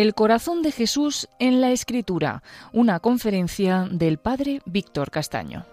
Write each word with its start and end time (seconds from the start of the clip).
El 0.00 0.14
corazón 0.14 0.62
de 0.62 0.72
Jesús 0.72 1.28
en 1.38 1.60
la 1.60 1.72
Escritura, 1.72 2.42
una 2.72 3.00
conferencia 3.00 3.86
del 3.90 4.16
padre 4.16 4.62
Víctor 4.64 5.10
Castaño. 5.10 5.66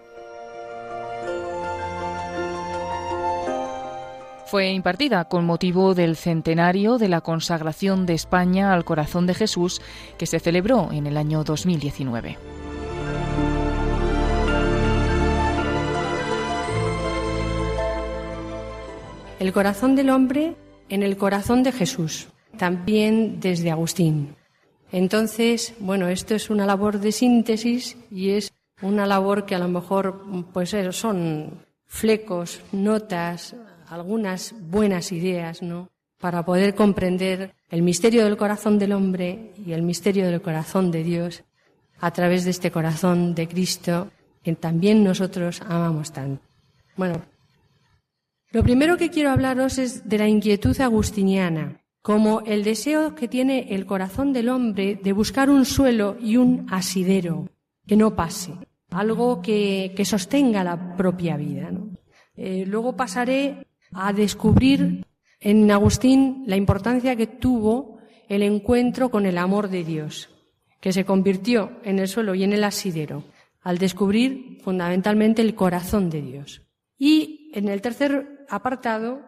Fue 4.47 4.71
impartida 4.71 5.29
con 5.29 5.45
motivo 5.45 5.93
del 5.93 6.17
centenario 6.17 6.97
de 6.97 7.07
la 7.07 7.21
consagración 7.21 8.05
de 8.05 8.15
España 8.15 8.73
al 8.73 8.83
corazón 8.83 9.27
de 9.27 9.33
Jesús 9.33 9.81
que 10.17 10.25
se 10.25 10.41
celebró 10.41 10.91
en 10.91 11.07
el 11.07 11.15
año 11.15 11.45
2019. 11.45 12.37
El 19.39 19.53
corazón 19.53 19.95
del 19.95 20.09
hombre 20.09 20.57
en 20.89 21.03
el 21.03 21.15
corazón 21.15 21.63
de 21.63 21.71
Jesús, 21.71 22.27
también 22.57 23.39
desde 23.39 23.71
Agustín. 23.71 24.35
Entonces, 24.91 25.73
bueno, 25.79 26.07
esto 26.07 26.35
es 26.35 26.49
una 26.49 26.65
labor 26.65 26.99
de 26.99 27.11
síntesis 27.11 27.97
y 28.09 28.29
es 28.29 28.53
una 28.81 29.05
labor 29.05 29.45
que 29.45 29.55
a 29.55 29.59
lo 29.59 29.67
mejor 29.67 30.23
pues 30.53 30.75
son 30.91 31.65
flecos, 31.85 32.61
notas, 32.71 33.55
algunas 33.89 34.53
buenas 34.69 35.11
ideas, 35.11 35.61
¿no? 35.61 35.89
Para 36.19 36.45
poder 36.45 36.73
comprender 36.73 37.53
el 37.69 37.81
misterio 37.81 38.23
del 38.23 38.37
corazón 38.37 38.79
del 38.79 38.93
hombre 38.93 39.53
y 39.65 39.73
el 39.73 39.83
misterio 39.83 40.25
del 40.25 40.41
corazón 40.41 40.91
de 40.91 41.03
Dios 41.03 41.43
a 41.99 42.11
través 42.11 42.43
de 42.43 42.51
este 42.51 42.71
corazón 42.71 43.35
de 43.35 43.47
Cristo 43.47 44.09
que 44.43 44.55
también 44.55 45.03
nosotros 45.03 45.61
amamos 45.61 46.13
tanto. 46.13 46.41
Bueno, 46.95 47.21
lo 48.51 48.63
primero 48.63 48.97
que 48.97 49.09
quiero 49.09 49.31
hablaros 49.31 49.77
es 49.77 50.07
de 50.07 50.17
la 50.17 50.27
inquietud 50.27 50.79
agustiniana, 50.79 51.81
como 52.01 52.41
el 52.41 52.63
deseo 52.63 53.15
que 53.15 53.27
tiene 53.27 53.73
el 53.75 53.85
corazón 53.85 54.33
del 54.33 54.49
hombre 54.49 54.99
de 55.01 55.13
buscar 55.13 55.49
un 55.49 55.65
suelo 55.65 56.17
y 56.21 56.37
un 56.37 56.65
asidero 56.69 57.49
que 57.85 57.97
no 57.97 58.15
pase, 58.15 58.53
algo 58.91 59.41
que, 59.41 59.93
sostenga 60.05 60.63
la 60.63 60.95
propia 60.95 61.37
vida. 61.37 61.71
Eh, 62.35 62.65
luego 62.67 62.95
pasaré 62.95 63.67
a 63.93 64.13
descubrir 64.13 65.05
en 65.39 65.69
Agustín 65.71 66.43
la 66.47 66.55
importancia 66.55 67.15
que 67.15 67.27
tuvo 67.27 67.99
el 68.27 68.43
encuentro 68.43 69.09
con 69.09 69.25
el 69.25 69.37
amor 69.37 69.69
de 69.69 69.83
Dios, 69.83 70.29
que 70.81 70.93
se 70.93 71.05
convirtió 71.05 71.71
en 71.83 71.99
el 71.99 72.07
suelo 72.07 72.35
y 72.35 72.43
en 72.43 72.53
el 72.53 72.63
asidero, 72.63 73.23
al 73.61 73.77
descubrir 73.77 74.59
fundamentalmente 74.63 75.41
el 75.41 75.55
corazón 75.55 76.09
de 76.09 76.21
Dios. 76.21 76.61
Y 76.97 77.51
en 77.53 77.69
el 77.69 77.81
tercer 77.81 78.45
apartado 78.49 79.21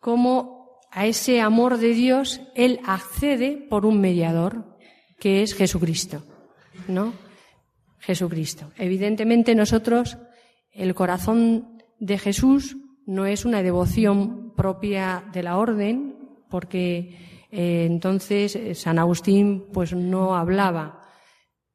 como 0.00 0.55
a 0.96 1.04
ese 1.04 1.42
amor 1.42 1.76
de 1.76 1.90
Dios 1.92 2.40
él 2.54 2.80
accede 2.86 3.58
por 3.68 3.84
un 3.84 4.00
mediador, 4.00 4.78
que 5.20 5.42
es 5.42 5.54
Jesucristo, 5.54 6.24
¿no? 6.88 7.12
Jesucristo. 7.98 8.72
Evidentemente 8.78 9.54
nosotros, 9.54 10.16
el 10.72 10.94
corazón 10.94 11.82
de 12.00 12.16
Jesús 12.16 12.78
no 13.04 13.26
es 13.26 13.44
una 13.44 13.62
devoción 13.62 14.54
propia 14.54 15.22
de 15.34 15.42
la 15.42 15.58
orden, 15.58 16.16
porque 16.48 17.44
eh, 17.50 17.84
entonces 17.84 18.56
eh, 18.56 18.74
San 18.74 18.98
Agustín 18.98 19.66
pues 19.74 19.92
no 19.92 20.34
hablaba 20.34 21.02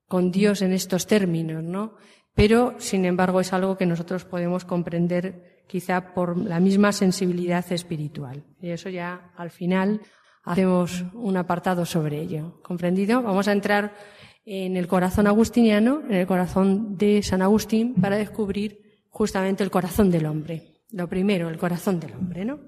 con 0.07 0.31
Dios 0.31 0.63
en 0.63 0.73
estos 0.73 1.05
términos, 1.05 1.63
¿no? 1.63 1.93
Pero, 2.33 2.73
sin 2.79 3.05
embargo, 3.05 3.39
es 3.39 3.53
algo 3.53 3.77
que 3.77 3.85
nosotros 3.85 4.25
podemos 4.25 4.65
comprender 4.65 5.60
quizá 5.71 6.13
por 6.13 6.37
la 6.37 6.59
misma 6.59 6.91
sensibilidad 6.91 7.65
espiritual. 7.71 8.43
Y 8.61 8.71
eso 8.71 8.89
ya 8.89 9.31
al 9.37 9.51
final 9.51 10.01
hacemos 10.43 11.05
un 11.13 11.37
apartado 11.37 11.85
sobre 11.85 12.19
ello. 12.19 12.59
¿Comprendido? 12.61 13.23
Vamos 13.23 13.47
a 13.47 13.53
entrar 13.53 13.95
en 14.43 14.75
el 14.75 14.87
corazón 14.87 15.27
agustiniano, 15.27 16.01
en 16.09 16.15
el 16.15 16.27
corazón 16.27 16.97
de 16.97 17.23
San 17.23 17.41
Agustín, 17.41 17.93
para 17.95 18.17
descubrir 18.17 18.81
justamente 19.09 19.63
el 19.63 19.71
corazón 19.71 20.11
del 20.11 20.25
hombre. 20.25 20.81
Lo 20.91 21.07
primero, 21.07 21.47
el 21.47 21.57
corazón 21.57 22.01
del 22.01 22.15
hombre, 22.15 22.43
¿no? 22.43 22.59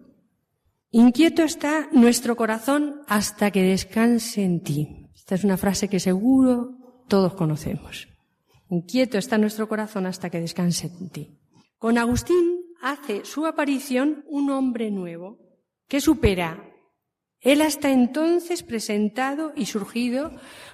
Inquieto 0.92 1.44
está 1.44 1.90
nuestro 1.92 2.38
corazón 2.38 3.02
hasta 3.08 3.52
que 3.52 3.64
descanse 3.64 4.46
en 4.46 4.62
ti. 4.62 5.10
Esta 5.14 5.36
es 5.36 5.44
una 5.44 5.58
frase 5.58 5.90
que 5.90 6.00
seguro 6.00 7.04
todos 7.10 7.34
conocemos. 7.34 8.08
Inquieto 8.70 9.18
está 9.18 9.38
nuestro 9.38 9.68
corazón 9.68 10.06
hasta 10.06 10.30
que 10.30 10.40
descanse 10.40 10.88
en 10.88 11.10
ti. 11.10 11.40
Con 11.78 11.98
Agustín 11.98 12.53
hace 12.84 13.24
su 13.24 13.46
aparición 13.46 14.26
un 14.28 14.52
hombre 14.52 14.92
nuevo 14.92 15.40
que 15.88 16.02
supera 16.02 16.70
él 17.40 17.62
hasta 17.62 17.92
entonces 17.92 18.62
presentado 18.62 19.54
y 19.56 19.66
surgido 19.66 20.32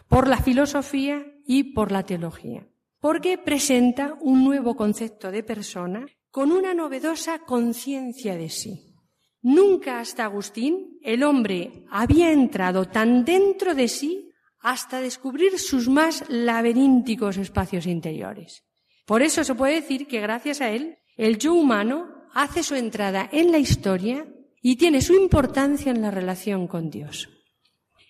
por 0.07 0.27
la 0.27 0.37
filosofía 0.37 1.25
y 1.45 1.73
por 1.73 1.91
la 1.91 2.03
teología, 2.03 2.67
porque 2.99 3.37
presenta 3.37 4.17
un 4.21 4.43
nuevo 4.43 4.75
concepto 4.75 5.31
de 5.31 5.43
persona 5.43 6.05
con 6.31 6.51
una 6.51 6.73
novedosa 6.73 7.39
conciencia 7.39 8.35
de 8.35 8.49
sí. 8.49 8.95
Nunca 9.41 9.99
hasta 9.99 10.25
Agustín 10.25 10.99
el 11.01 11.23
hombre 11.23 11.85
había 11.89 12.31
entrado 12.31 12.85
tan 12.85 13.23
dentro 13.23 13.73
de 13.73 13.87
sí 13.87 14.31
hasta 14.59 14.99
descubrir 14.99 15.57
sus 15.57 15.87
más 15.89 16.23
laberínticos 16.27 17.37
espacios 17.37 17.85
interiores. 17.85 18.63
Por 19.05 19.21
eso 19.21 19.43
se 19.43 19.55
puede 19.55 19.75
decir 19.75 20.07
que 20.07 20.19
gracias 20.21 20.61
a 20.61 20.69
él 20.69 20.99
el 21.19 21.37
yo 21.37 21.53
humano 21.53 22.07
hace 22.33 22.63
su 22.63 22.75
entrada 22.75 23.27
en 23.33 23.51
la 23.51 23.57
historia 23.57 24.25
y 24.61 24.77
tiene 24.77 25.01
su 25.01 25.13
importancia 25.13 25.91
en 25.91 26.01
la 26.01 26.11
relación 26.11 26.65
con 26.65 26.89
Dios. 26.89 27.27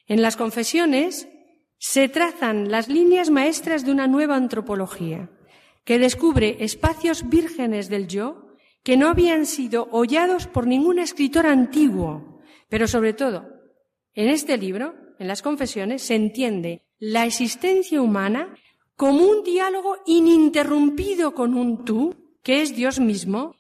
En 0.06 0.22
las 0.22 0.38
confesiones 0.38 1.28
se 1.80 2.08
trazan 2.08 2.70
las 2.70 2.88
líneas 2.88 3.32
maestras 3.32 3.84
de 3.84 3.92
una 3.92 4.06
nueva 4.06 4.36
antropología 4.36 5.28
que 5.86 5.98
descubre 5.98 6.58
espacios 6.60 7.28
vírgenes 7.28 7.90
del 7.90 8.08
yo 8.08 8.46
que 8.84 8.96
no 8.96 9.08
habían 9.08 9.48
sido 9.48 9.88
hollados 9.92 10.46
por 10.46 10.68
ningún 10.68 11.00
escritor 11.00 11.48
antiguo, 11.48 12.42
pero 12.70 12.88
sobre 12.88 13.14
todo, 13.14 13.48
en 14.14 14.30
este 14.30 14.56
libro, 14.56 14.94
en 15.18 15.28
las 15.28 15.42
confesiones, 15.42 16.04
se 16.04 16.14
entiende 16.14 16.86
la 17.00 17.26
existencia 17.26 18.04
humana 18.04 18.54
como 18.96 19.26
un 19.26 19.44
diálogo 19.44 19.98
ininterrumpido 20.06 21.34
con 21.34 21.56
un 21.56 21.84
tú 21.84 22.19
que 22.44 22.62
es 22.62 22.76
Dios 22.76 23.00
mismo 23.00 23.56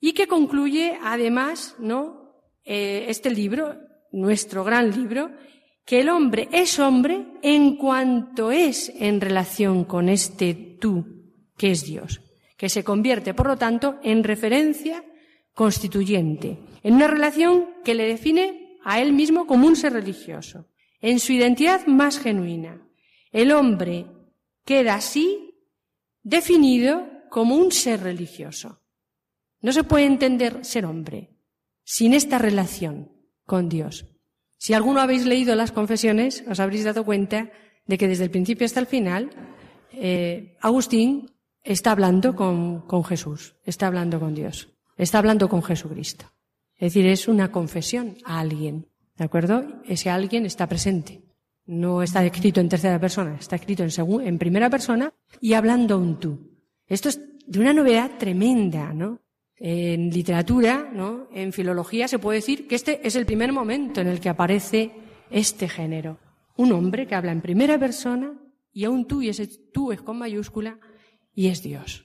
y 0.00 0.12
que 0.12 0.26
concluye 0.26 0.98
además, 1.02 1.76
¿no? 1.78 2.20
Eh, 2.64 3.06
este 3.08 3.30
libro, 3.30 3.76
nuestro 4.12 4.64
gran 4.64 4.90
libro, 4.90 5.30
que 5.84 6.00
el 6.00 6.08
hombre 6.08 6.48
es 6.52 6.78
hombre 6.78 7.26
en 7.42 7.76
cuanto 7.76 8.52
es 8.52 8.92
en 8.96 9.20
relación 9.20 9.84
con 9.84 10.08
este 10.08 10.54
tú 10.80 11.04
que 11.56 11.72
es 11.72 11.84
Dios, 11.84 12.22
que 12.56 12.70
se 12.70 12.84
convierte, 12.84 13.34
por 13.34 13.46
lo 13.46 13.56
tanto, 13.58 13.98
en 14.02 14.24
referencia 14.24 15.04
constituyente, 15.52 16.58
en 16.82 16.94
una 16.94 17.06
relación 17.06 17.66
que 17.84 17.94
le 17.94 18.06
define 18.06 18.78
a 18.82 19.00
él 19.02 19.12
mismo 19.12 19.46
como 19.46 19.66
un 19.66 19.76
ser 19.76 19.92
religioso, 19.92 20.66
en 21.02 21.18
su 21.18 21.32
identidad 21.32 21.86
más 21.86 22.18
genuina. 22.18 22.80
El 23.30 23.52
hombre 23.52 24.06
queda 24.64 24.94
así 24.94 25.54
definido 26.22 27.09
como 27.30 27.54
un 27.54 27.72
ser 27.72 28.02
religioso. 28.02 28.82
No 29.62 29.72
se 29.72 29.84
puede 29.84 30.04
entender 30.04 30.64
ser 30.64 30.84
hombre 30.84 31.30
sin 31.84 32.14
esta 32.14 32.38
relación 32.38 33.10
con 33.46 33.68
Dios. 33.68 34.06
Si 34.58 34.74
alguno 34.74 35.00
habéis 35.00 35.24
leído 35.24 35.54
las 35.54 35.72
confesiones, 35.72 36.44
os 36.48 36.60
habréis 36.60 36.84
dado 36.84 37.04
cuenta 37.04 37.50
de 37.86 37.98
que 37.98 38.08
desde 38.08 38.24
el 38.24 38.30
principio 38.30 38.66
hasta 38.66 38.80
el 38.80 38.86
final, 38.86 39.30
eh, 39.92 40.56
Agustín 40.60 41.32
está 41.62 41.92
hablando 41.92 42.36
con, 42.36 42.82
con 42.82 43.04
Jesús, 43.04 43.56
está 43.64 43.86
hablando 43.86 44.20
con 44.20 44.34
Dios, 44.34 44.68
está 44.96 45.18
hablando 45.18 45.48
con 45.48 45.62
Jesucristo. 45.62 46.26
Es 46.76 46.94
decir, 46.94 47.06
es 47.06 47.28
una 47.28 47.50
confesión 47.50 48.16
a 48.24 48.40
alguien, 48.40 48.86
¿de 49.16 49.24
acuerdo? 49.24 49.82
Ese 49.84 50.10
alguien 50.10 50.46
está 50.46 50.66
presente. 50.66 51.22
No 51.66 52.02
está 52.02 52.24
escrito 52.24 52.60
en 52.60 52.68
tercera 52.68 52.98
persona, 52.98 53.36
está 53.38 53.56
escrito 53.56 53.84
en, 53.84 54.26
en 54.26 54.38
primera 54.38 54.70
persona 54.70 55.12
y 55.40 55.52
hablando 55.52 55.98
un 55.98 56.18
tú. 56.18 56.49
Esto 56.90 57.08
es 57.08 57.20
de 57.46 57.60
una 57.60 57.72
novedad 57.72 58.18
tremenda, 58.18 58.92
¿no? 58.92 59.20
En 59.56 60.10
literatura, 60.10 60.90
¿no? 60.92 61.28
En 61.32 61.52
filología 61.52 62.08
se 62.08 62.18
puede 62.18 62.38
decir 62.38 62.66
que 62.66 62.74
este 62.74 63.06
es 63.06 63.14
el 63.14 63.26
primer 63.26 63.52
momento 63.52 64.00
en 64.00 64.08
el 64.08 64.20
que 64.20 64.28
aparece 64.28 64.90
este 65.30 65.68
género. 65.68 66.18
Un 66.56 66.72
hombre 66.72 67.06
que 67.06 67.14
habla 67.14 67.30
en 67.30 67.40
primera 67.40 67.78
persona 67.78 68.34
y 68.72 68.84
a 68.84 68.90
un 68.90 69.06
tú, 69.06 69.22
y 69.22 69.28
ese 69.28 69.46
tú 69.72 69.92
es 69.92 70.02
con 70.02 70.18
mayúscula, 70.18 70.80
y 71.32 71.46
es 71.46 71.62
Dios. 71.62 72.04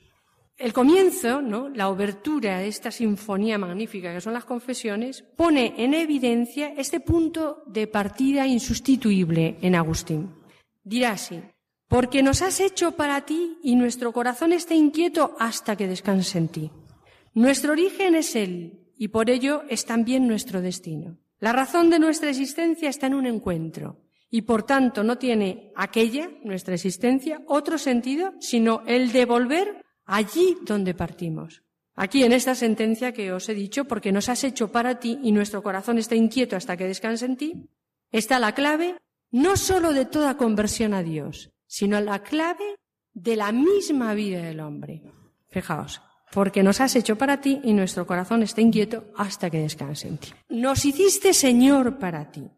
El 0.56 0.72
comienzo, 0.72 1.42
¿no? 1.42 1.68
La 1.68 1.90
obertura 1.90 2.60
de 2.60 2.68
esta 2.68 2.92
sinfonía 2.92 3.58
magnífica 3.58 4.14
que 4.14 4.22
son 4.22 4.34
las 4.34 4.46
confesiones, 4.46 5.24
pone 5.36 5.74
en 5.78 5.96
evidencia 5.96 6.74
este 6.78 7.00
punto 7.00 7.64
de 7.66 7.88
partida 7.88 8.46
insustituible 8.46 9.58
en 9.62 9.74
Agustín. 9.74 10.32
Dirá 10.84 11.14
así, 11.14 11.42
porque 11.88 12.24
nos 12.24 12.42
has 12.42 12.60
hecho 12.60 12.94
para 12.94 13.26
ti 13.26 13.58
y 13.64 13.76
nuestro 13.76 14.12
corazón 14.12 14.54
está 14.54 14.74
inquieto 14.74 15.36
hasta 15.40 15.76
que 15.76 15.88
descanse 15.88 16.38
en 16.38 16.48
ti. 16.48 16.72
Nuestro 17.34 17.74
origen 17.74 18.16
es 18.16 18.36
Él 18.36 18.80
y 18.98 19.10
por 19.10 19.30
ello 19.30 19.64
es 19.70 19.86
también 19.86 20.28
nuestro 20.28 20.62
destino. 20.62 21.18
La 21.40 21.52
razón 21.52 21.90
de 21.90 22.00
nuestra 22.00 22.30
existencia 22.30 22.90
está 22.90 23.08
en 23.08 23.14
un 23.14 23.28
encuentro 23.28 24.02
y 24.30 24.42
por 24.44 24.64
tanto 24.64 25.04
no 25.04 25.18
tiene 25.18 25.72
aquella, 25.76 26.30
nuestra 26.44 26.76
existencia, 26.76 27.42
otro 27.48 27.78
sentido, 27.78 28.34
sino 28.40 28.84
el 28.86 29.12
de 29.12 29.26
volver 29.26 29.86
allí 30.06 30.58
donde 30.66 30.94
partimos. 30.94 31.62
Aquí 31.96 32.24
en 32.24 32.34
esta 32.34 32.56
sentencia 32.56 33.14
que 33.14 33.32
os 33.32 33.48
he 33.48 33.54
dicho, 33.54 33.86
porque 33.86 34.12
nos 34.12 34.28
has 34.28 34.44
hecho 34.44 34.72
para 34.72 35.00
ti 35.00 35.20
y 35.24 35.32
nuestro 35.32 35.64
corazón 35.64 35.98
está 35.98 36.16
inquieto 36.16 36.56
hasta 36.56 36.76
que 36.76 36.88
descanse 36.88 37.26
en 37.26 37.38
ti, 37.38 37.70
está 38.12 38.40
la 38.40 38.54
clave 38.54 38.98
no 39.32 39.56
sólo 39.56 39.94
de 39.94 40.06
toda 40.06 40.38
conversión 40.38 40.94
a 40.94 41.04
Dios, 41.04 41.52
sino 41.68 42.00
la 42.02 42.24
clave 42.24 42.78
de 43.14 43.36
la 43.36 43.52
misma 43.52 44.14
vida 44.14 44.42
del 44.42 44.60
hombre. 44.60 45.02
Fijaos, 45.50 46.02
porque 46.32 46.64
nos 46.64 46.82
has 46.82 46.96
hecho 46.96 47.18
para 47.18 47.40
ti 47.40 47.62
y 47.64 47.74
nuestro 47.74 48.06
corazón 48.06 48.44
está 48.44 48.62
inquieto 48.62 49.06
hasta 49.16 49.50
que 49.50 49.60
descanse 49.60 50.08
en 50.08 50.18
ti. 50.18 50.34
Nos 50.50 50.86
hiciste 50.86 51.34
Señor 51.34 51.98
para 51.98 52.32
ti. 52.32 52.50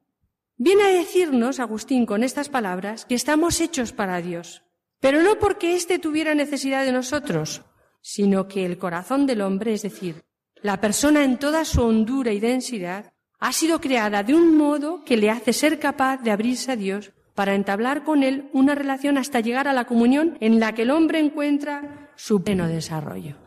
Viene 0.55 0.83
a 0.83 0.87
decirnos, 0.87 1.59
Agustín, 1.59 2.07
con 2.07 2.23
estas 2.23 2.49
palabras, 2.49 3.05
que 3.05 3.13
estamos 3.13 3.61
hechos 3.61 3.93
para 3.93 4.21
Dios, 4.21 4.63
pero 4.99 5.21
no 5.21 5.37
porque 5.37 5.75
éste 5.75 5.99
tuviera 5.99 6.33
necesidad 6.33 6.83
de 6.83 6.91
nosotros, 6.91 7.61
sino 8.01 8.47
que 8.47 8.65
el 8.65 8.79
corazón 8.79 9.27
del 9.27 9.41
hombre, 9.41 9.73
es 9.73 9.83
decir, 9.83 10.23
la 10.63 10.81
persona 10.81 11.23
en 11.23 11.37
toda 11.37 11.63
su 11.65 11.83
hondura 11.83 12.33
y 12.33 12.39
densidad, 12.39 13.13
ha 13.39 13.53
sido 13.53 13.79
creada 13.79 14.23
de 14.23 14.33
un 14.33 14.57
modo 14.57 15.03
que 15.03 15.17
le 15.17 15.29
hace 15.29 15.53
ser 15.53 15.77
capaz 15.77 16.17
de 16.17 16.31
abrirse 16.31 16.71
a 16.71 16.75
Dios 16.75 17.11
para 17.37 17.53
entablar 17.53 18.03
con 18.03 18.23
Él 18.23 18.49
una 18.51 18.73
relación 18.73 19.19
hasta 19.19 19.41
llegar 19.41 19.67
a 19.67 19.73
la 19.73 19.85
comunión 19.85 20.39
en 20.39 20.59
la 20.59 20.73
que 20.73 20.81
el 20.81 20.89
hombre 20.89 21.19
encuentra 21.19 22.09
su 22.15 22.41
pleno 22.41 22.67
desarrollo. 22.67 23.37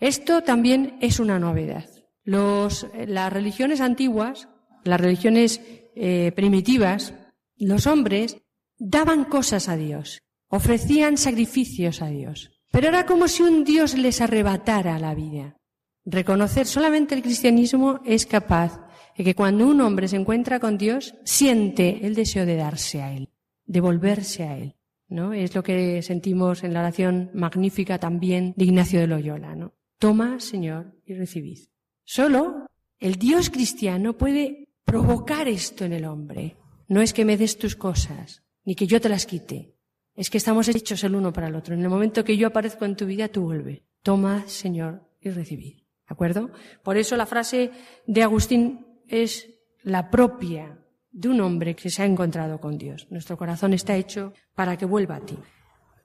Esto 0.00 0.42
también 0.42 0.98
es 1.00 1.18
una 1.18 1.38
novedad. 1.38 1.86
las 2.24 3.32
religiones 3.32 3.80
antiguas, 3.80 4.50
las 4.84 5.00
religiones 5.00 5.62
eh, 5.96 6.30
primitivas, 6.36 7.14
los 7.56 7.86
hombres 7.86 8.36
daban 8.76 9.24
cosas 9.24 9.70
a 9.70 9.78
Dios, 9.78 10.20
ofrecían 10.48 11.16
sacrificios 11.16 12.02
a 12.02 12.08
Dios. 12.08 12.50
Pero 12.70 12.88
era 12.88 13.06
como 13.06 13.28
si 13.28 13.44
un 13.44 13.64
Dios 13.64 13.96
les 13.96 14.20
arrebatara 14.20 14.98
la 14.98 15.14
vida. 15.14 15.56
Reconocer 16.04 16.66
solamente 16.66 17.14
el 17.14 17.22
cristianismo 17.22 18.00
es 18.04 18.26
capaz 18.26 18.78
de 19.16 19.24
que 19.24 19.34
cuando 19.34 19.66
un 19.66 19.80
hombre 19.80 20.06
se 20.06 20.16
encuentra 20.16 20.60
con 20.60 20.76
Dios, 20.76 21.14
siente 21.24 22.06
el 22.06 22.14
deseo 22.14 22.44
de 22.44 22.56
darse 22.56 23.00
a 23.00 23.12
Él, 23.12 23.27
de 23.68 23.80
volverse 23.80 24.42
a 24.42 24.58
Él. 24.58 24.74
¿no? 25.08 25.32
Es 25.32 25.54
lo 25.54 25.62
que 25.62 26.02
sentimos 26.02 26.64
en 26.64 26.74
la 26.74 26.80
oración 26.80 27.30
magnífica 27.34 27.98
también 27.98 28.52
de 28.56 28.64
Ignacio 28.64 28.98
de 28.98 29.06
Loyola. 29.06 29.54
¿no? 29.54 29.74
Toma, 29.98 30.40
Señor, 30.40 30.96
y 31.04 31.14
recibid. 31.14 31.60
Solo 32.04 32.66
el 32.98 33.14
Dios 33.14 33.50
cristiano 33.50 34.16
puede 34.16 34.68
provocar 34.84 35.46
esto 35.46 35.84
en 35.84 35.92
el 35.92 36.04
hombre. 36.04 36.56
No 36.88 37.00
es 37.00 37.12
que 37.12 37.24
me 37.24 37.36
des 37.36 37.58
tus 37.58 37.76
cosas, 37.76 38.42
ni 38.64 38.74
que 38.74 38.86
yo 38.86 39.00
te 39.00 39.10
las 39.10 39.26
quite, 39.26 39.78
es 40.18 40.30
que 40.30 40.38
estamos 40.38 40.68
hechos 40.68 41.04
el 41.04 41.14
uno 41.14 41.32
para 41.32 41.46
el 41.46 41.54
otro. 41.54 41.74
En 41.74 41.82
el 41.82 41.88
momento 41.88 42.24
que 42.24 42.36
yo 42.36 42.48
aparezco 42.48 42.84
en 42.84 42.96
tu 42.96 43.06
vida, 43.06 43.28
tú 43.28 43.42
vuelve. 43.42 43.84
Toma, 44.02 44.48
Señor, 44.48 45.08
y 45.20 45.30
recibid. 45.30 45.76
¿De 45.76 45.82
acuerdo? 46.08 46.50
Por 46.82 46.96
eso 46.96 47.16
la 47.16 47.24
frase 47.24 47.70
de 48.06 48.22
Agustín 48.24 48.84
es 49.06 49.48
la 49.82 50.10
propia 50.10 50.84
de 51.18 51.28
un 51.28 51.40
hombre 51.40 51.74
que 51.74 51.90
se 51.90 52.02
ha 52.02 52.06
encontrado 52.06 52.60
con 52.60 52.78
Dios. 52.78 53.08
Nuestro 53.10 53.36
corazón 53.36 53.72
está 53.72 53.96
hecho 53.96 54.32
para 54.54 54.76
que 54.76 54.86
vuelva 54.86 55.16
a 55.16 55.20
ti. 55.20 55.36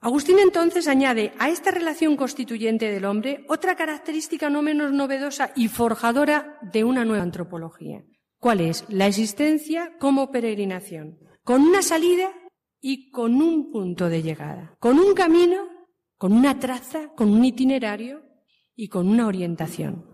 Agustín 0.00 0.38
entonces 0.40 0.88
añade 0.88 1.32
a 1.38 1.48
esta 1.50 1.70
relación 1.70 2.16
constituyente 2.16 2.90
del 2.90 3.04
hombre 3.04 3.44
otra 3.48 3.76
característica 3.76 4.50
no 4.50 4.60
menos 4.60 4.92
novedosa 4.92 5.52
y 5.54 5.68
forjadora 5.68 6.58
de 6.62 6.82
una 6.82 7.04
nueva 7.04 7.22
antropología. 7.22 8.04
¿Cuál 8.40 8.60
es? 8.60 8.84
La 8.88 9.06
existencia 9.06 9.92
como 10.00 10.32
peregrinación, 10.32 11.18
con 11.44 11.62
una 11.62 11.80
salida 11.80 12.32
y 12.80 13.10
con 13.12 13.40
un 13.40 13.70
punto 13.70 14.08
de 14.08 14.20
llegada, 14.20 14.74
con 14.80 14.98
un 14.98 15.14
camino, 15.14 15.68
con 16.18 16.32
una 16.32 16.58
traza, 16.58 17.12
con 17.14 17.30
un 17.32 17.44
itinerario 17.44 18.24
y 18.74 18.88
con 18.88 19.08
una 19.08 19.28
orientación. 19.28 20.13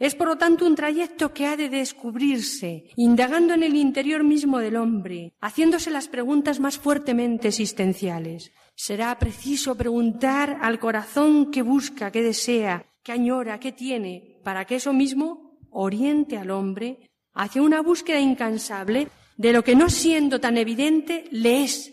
Es, 0.00 0.14
por 0.14 0.28
lo 0.28 0.38
tanto, 0.38 0.66
un 0.66 0.74
trayecto 0.74 1.34
que 1.34 1.44
ha 1.44 1.58
de 1.58 1.68
descubrirse, 1.68 2.84
indagando 2.96 3.52
en 3.52 3.62
el 3.62 3.76
interior 3.76 4.24
mismo 4.24 4.58
del 4.58 4.76
hombre, 4.76 5.34
haciéndose 5.42 5.90
las 5.90 6.08
preguntas 6.08 6.58
más 6.58 6.78
fuertemente 6.78 7.48
existenciales. 7.48 8.50
Será 8.74 9.18
preciso 9.18 9.76
preguntar 9.76 10.56
al 10.62 10.78
corazón 10.78 11.50
qué 11.50 11.60
busca, 11.60 12.10
qué 12.10 12.22
desea, 12.22 12.86
qué 13.02 13.12
añora, 13.12 13.60
qué 13.60 13.72
tiene, 13.72 14.40
para 14.42 14.64
que 14.64 14.76
eso 14.76 14.94
mismo 14.94 15.58
oriente 15.70 16.38
al 16.38 16.50
hombre 16.50 17.10
hacia 17.34 17.60
una 17.60 17.82
búsqueda 17.82 18.20
incansable 18.20 19.08
de 19.36 19.52
lo 19.52 19.62
que 19.62 19.76
no 19.76 19.90
siendo 19.90 20.40
tan 20.40 20.56
evidente 20.56 21.24
le 21.30 21.62
es 21.62 21.92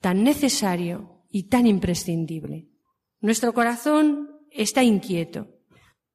tan 0.00 0.22
necesario 0.22 1.24
y 1.28 1.48
tan 1.48 1.66
imprescindible. 1.66 2.68
Nuestro 3.20 3.52
corazón 3.52 4.30
está 4.52 4.84
inquieto. 4.84 5.57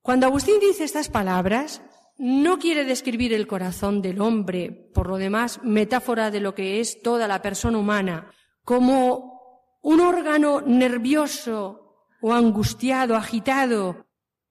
Cuando 0.03 0.25
Agustín 0.25 0.59
dice 0.59 0.83
estas 0.83 1.07
palabras, 1.07 1.81
no 2.17 2.59
quiere 2.59 2.83
describir 2.83 3.31
el 3.31 3.47
corazón 3.47 4.01
del 4.01 4.19
hombre, 4.19 4.69
por 4.93 5.07
lo 5.07 5.15
demás, 5.15 5.61
metáfora 5.63 6.29
de 6.29 6.41
lo 6.41 6.53
que 6.53 6.81
es 6.81 7.01
toda 7.01 7.25
la 7.25 7.41
persona 7.41 7.77
humana, 7.77 8.29
como 8.65 9.39
un 9.81 10.01
órgano 10.01 10.59
nervioso 10.59 12.09
o 12.21 12.33
angustiado, 12.33 13.15
agitado, 13.15 14.05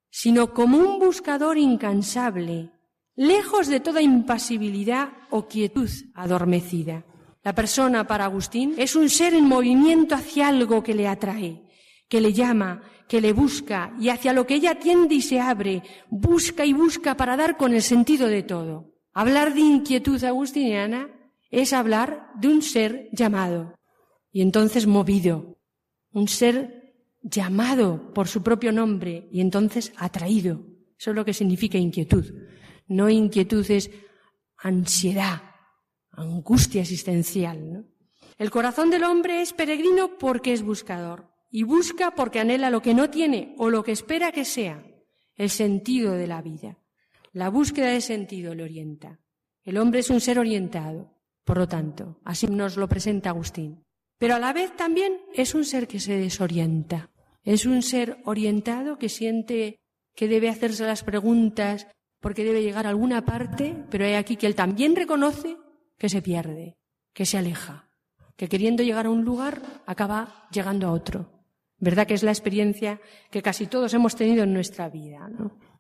sino 0.09 0.55
como 0.55 0.79
un 0.79 0.99
buscador 0.99 1.59
incansable, 1.59 2.71
lejos 3.15 3.67
de 3.67 3.81
toda 3.81 4.01
impasibilidad 4.01 5.11
o 5.29 5.49
quietud 5.49 5.91
adormecida. 6.15 7.05
La 7.45 7.55
persona 7.55 8.07
para 8.07 8.25
Agustín 8.25 8.73
es 8.79 8.97
un 8.97 9.11
ser 9.11 9.35
en 9.35 9.45
movimiento 9.45 10.15
hacia 10.15 10.49
algo 10.49 10.83
que 10.83 10.95
le 10.95 11.09
atrae, 11.09 11.63
que 12.13 12.21
le 12.21 12.35
llama, 12.35 12.83
que 13.09 13.23
le 13.23 13.33
busca 13.33 13.97
y 13.99 14.11
hacia 14.11 14.35
lo 14.35 14.47
que 14.47 14.57
ella 14.57 14.79
tiende 14.79 15.15
y 15.15 15.23
se 15.23 15.41
abre, 15.41 15.83
busca 16.11 16.67
y 16.67 16.75
busca 16.75 17.17
para 17.17 17.39
dar 17.39 17.57
con 17.57 17.73
el 17.73 17.81
sentido 17.81 18.29
de 18.29 18.43
todo. 18.43 18.93
Hablar 19.15 19.55
de 19.55 19.61
inquietud 19.61 20.23
agustiniana 20.23 21.09
es 21.51 21.73
hablar 21.73 22.29
de 22.39 22.49
un 22.49 22.61
ser 22.61 23.09
llamado 23.13 23.75
y 24.31 24.43
entonces 24.43 24.87
movido, 24.87 25.59
un 26.11 26.29
ser 26.29 26.99
llamado 27.23 28.13
por 28.13 28.29
su 28.29 28.43
propio 28.43 28.73
nombre 28.73 29.27
y 29.33 29.41
entonces 29.41 29.95
atraído. 29.97 30.67
Eso 30.99 31.13
es 31.13 31.17
lo 31.17 31.25
que 31.25 31.33
significa 31.33 31.79
inquietud. 31.79 32.27
No 32.89 33.09
inquietud 33.09 33.65
es 33.71 33.91
ansiedad, 34.59 35.41
angustia 36.11 36.83
existencial. 36.83 37.87
El 38.37 38.51
corazón 38.51 38.91
del 38.91 39.05
hombre 39.05 39.41
es 39.41 39.55
peregrino 39.55 40.19
porque 40.19 40.53
es 40.53 40.63
buscador 40.63 41.32
y 41.53 41.65
busca 41.65 42.15
porque 42.15 42.41
anhela 42.41 42.71
lo 42.71 42.81
que 42.81 42.95
no 42.95 43.11
tiene 43.11 43.55
o 43.59 43.69
lo 43.69 43.85
que 43.85 43.93
espera 43.93 44.33
que 44.33 44.47
sea, 44.47 44.83
el 45.37 45.51
sentido 45.51 46.15
de 46.15 46.27
la 46.27 46.41
vida. 46.41 46.79
La 47.33 47.51
búsqueda 47.51 47.89
de 47.89 48.01
sentido 48.01 48.55
le 48.55 48.65
orienta. 48.65 49.21
El 49.63 49.77
hombre 49.77 50.01
es 50.01 50.09
un 50.09 50.23
ser 50.23 50.39
orientado, 50.39 51.21
por 51.45 51.59
lo 51.59 51.69
tanto, 51.69 52.19
así 52.25 52.47
nos 52.47 52.79
lo 52.79 52.89
presenta 52.89 53.31
Agustín. 53.31 53.85
Pero 54.19 54.35
a 54.35 54.39
la 54.39 54.55
vez 54.55 54.75
también 54.77 55.21
es 55.35 55.55
un 55.55 55.67
ser 55.67 55.87
que 55.87 56.01
se 56.01 56.17
desorienta. 56.17 57.11
Es 57.45 57.67
un 57.67 57.83
ser 57.83 58.19
orientado 58.25 58.97
que 58.97 59.11
siente 59.11 59.77
que 60.15 60.29
debe 60.29 60.49
hacerse 60.49 60.87
las 60.87 61.05
preguntas 61.05 61.87
porque 62.21 62.45
debe 62.45 62.63
llegar 62.63 62.87
a 62.87 62.91
alguna 62.91 63.27
parte, 63.27 63.77
pero 63.91 64.07
hay 64.07 64.15
aquí 64.15 64.37
que 64.37 64.47
él 64.47 64.55
también 64.55 64.97
reconoce 64.97 65.59
que 65.99 66.09
se 66.09 66.23
pierde, 66.23 66.79
que 67.13 67.27
se 67.27 67.37
aleja, 67.37 67.91
que 68.37 68.49
queriendo 68.49 68.83
llegar 68.83 69.07
a 69.07 69.11
un 69.11 69.25
lugar 69.25 69.83
acaba 69.87 70.49
llegando 70.51 70.87
a 70.87 70.93
otro. 70.93 71.42
¿Verdad 71.83 72.07
que 72.07 72.15
es 72.15 72.23
la 72.23 72.31
experiencia 72.31 73.01
que 73.33 73.43
casi 73.43 73.67
todos 73.67 73.93
hemos 73.93 74.15
tenido 74.15 74.45
en 74.45 74.53
nuestra 74.55 74.89
vida, 74.89 75.29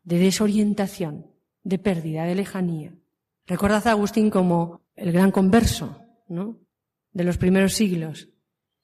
de 0.02 0.18
desorientación, 0.18 1.28
de 1.62 1.78
pérdida, 1.78 2.24
de 2.24 2.34
lejanía? 2.34 2.92
Recordad 3.46 3.86
a 3.86 3.92
Agustín 3.92 4.28
como 4.28 4.80
el 4.96 5.12
gran 5.12 5.30
converso, 5.30 6.02
¿no? 6.26 6.58
De 7.12 7.22
los 7.22 7.38
primeros 7.38 7.74
siglos, 7.74 8.30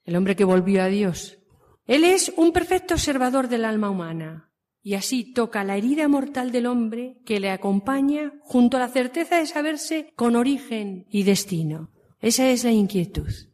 el 0.05 0.15
hombre 0.15 0.37
que 0.37 0.45
volvió 0.45 0.81
a 0.81 0.87
Dios. 0.87 1.41
Él 1.87 2.05
es 2.05 2.33
un 2.37 2.53
perfecto 2.53 2.95
observador 2.95 3.49
del 3.49 3.65
alma 3.65 3.91
humana, 3.91 4.53
y 4.81 4.95
así 4.95 5.33
toca 5.33 5.65
la 5.65 5.77
herida 5.77 6.07
mortal 6.07 6.53
del 6.53 6.67
hombre 6.67 7.19
que 7.27 7.41
le 7.41 7.51
acompaña 7.51 8.33
junto 8.43 8.77
a 8.77 8.81
la 8.81 8.89
certeza 8.89 9.39
de 9.39 9.47
saberse 9.47 10.13
con 10.15 10.37
origen 10.37 11.05
y 11.11 11.25
destino. 11.25 11.91
Esa 12.21 12.49
es 12.49 12.63
la 12.63 12.71
inquietud. 12.71 13.48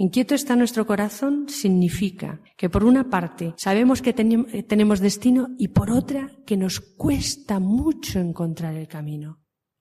Inquieto 0.00 0.36
está 0.36 0.54
nuestro 0.54 0.86
corazón 0.86 1.48
significa 1.48 2.40
que 2.56 2.70
por 2.70 2.84
una 2.84 3.10
parte 3.10 3.54
sabemos 3.56 4.00
que 4.00 4.12
tenemos 4.14 5.00
destino 5.00 5.48
y 5.58 5.68
por 5.68 5.90
otra 5.90 6.30
que 6.46 6.56
nos 6.56 6.78
cuesta 6.78 7.58
mucho 7.58 8.20
encontrar 8.20 8.76
el 8.76 8.86
camino. 8.86 9.40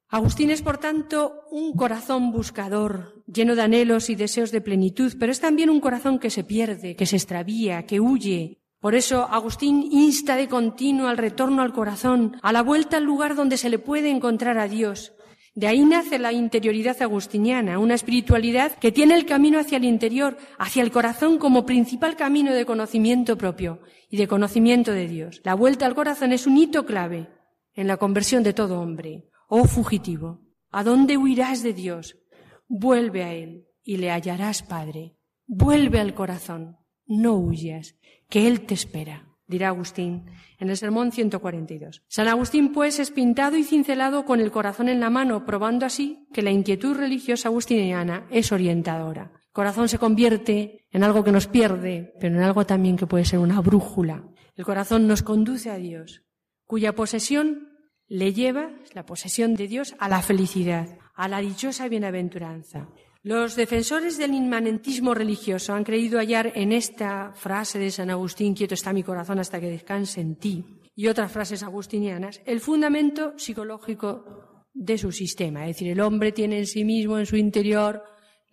Agustín 0.10 0.50
es, 0.50 0.64
por 0.64 0.80
tanto, 0.80 1.42
un 1.52 1.74
corazón 1.74 2.32
buscador, 2.32 3.24
lleno 3.28 3.56
de 3.56 3.62
anhelos 3.62 4.10
y 4.10 4.16
deseos 4.16 4.52
de 4.52 4.62
plenitud, 4.62 5.14
pero 5.20 5.32
es 5.32 5.40
también 5.40 5.70
un 5.70 5.82
corazón 5.82 6.18
que 6.18 6.32
se 6.32 6.44
pierde, 6.44 6.96
que 6.96 7.06
se 7.06 7.18
extravía, 7.18 7.86
que 7.86 8.00
huye, 8.00 8.64
por 8.80 8.96
eso 8.96 9.28
Agustín 9.30 9.88
insta 9.92 10.36
de 10.36 10.48
continuo 10.48 11.08
al 11.08 11.18
retorno 11.18 11.62
al 11.62 11.74
corazón, 11.74 12.38
a 12.42 12.52
la 12.52 12.62
vuelta 12.62 12.98
al 12.98 13.04
lugar 13.04 13.36
donde 13.36 13.58
se 13.58 13.70
le 13.70 13.80
puede 13.80 14.10
encontrar 14.10 14.58
a 14.60 14.68
Dios. 14.68 15.14
De 15.58 15.66
ahí 15.66 15.84
nace 15.84 16.20
la 16.20 16.32
interioridad 16.32 17.02
agustiniana, 17.02 17.80
una 17.80 17.96
espiritualidad 17.96 18.74
que 18.74 18.92
tiene 18.92 19.16
el 19.16 19.26
camino 19.26 19.58
hacia 19.58 19.78
el 19.78 19.86
interior, 19.86 20.38
hacia 20.60 20.84
el 20.84 20.92
corazón 20.92 21.40
como 21.40 21.66
principal 21.66 22.16
camino 22.16 22.54
de 22.54 22.64
conocimiento 22.64 23.40
propio 23.40 23.80
y 24.08 24.18
de 24.18 24.28
conocimiento 24.28 24.92
de 24.92 25.08
Dios. 25.08 25.42
La 25.44 25.56
vuelta 25.56 25.88
al 25.88 25.96
corazón 25.96 26.32
es 26.32 26.46
un 26.46 26.60
hito 26.60 26.86
clave 26.86 27.32
en 27.74 27.88
la 27.88 27.98
conversión 27.98 28.44
de 28.44 28.54
todo 28.54 28.80
hombre. 28.80 29.32
Oh 29.50 29.64
fugitivo, 29.64 30.42
¿a 30.70 30.84
dónde 30.84 31.18
huirás 31.18 31.64
de 31.64 31.74
Dios? 31.74 32.20
Vuelve 32.68 33.24
a 33.24 33.34
Él 33.34 33.66
y 33.82 33.98
le 33.98 34.12
hallarás, 34.12 34.62
Padre. 34.62 35.18
Vuelve 35.48 36.00
al 36.00 36.14
corazón, 36.14 36.78
no 37.08 37.34
huyas, 37.34 37.96
que 38.30 38.46
Él 38.46 38.68
te 38.68 38.76
espera 38.76 39.27
dirá 39.48 39.70
Agustín 39.70 40.26
en 40.60 40.70
el 40.70 40.78
Sermón 40.78 41.12
142. 41.12 42.04
San 42.08 42.28
Agustín, 42.28 42.72
pues, 42.72 43.00
es 43.00 43.12
pintado 43.12 43.58
y 43.58 43.64
cincelado 43.64 44.26
con 44.26 44.40
el 44.40 44.52
corazón 44.52 44.90
en 44.90 45.00
la 45.00 45.10
mano, 45.10 45.46
probando 45.46 45.86
así 45.86 46.28
que 46.34 46.42
la 46.42 46.52
inquietud 46.52 46.96
religiosa 46.96 47.50
agustiniana 47.50 48.28
es 48.30 48.52
orientadora. 48.52 49.32
El 49.34 49.54
corazón 49.54 49.90
se 49.90 49.98
convierte 49.98 50.86
en 50.92 51.04
algo 51.04 51.24
que 51.24 51.32
nos 51.32 51.48
pierde, 51.48 52.14
pero 52.20 52.36
en 52.36 52.44
algo 52.44 52.66
también 52.66 52.98
que 52.98 53.08
puede 53.08 53.26
ser 53.26 53.40
una 53.40 53.62
brújula. 53.62 54.24
El 54.56 54.66
corazón 54.66 55.08
nos 55.08 55.24
conduce 55.24 55.70
a 55.70 55.78
Dios, 55.78 56.24
cuya 56.66 56.94
posesión 56.94 57.70
le 58.08 58.34
lleva, 58.34 58.72
la 58.94 59.06
posesión 59.06 59.56
de 59.56 59.68
Dios, 59.68 59.96
a 60.00 60.10
la 60.10 60.22
felicidad, 60.22 60.98
a 61.16 61.28
la 61.28 61.40
dichosa 61.40 61.88
bienaventuranza. 61.88 62.90
Los 63.28 63.58
defensores 63.58 64.18
del 64.18 64.34
inmanentismo 64.34 65.14
religioso 65.14 65.74
han 65.74 65.84
creído 65.84 66.18
hallar 66.18 66.54
en 66.56 66.72
esta 66.72 67.34
frase 67.36 67.78
de 67.78 67.92
San 67.92 68.10
Agustín, 68.10 68.54
quieto 68.54 68.74
está 68.74 68.94
mi 68.94 69.04
corazón 69.04 69.38
hasta 69.40 69.60
que 69.60 69.70
descanse 69.70 70.22
en 70.22 70.38
ti, 70.38 70.64
y 70.96 71.08
otras 71.08 71.30
frases 71.30 71.62
agustinianas, 71.62 72.40
el 72.46 72.62
fundamento 72.62 73.38
psicológico 73.38 74.64
de 74.74 74.98
su 74.98 75.12
sistema. 75.12 75.64
Es 75.66 75.76
decir, 75.76 75.92
el 75.92 76.00
hombre 76.00 76.32
tiene 76.32 76.60
en 76.60 76.68
sí 76.68 76.86
mismo, 76.86 77.20
en 77.20 77.26
su 77.26 77.36
interior, 77.36 78.02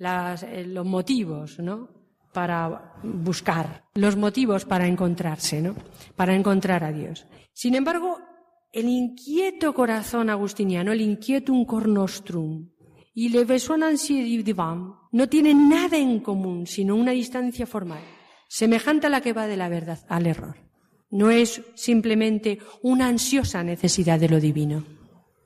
eh, 0.00 0.64
los 0.66 0.84
motivos, 0.84 1.60
¿no? 1.60 1.88
Para 2.32 2.94
buscar, 3.04 3.84
los 3.94 4.16
motivos 4.16 4.64
para 4.64 4.88
encontrarse, 4.88 5.62
¿no? 5.62 5.76
Para 6.16 6.34
encontrar 6.34 6.82
a 6.82 6.90
Dios. 6.90 7.28
Sin 7.52 7.76
embargo, 7.76 8.18
el 8.72 8.88
inquieto 8.88 9.72
corazón 9.72 10.30
agustiniano, 10.30 10.90
el 10.90 11.00
inquietum 11.00 11.64
cornostrum, 11.64 12.70
y 13.14 13.28
le 13.28 13.44
du 13.44 13.54
divin 14.42 14.92
no 15.12 15.28
tienen 15.28 15.68
nada 15.68 15.96
en 15.96 16.18
común, 16.20 16.66
sino 16.66 16.96
una 16.96 17.12
distancia 17.12 17.66
formal, 17.66 18.02
semejante 18.48 19.06
a 19.06 19.10
la 19.10 19.20
que 19.20 19.32
va 19.32 19.46
de 19.46 19.56
la 19.56 19.68
verdad 19.68 20.04
al 20.08 20.26
error. 20.26 20.56
No 21.10 21.30
es 21.30 21.62
simplemente 21.76 22.58
una 22.82 23.06
ansiosa 23.06 23.62
necesidad 23.62 24.18
de 24.18 24.28
lo 24.28 24.40
divino, 24.40 24.84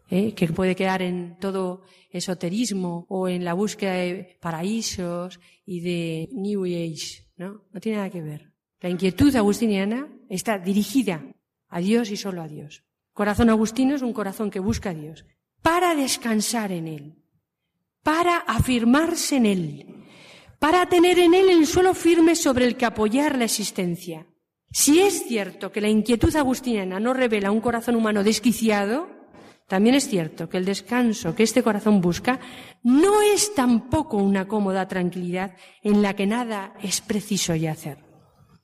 ¿eh? 0.09 0.33
que 0.33 0.49
puede 0.49 0.75
quedar 0.75 1.03
en 1.03 1.37
todo 1.39 1.83
esoterismo 2.11 3.05
o 3.11 3.29
en 3.29 3.45
la 3.45 3.53
búsqueda 3.53 3.93
de 3.93 4.39
paraísos 4.41 5.39
y 5.67 5.81
de 5.81 6.29
New 6.33 6.65
Age, 6.65 7.27
¿no? 7.37 7.65
No 7.71 7.81
tiene 7.81 7.99
nada 7.99 8.11
que 8.11 8.23
ver. 8.23 8.53
La 8.81 8.89
inquietud 8.89 9.35
agustiniana 9.37 10.09
está 10.31 10.59
dirigida 10.59 11.23
a 11.69 11.81
Dios 11.81 12.11
y 12.11 12.17
solo 12.17 12.41
a 12.41 12.49
Dios. 12.49 12.85
Corazón 13.13 13.51
agustino 13.51 13.95
es 13.95 14.03
un 14.03 14.13
corazón 14.13 14.51
que 14.51 14.61
busca 14.61 14.91
a 14.91 14.95
Dios 14.95 15.27
para 15.61 15.95
descansar 15.95 16.73
en 16.73 16.87
Él, 16.87 17.19
para 18.09 18.39
afirmarse 18.39 19.37
en 19.37 19.45
Él, 19.45 19.87
para 20.59 20.87
tener 20.89 21.19
en 21.19 21.35
Él 21.35 21.51
el 21.51 21.67
suelo 21.67 21.93
firme 21.93 22.37
sobre 22.37 22.65
el 22.65 22.75
que 22.75 22.87
apoyar 22.87 23.37
la 23.37 23.45
existencia. 23.45 24.27
Si 24.71 25.01
es 25.01 25.27
cierto 25.29 25.71
que 25.71 25.83
la 25.83 25.91
inquietud 25.91 26.35
agustiniana 26.35 27.01
no 27.01 27.13
revela 27.13 27.51
un 27.51 27.61
corazón 27.61 27.97
humano 27.97 28.25
desquiciado, 28.25 29.11
también 29.67 29.95
es 29.95 30.09
cierto 30.09 30.49
que 30.49 30.57
el 30.57 30.65
descanso 30.65 31.35
que 31.35 31.43
este 31.43 31.63
corazón 31.63 32.01
busca 32.01 32.41
no 32.83 33.21
es 33.21 33.55
tampoco 33.55 34.17
una 34.17 34.49
cómoda 34.49 34.89
tranquilidad 34.89 35.55
en 35.83 36.01
la 36.01 36.17
que 36.17 36.27
nada 36.27 36.73
es 36.83 37.03
preciso 37.03 37.55
ya 37.57 37.73
hacer. 37.73 37.99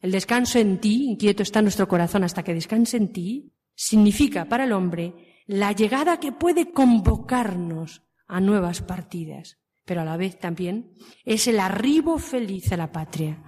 El 0.00 0.12
descanso 0.12 0.58
en 0.58 0.80
ti, 0.80 1.10
inquieto 1.10 1.42
está 1.42 1.60
nuestro 1.60 1.86
corazón 1.86 2.24
hasta 2.24 2.42
que 2.42 2.54
descanse 2.54 2.96
en 2.96 3.12
ti, 3.12 3.52
significa 3.74 4.46
para 4.46 4.64
el 4.64 4.72
hombre 4.72 5.42
la 5.44 5.72
llegada 5.72 6.18
que 6.18 6.32
puede 6.32 6.72
convocarnos 6.72 8.00
a 8.26 8.40
nuevas 8.40 8.82
partidas, 8.82 9.58
pero 9.84 10.00
a 10.00 10.04
la 10.04 10.16
vez 10.16 10.38
también 10.38 10.92
es 11.24 11.46
el 11.46 11.60
arribo 11.60 12.18
feliz 12.18 12.72
a 12.72 12.76
la 12.76 12.92
patria, 12.92 13.42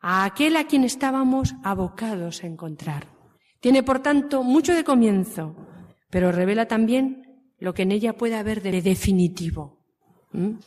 a 0.00 0.24
aquel 0.24 0.56
a 0.56 0.66
quien 0.66 0.84
estábamos 0.84 1.54
abocados 1.64 2.42
a 2.42 2.46
encontrar. 2.46 3.08
Tiene, 3.60 3.82
por 3.82 4.00
tanto, 4.00 4.42
mucho 4.42 4.74
de 4.74 4.84
comienzo, 4.84 5.56
pero 6.10 6.32
revela 6.32 6.66
también 6.66 7.22
lo 7.58 7.74
que 7.74 7.82
en 7.82 7.92
ella 7.92 8.16
puede 8.16 8.34
haber 8.36 8.60
de 8.60 8.82
definitivo. 8.82 9.78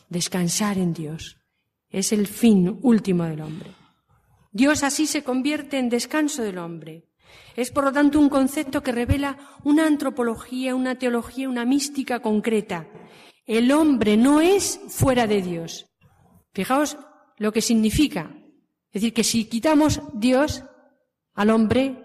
Descansar 0.08 0.78
en 0.78 0.92
Dios. 0.92 1.38
Es 1.90 2.12
el 2.12 2.26
fin 2.26 2.78
último 2.82 3.24
del 3.24 3.42
hombre. 3.42 3.70
Dios 4.52 4.82
así 4.82 5.06
se 5.06 5.22
convierte 5.22 5.78
en 5.78 5.90
descanso 5.90 6.42
del 6.42 6.58
hombre. 6.58 7.04
Es, 7.56 7.70
por 7.70 7.84
lo 7.84 7.92
tanto, 7.92 8.18
un 8.18 8.30
concepto 8.30 8.82
que 8.82 8.92
revela 8.92 9.36
una 9.64 9.86
antropología, 9.86 10.74
una 10.74 10.94
teología, 10.94 11.48
una 11.48 11.66
mística 11.66 12.20
concreta, 12.20 12.88
el 13.46 13.70
hombre 13.70 14.16
no 14.16 14.40
es 14.40 14.80
fuera 14.88 15.26
de 15.26 15.40
Dios. 15.40 15.86
Fijaos 16.52 16.98
lo 17.38 17.52
que 17.52 17.62
significa. 17.62 18.36
Es 18.90 19.02
decir, 19.02 19.14
que 19.14 19.24
si 19.24 19.44
quitamos 19.44 20.02
Dios 20.14 20.64
al 21.34 21.50
hombre, 21.50 22.02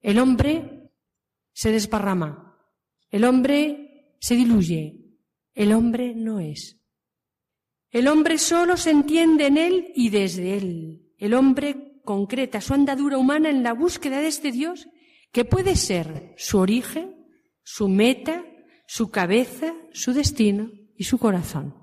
el 0.00 0.18
hombre 0.18 0.90
se 1.52 1.72
desparrama, 1.72 2.58
el 3.10 3.24
hombre 3.24 4.14
se 4.20 4.36
diluye, 4.36 5.18
el 5.54 5.72
hombre 5.72 6.14
no 6.14 6.38
es. 6.38 6.80
El 7.90 8.08
hombre 8.08 8.38
solo 8.38 8.76
se 8.76 8.90
entiende 8.90 9.46
en 9.46 9.56
él 9.56 9.92
y 9.94 10.10
desde 10.10 10.56
él. 10.56 11.12
El 11.16 11.34
hombre 11.34 12.00
concreta 12.04 12.60
su 12.60 12.74
andadura 12.74 13.18
humana 13.18 13.50
en 13.50 13.62
la 13.62 13.72
búsqueda 13.72 14.20
de 14.20 14.28
este 14.28 14.52
Dios 14.52 14.88
que 15.32 15.44
puede 15.44 15.76
ser 15.76 16.34
su 16.36 16.58
origen, 16.58 17.26
su 17.62 17.88
meta, 17.88 18.44
su 18.86 19.10
cabeza, 19.10 19.74
su 19.92 20.12
destino 20.12 20.70
y 20.96 21.04
su 21.04 21.18
corazón. 21.18 21.74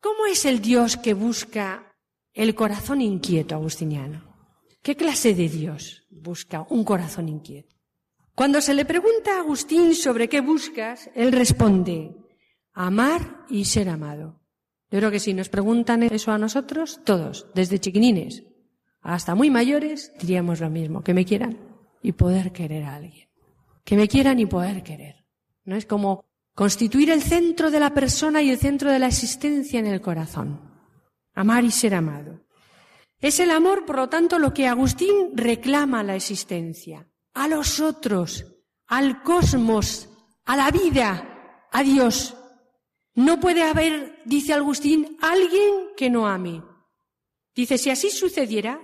¿Cómo 0.00 0.26
es 0.26 0.44
el 0.44 0.60
Dios 0.60 0.96
que 0.96 1.14
busca 1.14 1.94
el 2.32 2.54
corazón 2.54 3.00
inquieto 3.00 3.54
agustiniano? 3.54 4.34
¿Qué 4.82 4.94
clase 4.94 5.34
de 5.34 5.48
Dios 5.48 6.06
busca 6.10 6.66
un 6.70 6.84
corazón 6.84 7.28
inquieto? 7.28 7.74
Cuando 8.34 8.60
se 8.60 8.74
le 8.74 8.84
pregunta 8.84 9.36
a 9.36 9.40
Agustín 9.40 9.94
sobre 9.94 10.28
qué 10.28 10.42
buscas, 10.42 11.10
él 11.14 11.32
responde, 11.32 12.14
amar 12.74 13.46
y 13.48 13.64
ser 13.64 13.88
amado. 13.88 14.42
Yo 14.90 14.98
creo 14.98 15.10
que 15.10 15.20
si 15.20 15.32
nos 15.32 15.48
preguntan 15.48 16.02
eso 16.02 16.30
a 16.32 16.38
nosotros, 16.38 17.00
todos, 17.04 17.46
desde 17.54 17.80
chiquinines 17.80 18.44
hasta 19.00 19.36
muy 19.36 19.50
mayores, 19.50 20.12
diríamos 20.18 20.60
lo 20.60 20.68
mismo, 20.68 21.02
que 21.02 21.14
me 21.14 21.24
quieran 21.24 21.58
y 22.02 22.12
poder 22.12 22.52
querer 22.52 22.82
a 22.82 22.96
alguien. 22.96 23.28
Que 23.84 23.96
me 23.96 24.08
quieran 24.08 24.40
y 24.40 24.46
poder 24.46 24.82
querer. 24.82 25.24
No 25.64 25.76
es 25.76 25.86
como 25.86 26.25
Constituir 26.56 27.10
el 27.10 27.22
centro 27.22 27.70
de 27.70 27.78
la 27.78 27.92
persona 27.92 28.40
y 28.40 28.48
el 28.48 28.58
centro 28.58 28.90
de 28.90 28.98
la 28.98 29.08
existencia 29.08 29.78
en 29.78 29.84
el 29.84 30.00
corazón. 30.00 30.72
Amar 31.34 31.64
y 31.64 31.70
ser 31.70 31.94
amado. 31.94 32.40
Es 33.20 33.40
el 33.40 33.50
amor, 33.50 33.84
por 33.84 33.96
lo 33.96 34.08
tanto, 34.08 34.38
lo 34.38 34.54
que 34.54 34.66
Agustín 34.66 35.32
reclama 35.34 36.00
a 36.00 36.02
la 36.02 36.16
existencia, 36.16 37.12
a 37.34 37.46
los 37.46 37.78
otros, 37.78 38.46
al 38.86 39.22
cosmos, 39.22 40.08
a 40.46 40.56
la 40.56 40.70
vida, 40.70 41.68
a 41.70 41.82
Dios. 41.82 42.34
No 43.14 43.38
puede 43.38 43.62
haber, 43.62 44.22
dice 44.24 44.54
Agustín, 44.54 45.18
alguien 45.20 45.88
que 45.94 46.08
no 46.08 46.26
ame. 46.26 46.62
Dice, 47.54 47.76
si 47.76 47.90
así 47.90 48.08
sucediera, 48.08 48.80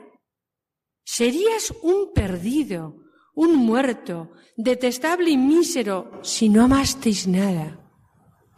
serías 1.06 1.72
un 1.82 2.12
perdido, 2.12 3.01
un 3.34 3.56
muerto, 3.56 4.32
detestable 4.56 5.30
y 5.30 5.36
mísero, 5.36 6.20
si 6.22 6.48
no 6.48 6.64
amasteis 6.64 7.26
nada. 7.26 7.78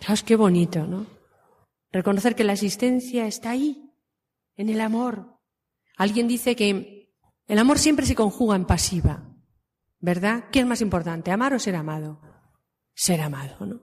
¿Sabes 0.01 0.23
qué 0.23 0.37
bonito, 0.37 0.87
no? 0.87 1.07
Reconocer 1.93 2.35
que 2.35 2.45
la 2.45 2.55
existencia 2.55 3.27
está 3.27 3.51
ahí, 3.51 3.91
en 4.57 4.69
el 4.69 4.81
amor. 4.81 5.39
Alguien 5.97 6.27
dice 6.27 6.57
que 6.57 7.13
el 7.47 7.59
amor 7.59 7.79
siempre 7.79 8.07
se 8.07 8.15
conjuga 8.15 8.57
en 8.57 8.65
pasiva, 8.65 9.33
¿verdad? 10.01 10.45
¿Qué 10.51 10.61
es 10.61 10.67
más 10.67 10.81
importante, 10.81 11.31
amar 11.31 11.55
o 11.55 11.59
ser 11.59 11.77
amado? 11.77 12.21
Ser 12.95 13.21
amado, 13.21 13.65
¿no? 13.65 13.83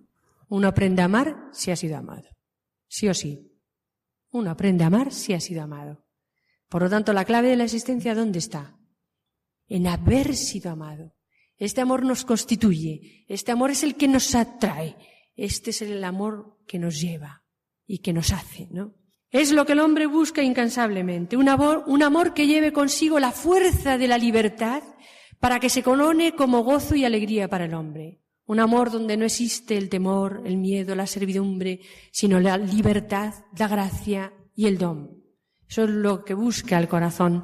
Uno 0.50 0.68
aprende 0.68 1.02
a 1.02 1.06
amar 1.06 1.48
si 1.54 1.72
ha 1.72 1.76
sido 1.76 1.98
amado. 1.98 2.28
Sí 2.88 3.08
o 3.08 3.14
sí. 3.14 3.58
Uno 4.32 4.52
aprende 4.52 4.84
a 4.84 4.88
amar 4.88 5.14
si 5.14 5.34
ha 5.34 5.40
sido 5.40 5.64
amado. 5.64 6.06
Por 6.68 6.84
lo 6.84 6.90
tanto, 6.90 7.14
la 7.14 7.26
clave 7.26 7.50
de 7.50 7.56
la 7.56 7.64
existencia, 7.64 8.16
¿dónde 8.16 8.40
está? 8.40 8.78
En 9.74 9.88
haber 9.88 10.36
sido 10.36 10.70
amado. 10.70 11.14
Este 11.58 11.80
amor 11.80 12.04
nos 12.04 12.26
constituye, 12.26 13.24
este 13.30 13.54
amor 13.54 13.72
es 13.72 13.84
el 13.84 13.96
que 13.96 14.10
nos 14.10 14.36
atrae, 14.36 14.98
este 15.38 15.70
es 15.70 15.82
el 15.82 16.04
amor 16.04 16.58
que 16.68 16.78
nos 16.78 17.00
lleva 17.00 17.46
y 17.88 18.00
que 18.00 18.12
nos 18.12 18.34
hace, 18.34 18.68
¿no? 18.70 18.96
Es 19.30 19.54
lo 19.54 19.66
que 19.66 19.72
el 19.72 19.80
hombre 19.80 20.08
busca 20.08 20.44
incansablemente, 20.44 21.38
un 21.38 21.48
amor, 21.48 21.86
un 21.88 22.04
amor 22.04 22.34
que 22.34 22.48
lleve 22.48 22.74
consigo 22.74 23.18
la 23.18 23.32
fuerza 23.32 23.98
de 23.98 24.10
la 24.10 24.18
libertad 24.18 24.84
para 25.40 25.62
que 25.62 25.70
se 25.70 25.84
colone 25.84 26.36
como 26.36 26.66
gozo 26.66 26.96
y 26.96 27.06
alegría 27.06 27.48
para 27.48 27.64
el 27.64 27.74
hombre. 27.74 28.20
un 28.48 28.60
amor 28.60 28.92
donde 28.92 29.16
no 29.16 29.24
existe 29.24 29.78
el 29.78 29.88
temor, 29.88 30.42
el 30.44 30.58
miedo, 30.58 30.96
la 30.96 31.08
servidumbre, 31.08 31.80
sino 32.12 32.42
la 32.42 32.58
libertad, 32.58 33.34
la 33.58 33.70
gracia 33.70 34.34
y 34.54 34.66
el 34.66 34.78
don. 34.78 35.24
Eso 35.70 35.86
es 35.86 35.90
lo 35.90 36.26
que 36.26 36.34
busca 36.34 36.78
el 36.78 36.90
corazón 36.90 37.44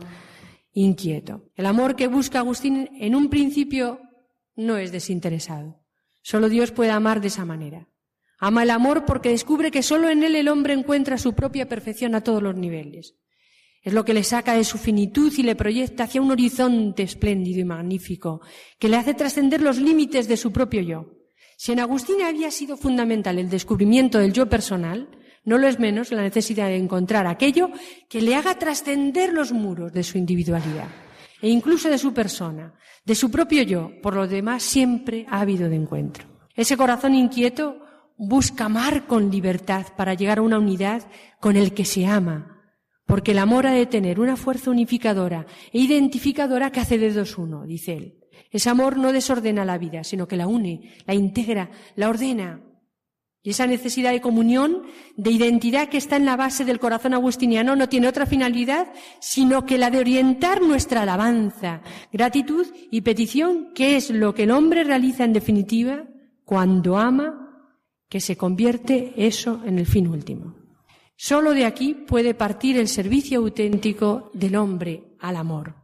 inquieto. 0.81 1.49
El 1.55 1.65
amor 1.65 1.95
que 1.95 2.07
busca 2.07 2.39
Agustín 2.39 2.89
en 2.99 3.15
un 3.15 3.29
principio 3.29 3.99
no 4.55 4.77
es 4.77 4.91
desinteresado. 4.91 5.81
Solo 6.21 6.49
Dios 6.49 6.71
puede 6.71 6.91
amar 6.91 7.19
de 7.19 7.27
esa 7.27 7.45
manera. 7.45 7.89
Ama 8.39 8.61
el 8.61 8.69
amor 8.69 9.05
porque 9.05 9.29
descubre 9.29 9.71
que 9.71 9.81
solo 9.81 10.09
en 10.09 10.23
él 10.23 10.35
el 10.35 10.47
hombre 10.47 10.73
encuentra 10.73 11.17
su 11.17 11.33
propia 11.33 11.67
perfección 11.67 12.13
a 12.13 12.21
todos 12.21 12.43
los 12.43 12.55
niveles. 12.55 13.15
Es 13.81 13.93
lo 13.93 14.05
que 14.05 14.13
le 14.13 14.23
saca 14.23 14.53
de 14.53 14.63
su 14.63 14.77
finitud 14.77 15.33
y 15.35 15.43
le 15.43 15.55
proyecta 15.55 16.03
hacia 16.03 16.21
un 16.21 16.29
horizonte 16.29 17.01
espléndido 17.01 17.59
y 17.59 17.65
magnífico, 17.65 18.41
que 18.77 18.89
le 18.89 18.97
hace 18.97 19.15
trascender 19.15 19.61
los 19.61 19.79
límites 19.79 20.27
de 20.27 20.37
su 20.37 20.51
propio 20.51 20.81
yo. 20.81 21.13
Si 21.57 21.71
en 21.71 21.79
Agustín 21.79 22.21
había 22.21 22.51
sido 22.51 22.77
fundamental 22.77 23.39
el 23.39 23.49
descubrimiento 23.49 24.19
del 24.19 24.33
yo 24.33 24.47
personal, 24.47 25.09
no 25.47 25.57
lo 25.57 25.67
es 25.69 25.79
menos 25.79 26.11
la 26.11 26.23
necesidad 26.23 26.67
de 26.67 26.75
encontrar 26.75 27.25
aquello 27.25 27.71
que 28.09 28.21
le 28.21 28.35
haga 28.35 28.59
trascender 28.59 29.31
los 29.31 29.53
muros 29.53 29.93
de 29.93 30.03
su 30.03 30.17
individualidad 30.17 30.89
e 31.41 31.47
incluso 31.47 31.89
de 31.89 31.97
su 31.97 32.13
persona, 32.13 32.73
de 33.05 33.15
su 33.15 33.31
propio 33.31 33.63
yo. 33.63 33.91
Por 34.03 34.13
lo 34.13 34.27
demás, 34.27 34.61
siempre 34.61 35.25
ha 35.29 35.39
habido 35.39 35.69
de 35.69 35.77
encuentro. 35.77 36.27
Ese 36.53 36.75
corazón 36.75 37.15
inquieto 37.15 37.79
busca 38.17 38.65
amar 38.65 39.07
con 39.07 39.31
libertad 39.31 39.85
para 39.95 40.15
llegar 40.15 40.39
a 40.39 40.41
una 40.41 40.59
unidad 40.59 41.07
con 41.39 41.55
el 41.55 41.73
que 41.73 41.85
se 41.85 42.05
ama, 42.05 42.65
porque 43.05 43.31
el 43.31 43.39
amor 43.39 43.67
ha 43.67 43.71
de 43.71 43.85
tener 43.85 44.19
una 44.19 44.35
fuerza 44.35 44.69
unificadora 44.69 45.45
e 45.71 45.79
identificadora 45.79 46.73
que 46.73 46.81
hace 46.81 46.97
de 46.97 47.13
dos 47.13 47.37
uno, 47.37 47.65
dice 47.65 47.93
él. 47.93 48.19
Ese 48.51 48.69
amor 48.69 48.97
no 48.97 49.13
desordena 49.13 49.63
la 49.63 49.77
vida, 49.77 50.03
sino 50.03 50.27
que 50.27 50.35
la 50.35 50.47
une, 50.47 50.93
la 51.05 51.13
integra, 51.13 51.71
la 51.95 52.09
ordena. 52.09 52.66
Y 53.43 53.51
esa 53.51 53.67
necesidad 53.67 54.11
de 54.11 54.19
comunión, 54.19 54.83
de 55.15 55.31
identidad 55.31 55.89
que 55.89 55.97
está 55.97 56.17
en 56.17 56.25
la 56.25 56.35
base 56.35 56.65
del 56.65 56.79
corazón 56.79 57.13
agustiniano 57.13 57.75
no 57.75 57.87
tiene 57.87 58.07
otra 58.07 58.25
finalidad 58.25 58.91
sino 59.21 59.65
que 59.65 59.77
la 59.77 59.89
de 59.89 59.99
orientar 59.99 60.61
nuestra 60.61 61.03
alabanza, 61.03 61.81
gratitud 62.11 62.67
y 62.91 63.01
petición, 63.01 63.71
que 63.73 63.95
es 63.95 64.09
lo 64.09 64.33
que 64.33 64.43
el 64.43 64.51
hombre 64.51 64.83
realiza 64.83 65.23
en 65.23 65.33
definitiva 65.33 66.03
cuando 66.43 66.97
ama, 66.97 67.65
que 68.09 68.19
se 68.19 68.37
convierte 68.37 69.13
eso 69.17 69.61
en 69.65 69.79
el 69.79 69.85
fin 69.85 70.07
último. 70.07 70.55
Solo 71.15 71.53
de 71.53 71.65
aquí 71.65 71.93
puede 71.93 72.35
partir 72.35 72.77
el 72.77 72.87
servicio 72.87 73.39
auténtico 73.39 74.29
del 74.33 74.55
hombre 74.55 75.15
al 75.19 75.35
amor. 75.35 75.75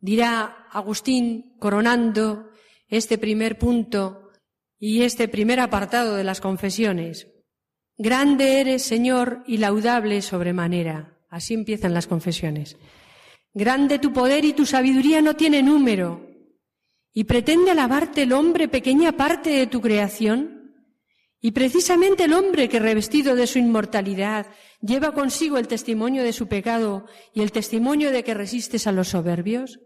Dirá 0.00 0.66
Agustín, 0.72 1.54
coronando 1.58 2.50
este 2.88 3.18
primer 3.18 3.56
punto 3.56 4.19
y 4.80 5.02
este 5.02 5.28
primer 5.28 5.60
apartado 5.60 6.16
de 6.16 6.24
las 6.24 6.40
confesiones. 6.40 7.28
Grande 7.98 8.62
eres, 8.62 8.82
Señor, 8.82 9.44
y 9.46 9.58
laudable 9.58 10.22
sobremanera. 10.22 11.18
Así 11.28 11.52
empiezan 11.52 11.92
las 11.92 12.06
confesiones. 12.06 12.78
Grande 13.52 13.98
tu 13.98 14.12
poder 14.14 14.46
y 14.46 14.54
tu 14.54 14.64
sabiduría 14.64 15.20
no 15.20 15.36
tiene 15.36 15.62
número. 15.62 16.26
¿Y 17.12 17.24
pretende 17.24 17.70
alabarte 17.70 18.22
el 18.22 18.32
hombre 18.32 18.68
pequeña 18.68 19.12
parte 19.12 19.50
de 19.50 19.66
tu 19.66 19.82
creación? 19.82 20.72
Y 21.42 21.50
precisamente 21.50 22.24
el 22.24 22.32
hombre 22.32 22.68
que 22.70 22.78
revestido 22.78 23.34
de 23.34 23.46
su 23.46 23.58
inmortalidad 23.58 24.46
lleva 24.80 25.12
consigo 25.12 25.58
el 25.58 25.68
testimonio 25.68 26.22
de 26.22 26.32
su 26.32 26.48
pecado 26.48 27.04
y 27.34 27.42
el 27.42 27.52
testimonio 27.52 28.12
de 28.12 28.24
que 28.24 28.34
resistes 28.34 28.86
a 28.86 28.92
los 28.92 29.08
soberbios, 29.08 29.78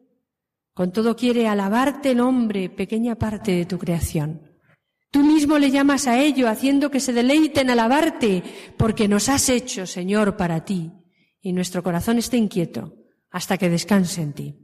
con 0.73 0.93
todo 0.93 1.17
quiere 1.17 1.49
alabarte 1.49 2.13
el 2.13 2.21
hombre, 2.21 2.69
pequeña 2.69 3.17
parte 3.17 3.53
de 3.53 3.65
tu 3.65 3.79
creación. 3.79 4.53
Tú 5.14 5.23
mismo 5.23 5.61
le 5.61 5.71
llamas 5.71 6.09
a 6.09 6.21
ello, 6.21 6.49
haciendo 6.49 6.90
que 6.90 6.99
se 6.99 7.12
deleite 7.12 7.61
en 7.61 7.71
alabarte, 7.71 8.42
porque 8.76 9.06
nos 9.06 9.28
has 9.28 9.49
hecho, 9.49 9.86
Señor, 9.86 10.36
para 10.36 10.65
ti, 10.65 10.91
y 11.41 11.52
nuestro 11.52 11.84
corazón 11.84 12.19
está 12.19 12.36
inquieto 12.36 12.97
hasta 13.30 13.56
que 13.56 13.71
descanse 13.71 14.23
en 14.23 14.32
ti. 14.32 14.56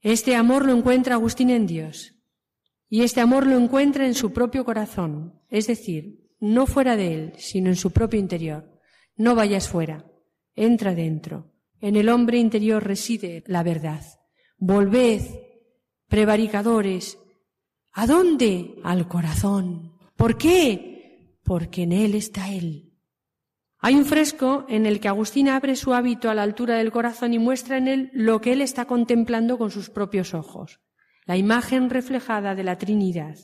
Este 0.00 0.34
amor 0.34 0.66
lo 0.66 0.76
encuentra 0.76 1.14
Agustín 1.14 1.50
en 1.50 1.68
Dios, 1.68 2.16
y 2.88 3.04
este 3.04 3.20
amor 3.20 3.46
lo 3.46 3.56
encuentra 3.56 4.04
en 4.04 4.14
su 4.14 4.32
propio 4.32 4.64
corazón, 4.64 5.40
es 5.48 5.68
decir, 5.68 6.26
no 6.40 6.66
fuera 6.66 6.96
de 6.96 7.14
él, 7.14 7.32
sino 7.38 7.68
en 7.68 7.76
su 7.76 7.92
propio 7.92 8.18
interior. 8.18 8.80
No 9.14 9.36
vayas 9.36 9.68
fuera, 9.68 10.06
entra 10.56 10.92
dentro. 10.92 11.52
En 11.80 11.94
el 11.94 12.08
hombre 12.08 12.38
interior 12.38 12.82
reside 12.82 13.44
la 13.46 13.62
verdad. 13.62 14.02
Volved, 14.58 15.22
prevaricadores. 16.08 17.16
¿A 17.96 18.06
dónde? 18.06 18.76
Al 18.84 19.08
corazón. 19.08 19.92
¿Por 20.16 20.38
qué? 20.38 21.36
Porque 21.42 21.82
en 21.82 21.92
él 21.92 22.14
está 22.14 22.52
él. 22.52 22.92
Hay 23.78 23.94
un 23.94 24.04
fresco 24.04 24.64
en 24.68 24.86
el 24.86 25.00
que 25.00 25.08
Agustín 25.08 25.48
abre 25.48 25.76
su 25.76 25.94
hábito 25.94 26.30
a 26.30 26.34
la 26.34 26.42
altura 26.42 26.76
del 26.76 26.92
corazón 26.92 27.34
y 27.34 27.38
muestra 27.38 27.76
en 27.76 27.88
él 27.88 28.10
lo 28.12 28.40
que 28.40 28.52
él 28.52 28.60
está 28.60 28.84
contemplando 28.84 29.58
con 29.58 29.70
sus 29.70 29.90
propios 29.90 30.34
ojos 30.34 30.80
la 31.26 31.36
imagen 31.36 31.90
reflejada 31.90 32.54
de 32.54 32.62
la 32.62 32.78
Trinidad, 32.78 33.36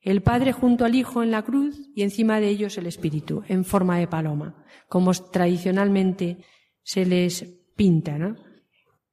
el 0.00 0.22
Padre 0.22 0.52
junto 0.52 0.84
al 0.84 0.94
Hijo 0.94 1.22
en 1.22 1.30
la 1.30 1.42
cruz 1.42 1.78
y 1.94 2.02
encima 2.02 2.40
de 2.40 2.48
ellos 2.48 2.78
el 2.78 2.86
Espíritu, 2.86 3.42
en 3.46 3.64
forma 3.64 3.98
de 3.98 4.08
paloma, 4.08 4.64
como 4.88 5.12
tradicionalmente 5.12 6.38
se 6.82 7.04
les 7.04 7.42
pinta. 7.76 8.18
¿no? 8.18 8.36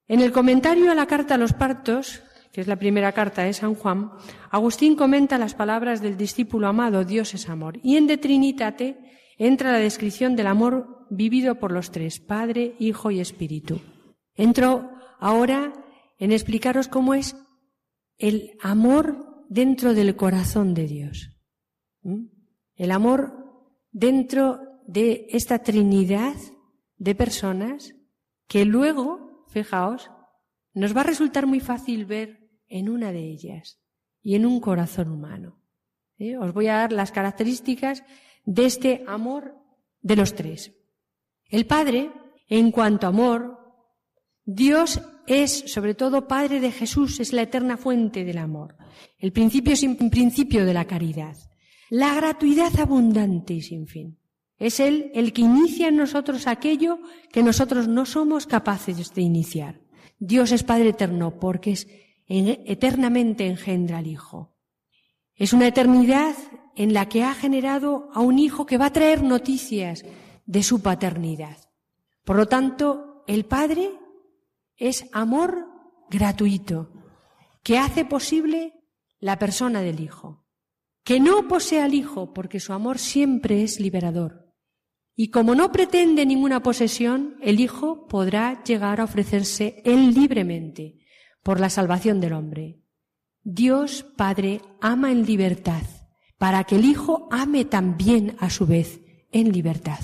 En 0.07 0.21
el 0.21 0.31
comentario 0.31 0.91
a 0.91 0.95
la 0.95 1.05
carta 1.05 1.35
a 1.35 1.37
los 1.37 1.53
partos, 1.53 2.23
que 2.53 2.61
es 2.61 2.67
la 2.67 2.77
primera 2.77 3.11
carta 3.13 3.41
de 3.41 3.51
San 3.51 3.73
Juan, 3.73 4.11
Agustín 4.51 4.95
comenta 4.95 5.39
las 5.39 5.55
palabras 5.55 6.01
del 6.01 6.17
discípulo 6.17 6.67
amado, 6.67 7.03
Dios 7.03 7.33
es 7.33 7.49
amor, 7.49 7.79
y 7.81 7.97
en 7.97 8.05
De 8.05 8.19
Trinitate 8.19 8.99
entra 9.39 9.71
la 9.71 9.79
descripción 9.79 10.35
del 10.35 10.45
amor 10.45 11.07
vivido 11.09 11.55
por 11.55 11.71
los 11.71 11.89
tres, 11.89 12.19
Padre, 12.19 12.75
Hijo 12.77 13.09
y 13.09 13.19
Espíritu. 13.19 13.81
Entro 14.35 14.91
ahora 15.19 15.73
en 16.19 16.31
explicaros 16.31 16.87
cómo 16.87 17.15
es 17.15 17.35
el 18.19 18.51
amor 18.61 19.45
dentro 19.49 19.95
del 19.95 20.15
corazón 20.15 20.75
de 20.75 20.87
Dios. 20.87 21.35
El 22.75 22.91
amor 22.91 23.33
dentro 23.91 24.59
de 24.85 25.25
esta 25.29 25.59
Trinidad 25.59 26.35
de 26.97 27.15
personas 27.15 27.95
que 28.47 28.63
luego, 28.63 29.47
fijaos, 29.49 30.11
nos 30.75 30.95
va 30.95 31.01
a 31.01 31.05
resultar 31.05 31.47
muy 31.47 31.59
fácil 31.59 32.05
ver 32.05 32.42
en 32.67 32.89
una 32.89 33.11
de 33.11 33.19
ellas 33.19 33.79
y 34.21 34.35
en 34.35 34.45
un 34.45 34.59
corazón 34.59 35.09
humano. 35.09 35.59
¿Eh? 36.17 36.37
Os 36.37 36.53
voy 36.53 36.67
a 36.67 36.77
dar 36.77 36.91
las 36.91 37.11
características 37.11 38.03
de 38.45 38.65
este 38.65 39.03
amor 39.07 39.55
de 40.01 40.15
los 40.15 40.35
tres. 40.35 40.73
El 41.49 41.65
Padre, 41.65 42.11
en 42.47 42.71
cuanto 42.71 43.07
a 43.07 43.09
amor, 43.09 43.59
Dios 44.45 45.01
es, 45.27 45.71
sobre 45.71 45.95
todo, 45.95 46.27
Padre 46.27 46.59
de 46.59 46.71
Jesús, 46.71 47.19
es 47.19 47.33
la 47.33 47.43
eterna 47.43 47.77
fuente 47.77 48.25
del 48.25 48.37
amor. 48.37 48.75
El 49.17 49.31
principio 49.31 49.75
sin 49.75 50.09
principio 50.09 50.65
de 50.65 50.73
la 50.73 50.85
caridad. 50.85 51.37
La 51.89 52.13
gratuidad 52.15 52.77
abundante 52.79 53.53
y 53.53 53.61
sin 53.61 53.87
fin. 53.87 54.19
Es 54.57 54.79
Él 54.79 55.11
el 55.13 55.33
que 55.33 55.41
inicia 55.41 55.87
en 55.87 55.97
nosotros 55.97 56.47
aquello 56.47 56.99
que 57.31 57.43
nosotros 57.43 57.87
no 57.87 58.05
somos 58.05 58.47
capaces 58.47 59.13
de 59.13 59.21
iniciar. 59.21 59.81
Dios 60.19 60.51
es 60.51 60.63
Padre 60.63 60.89
eterno 60.89 61.39
porque 61.39 61.71
es 61.71 61.87
eternamente 62.27 63.47
engendra 63.47 63.99
al 63.99 64.07
Hijo. 64.07 64.55
Es 65.35 65.53
una 65.53 65.67
eternidad 65.67 66.35
en 66.75 66.93
la 66.93 67.09
que 67.09 67.23
ha 67.23 67.33
generado 67.33 68.09
a 68.13 68.21
un 68.21 68.39
Hijo 68.39 68.65
que 68.65 68.77
va 68.77 68.87
a 68.87 68.93
traer 68.93 69.23
noticias 69.23 70.05
de 70.45 70.63
su 70.63 70.81
paternidad. 70.81 71.57
Por 72.23 72.37
lo 72.37 72.47
tanto, 72.47 73.23
el 73.27 73.45
Padre 73.45 73.91
es 74.77 75.05
amor 75.11 75.67
gratuito, 76.09 76.91
que 77.63 77.77
hace 77.77 78.05
posible 78.05 78.73
la 79.19 79.39
persona 79.39 79.81
del 79.81 79.99
Hijo, 79.99 80.45
que 81.03 81.19
no 81.19 81.47
posee 81.47 81.81
al 81.81 81.93
Hijo 81.93 82.33
porque 82.33 82.59
su 82.59 82.73
amor 82.73 82.99
siempre 82.99 83.63
es 83.63 83.79
liberador. 83.79 84.53
Y 85.15 85.29
como 85.29 85.53
no 85.53 85.71
pretende 85.71 86.25
ninguna 86.25 86.63
posesión, 86.63 87.37
el 87.41 87.59
Hijo 87.59 88.07
podrá 88.07 88.63
llegar 88.63 88.99
a 88.99 89.03
ofrecerse 89.03 89.81
él 89.85 90.13
libremente 90.13 91.02
por 91.43 91.59
la 91.59 91.69
salvación 91.69 92.19
del 92.19 92.33
hombre. 92.33 92.79
Dios 93.43 94.05
Padre 94.15 94.61
ama 94.81 95.11
en 95.11 95.25
libertad, 95.25 95.83
para 96.37 96.63
que 96.63 96.77
el 96.77 96.85
Hijo 96.85 97.27
ame 97.31 97.65
también 97.65 98.35
a 98.39 98.49
su 98.49 98.65
vez 98.65 99.01
en 99.31 99.51
libertad. 99.51 99.99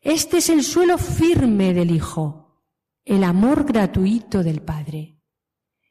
Este 0.00 0.38
es 0.38 0.48
el 0.48 0.64
suelo 0.64 0.96
firme 0.96 1.74
del 1.74 1.90
Hijo, 1.90 2.64
el 3.04 3.22
amor 3.22 3.64
gratuito 3.64 4.42
del 4.42 4.62
Padre. 4.62 5.18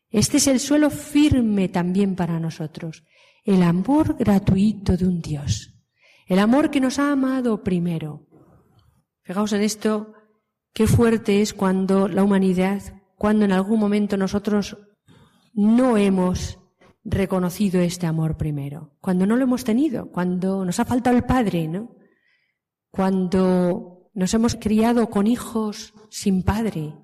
Este 0.09 0.37
es 0.37 0.47
el 0.47 0.59
suelo 0.59 0.89
firme 0.89 1.69
también 1.69 2.15
para 2.15 2.39
nosotros, 2.39 3.03
el 3.45 3.61
amor 3.61 4.17
gratuito 4.17 4.97
de 4.97 5.05
un 5.05 5.21
Dios, 5.21 5.75
el 6.25 6.39
amor 6.39 6.71
que 6.71 6.79
nos 6.79 6.97
ha 6.97 7.11
amado 7.11 7.63
primero. 7.63 8.25
Fijaos 9.21 9.53
en 9.53 9.61
esto, 9.61 10.13
qué 10.73 10.87
fuerte 10.87 11.41
es 11.41 11.53
cuando 11.53 12.07
la 12.07 12.23
humanidad, 12.23 12.81
cuando 13.19 13.43
en 13.43 13.51
algún 13.51 13.81
momento 13.81 14.15
nosotros 14.15 14.77
no 15.53 15.97
hemos 15.97 16.57
reconocido 17.03 17.81
este 17.81 18.07
amor 18.07 18.37
primero, 18.37 18.97
cuando 19.01 19.27
no 19.27 19.35
lo 19.35 19.43
hemos 19.43 19.65
tenido, 19.65 20.09
cuando 20.09 20.63
nos 20.63 20.79
ha 20.79 20.85
faltado 20.85 21.17
el 21.17 21.25
Padre, 21.25 21.67
¿no? 21.67 21.97
Cuando 22.89 24.09
nos 24.13 24.33
hemos 24.33 24.55
criado 24.55 25.09
con 25.09 25.27
hijos 25.27 25.93
sin 26.09 26.43
Padre 26.43 26.95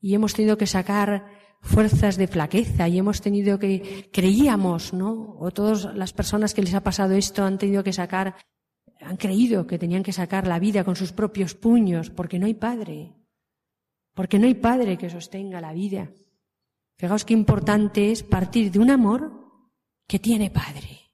y 0.00 0.14
hemos 0.14 0.34
tenido 0.34 0.56
que 0.56 0.68
sacar 0.68 1.26
fuerzas 1.62 2.16
de 2.16 2.28
flaqueza 2.28 2.86
y 2.86 2.98
hemos 2.98 3.20
tenido 3.20 3.58
que, 3.58 4.08
creíamos, 4.12 4.92
¿no? 4.92 5.36
O 5.40 5.50
todas 5.50 5.96
las 5.96 6.12
personas 6.12 6.54
que 6.54 6.62
les 6.62 6.74
ha 6.74 6.84
pasado 6.84 7.14
esto 7.14 7.44
han 7.44 7.58
tenido 7.58 7.82
que 7.82 7.92
sacar, 7.92 8.36
han 9.00 9.16
creído 9.16 9.66
que 9.66 9.80
tenían 9.80 10.04
que 10.04 10.12
sacar 10.12 10.46
la 10.46 10.60
vida 10.60 10.84
con 10.84 10.94
sus 10.94 11.10
propios 11.10 11.56
puños 11.56 12.10
porque 12.10 12.38
no 12.38 12.46
hay 12.46 12.54
Padre, 12.54 13.15
porque 14.16 14.38
no 14.38 14.46
hay 14.46 14.54
Padre 14.54 14.96
que 14.96 15.10
sostenga 15.10 15.60
la 15.60 15.74
vida. 15.74 16.10
Fijaos 16.96 17.26
qué 17.26 17.34
importante 17.34 18.10
es 18.10 18.22
partir 18.22 18.72
de 18.72 18.78
un 18.78 18.90
amor 18.90 19.30
que 20.08 20.18
tiene 20.18 20.50
padre, 20.50 21.12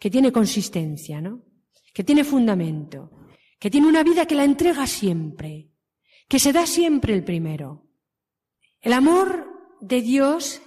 que 0.00 0.10
tiene 0.10 0.32
consistencia, 0.32 1.20
¿no? 1.20 1.42
Que 1.92 2.02
tiene 2.02 2.24
fundamento, 2.24 3.12
que 3.60 3.70
tiene 3.70 3.86
una 3.86 4.02
vida 4.02 4.26
que 4.26 4.34
la 4.34 4.42
entrega 4.42 4.88
siempre, 4.88 5.70
que 6.26 6.40
se 6.40 6.52
da 6.52 6.66
siempre 6.66 7.14
el 7.14 7.22
primero. 7.22 7.86
El 8.80 8.94
amor 8.94 9.78
de 9.80 10.02
Dios 10.02 10.60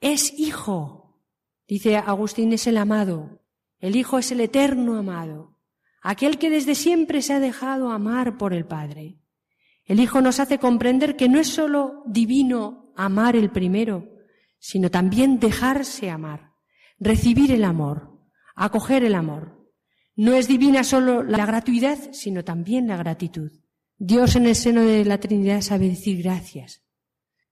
es 0.00 0.32
hijo. 0.38 1.20
Dice 1.66 1.96
Agustín, 1.96 2.52
es 2.52 2.68
el 2.68 2.76
amado. 2.76 3.42
El 3.80 3.96
hijo 3.96 4.16
es 4.18 4.30
el 4.30 4.40
eterno 4.40 4.96
amado. 4.96 5.56
Aquel 6.02 6.38
que 6.38 6.50
desde 6.50 6.76
siempre 6.76 7.20
se 7.20 7.32
ha 7.32 7.40
dejado 7.40 7.90
amar 7.90 8.38
por 8.38 8.54
el 8.54 8.64
Padre. 8.64 9.19
El 9.90 9.98
hijo 9.98 10.20
nos 10.20 10.38
hace 10.38 10.58
comprender 10.58 11.16
que 11.16 11.28
no 11.28 11.40
es 11.40 11.48
sólo 11.48 12.04
divino 12.06 12.92
amar 12.94 13.34
el 13.34 13.50
primero, 13.50 14.08
sino 14.60 14.88
también 14.88 15.40
dejarse 15.40 16.10
amar 16.10 16.50
recibir 17.00 17.50
el 17.50 17.64
amor, 17.64 18.20
acoger 18.54 19.02
el 19.02 19.16
amor. 19.16 19.66
No 20.14 20.34
es 20.34 20.46
divina 20.46 20.84
solo 20.84 21.24
la 21.24 21.46
gratuidad, 21.46 21.98
sino 22.12 22.44
también 22.44 22.86
la 22.86 22.98
gratitud. 22.98 23.50
Dios 23.98 24.36
en 24.36 24.46
el 24.46 24.54
seno 24.54 24.82
de 24.82 25.04
la 25.04 25.18
Trinidad 25.18 25.62
sabe 25.62 25.88
decir 25.88 26.22
gracias. 26.22 26.82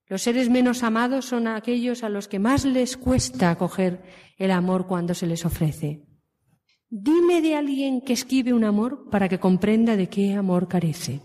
Los 0.07 0.21
seres 0.21 0.49
menos 0.49 0.83
amados 0.83 1.25
son 1.25 1.47
aquellos 1.47 2.03
a 2.03 2.09
los 2.09 2.29
que 2.29 2.39
más 2.39 2.63
les 2.63 2.95
cuesta 2.95 3.51
acoger 3.51 4.01
el 4.37 4.51
amor 4.51 4.87
cuando 4.87 5.13
se 5.13 5.27
les 5.27 5.45
ofrece. 5.45 6.05
Dime 6.89 7.41
de 7.41 7.55
alguien 7.55 8.01
que 8.01 8.13
esquive 8.13 8.53
un 8.53 8.63
amor 8.63 9.09
para 9.11 9.27
que 9.27 9.39
comprenda 9.39 9.97
de 9.97 10.07
qué 10.07 10.33
amor 10.33 10.67
carece. 10.67 11.21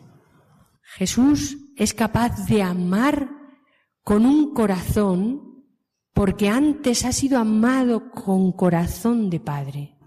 Jesús 0.96 1.58
es 1.76 1.92
capaz 1.92 2.46
de 2.46 2.62
amar 2.62 3.30
con 4.02 4.24
un 4.26 4.54
corazón 4.54 5.64
porque 6.12 6.48
antes 6.48 7.04
ha 7.04 7.12
sido 7.12 7.38
amado 7.38 8.10
con 8.10 8.52
corazón 8.52 9.28
de 9.28 9.40
Padre. 9.40 9.98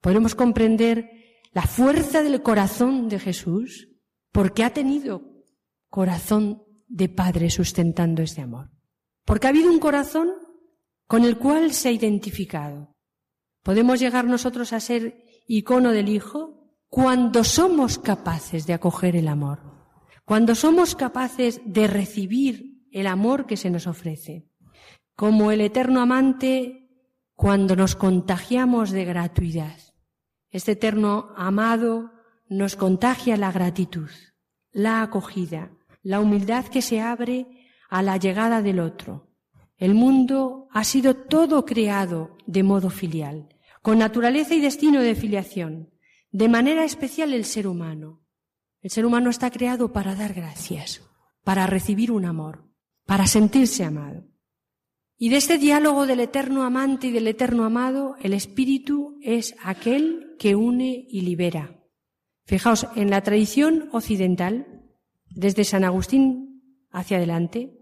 Podemos 0.00 0.34
comprender 0.34 1.08
la 1.52 1.62
fuerza 1.62 2.22
del 2.22 2.42
corazón 2.42 3.08
de 3.08 3.20
Jesús 3.20 3.88
porque 4.32 4.64
ha 4.64 4.70
tenido 4.70 5.22
corazón 5.88 6.64
de 6.88 7.08
Padre 7.08 7.50
sustentando 7.50 8.22
este 8.22 8.40
amor. 8.40 8.70
Porque 9.24 9.46
ha 9.46 9.50
habido 9.50 9.70
un 9.70 9.78
corazón 9.78 10.30
con 11.06 11.24
el 11.24 11.38
cual 11.38 11.72
se 11.72 11.88
ha 11.90 11.92
identificado. 11.92 12.96
Podemos 13.62 14.00
llegar 14.00 14.24
nosotros 14.24 14.72
a 14.72 14.80
ser 14.80 15.24
icono 15.46 15.92
del 15.92 16.08
Hijo 16.08 16.74
cuando 16.88 17.44
somos 17.44 18.00
capaces 18.00 18.66
de 18.66 18.74
acoger 18.74 19.14
el 19.14 19.28
amor, 19.28 19.73
cuando 20.24 20.54
somos 20.54 20.94
capaces 20.94 21.60
de 21.64 21.86
recibir 21.86 22.86
el 22.90 23.06
amor 23.06 23.46
que 23.46 23.56
se 23.56 23.70
nos 23.70 23.86
ofrece 23.86 24.46
como 25.16 25.52
el 25.52 25.60
eterno 25.60 26.00
amante 26.00 26.88
cuando 27.34 27.76
nos 27.76 27.94
contagiamos 27.94 28.90
de 28.90 29.04
gratuidad. 29.04 29.78
Este 30.50 30.72
eterno 30.72 31.32
amado 31.36 32.12
nos 32.48 32.76
contagia 32.76 33.36
la 33.36 33.52
gratitud, 33.52 34.08
la 34.72 35.02
acogida, 35.02 35.70
la 36.02 36.20
humildad 36.20 36.66
que 36.66 36.82
se 36.82 37.00
abre 37.00 37.46
a 37.88 38.02
la 38.02 38.16
llegada 38.16 38.62
del 38.62 38.80
otro. 38.80 39.30
El 39.76 39.94
mundo 39.94 40.68
ha 40.72 40.84
sido 40.84 41.14
todo 41.14 41.64
creado 41.64 42.36
de 42.46 42.62
modo 42.62 42.90
filial, 42.90 43.48
con 43.82 43.98
naturaleza 43.98 44.54
y 44.54 44.60
destino 44.60 45.00
de 45.00 45.14
filiación, 45.14 45.90
de 46.30 46.48
manera 46.48 46.84
especial 46.84 47.32
el 47.32 47.44
ser 47.44 47.66
humano. 47.66 48.23
El 48.84 48.90
ser 48.90 49.06
humano 49.06 49.30
está 49.30 49.50
creado 49.50 49.94
para 49.94 50.14
dar 50.14 50.34
gracias, 50.34 51.00
para 51.42 51.66
recibir 51.66 52.12
un 52.12 52.26
amor, 52.26 52.68
para 53.06 53.26
sentirse 53.26 53.82
amado. 53.82 54.26
Y 55.16 55.30
de 55.30 55.38
este 55.38 55.56
diálogo 55.56 56.04
del 56.04 56.20
eterno 56.20 56.64
amante 56.64 57.06
y 57.06 57.10
del 57.10 57.26
eterno 57.26 57.64
amado, 57.64 58.14
el 58.20 58.34
espíritu 58.34 59.18
es 59.22 59.56
aquel 59.64 60.36
que 60.38 60.54
une 60.54 61.06
y 61.08 61.22
libera. 61.22 61.82
Fijaos, 62.44 62.86
en 62.94 63.08
la 63.08 63.22
tradición 63.22 63.88
occidental, 63.92 64.82
desde 65.30 65.64
San 65.64 65.84
Agustín 65.84 66.84
hacia 66.90 67.16
adelante, 67.16 67.78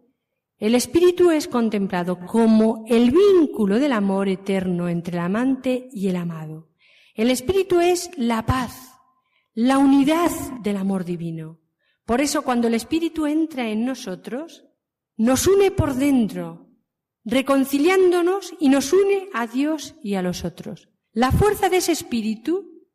el 0.59 0.77
espíritu 0.77 1.33
es 1.33 1.49
contemplado 1.49 2.21
como 2.21 2.85
el 2.87 3.11
vínculo 3.11 3.81
del 3.81 3.91
amor 3.91 4.29
eterno 4.29 4.89
entre 4.89 5.19
el 5.19 5.25
amante 5.25 5.89
y 5.91 6.07
el 6.07 6.15
amado. 6.15 6.71
El 7.17 7.29
espíritu 7.29 7.81
es 7.81 8.09
la 8.17 8.47
paz, 8.47 8.92
la 9.55 9.79
unidad 9.79 10.31
del 10.63 10.77
amor 10.77 11.05
divino. 11.05 11.61
Por 12.05 12.21
eso 12.21 12.43
cuando 12.43 12.69
el 12.69 12.75
espíritu 12.75 13.27
entra 13.27 13.69
en 13.69 13.85
nosotros, 13.85 14.65
nos 15.17 15.47
une 15.47 15.71
por 15.71 15.95
dentro, 15.95 16.69
reconciliándonos 17.25 18.55
y 18.59 18.69
nos 18.69 18.93
une 18.93 19.29
a 19.33 19.47
Dios 19.47 19.95
y 20.03 20.15
a 20.15 20.23
los 20.23 20.45
otros. 20.45 20.89
La 21.13 21.31
fuerza 21.31 21.69
de 21.69 21.77
ese 21.77 21.93
espíritu 21.93 22.89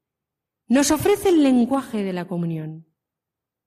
nos 0.68 0.92
ofrece 0.92 1.30
el 1.30 1.44
lenguaje 1.44 2.04
de 2.04 2.14
la 2.14 2.28
comunión. 2.28 2.88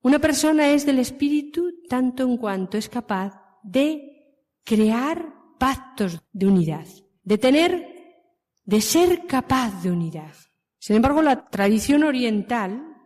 Una 0.02 0.18
persona 0.18 0.70
es 0.70 0.84
del 0.84 0.98
espíritu 0.98 1.82
tanto 1.88 2.24
en 2.24 2.36
cuanto 2.36 2.76
es 2.76 2.88
capaz 2.88 3.34
de 3.62 4.36
crear 4.64 5.34
pactos 5.58 6.22
de 6.32 6.46
unidad, 6.46 6.86
de 7.22 7.38
tener, 7.38 7.86
de 8.64 8.80
ser 8.80 9.26
capaz 9.26 9.82
de 9.82 9.90
unidad. 9.90 10.34
Sin 10.80 10.96
embargo, 10.96 11.20
la 11.20 11.44
tradición 11.44 12.04
oriental, 12.04 12.96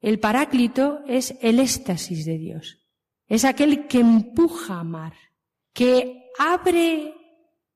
el 0.00 0.20
paráclito 0.20 1.00
es 1.06 1.36
el 1.42 1.58
éxtasis 1.58 2.24
de 2.24 2.38
Dios. 2.38 2.78
Es 3.26 3.44
aquel 3.44 3.88
que 3.88 3.98
empuja 3.98 4.76
a 4.76 4.80
amar, 4.80 5.14
que 5.74 6.30
abre 6.38 7.12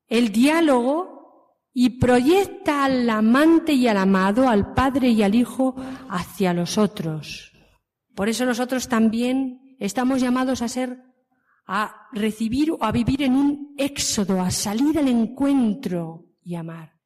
el 0.06 0.30
diálogo 0.30 1.58
y 1.74 1.98
proyecta 1.98 2.84
al 2.84 3.10
amante 3.10 3.72
y 3.72 3.88
al 3.88 3.96
amado, 3.96 4.48
al 4.48 4.74
padre 4.74 5.08
y 5.08 5.24
al 5.24 5.34
hijo, 5.34 5.74
hacia 6.08 6.54
los 6.54 6.78
otros. 6.78 7.52
Por 8.14 8.28
eso 8.28 8.46
nosotros 8.46 8.88
también 8.88 9.76
estamos 9.80 10.20
llamados 10.20 10.62
a 10.62 10.68
ser, 10.68 11.02
a 11.66 12.08
recibir 12.12 12.70
o 12.70 12.78
a 12.80 12.92
vivir 12.92 13.22
en 13.22 13.34
un 13.34 13.74
éxodo, 13.76 14.40
a 14.40 14.52
salir 14.52 15.00
al 15.00 15.08
encuentro 15.08 16.26
y 16.44 16.54
amar. 16.54 17.01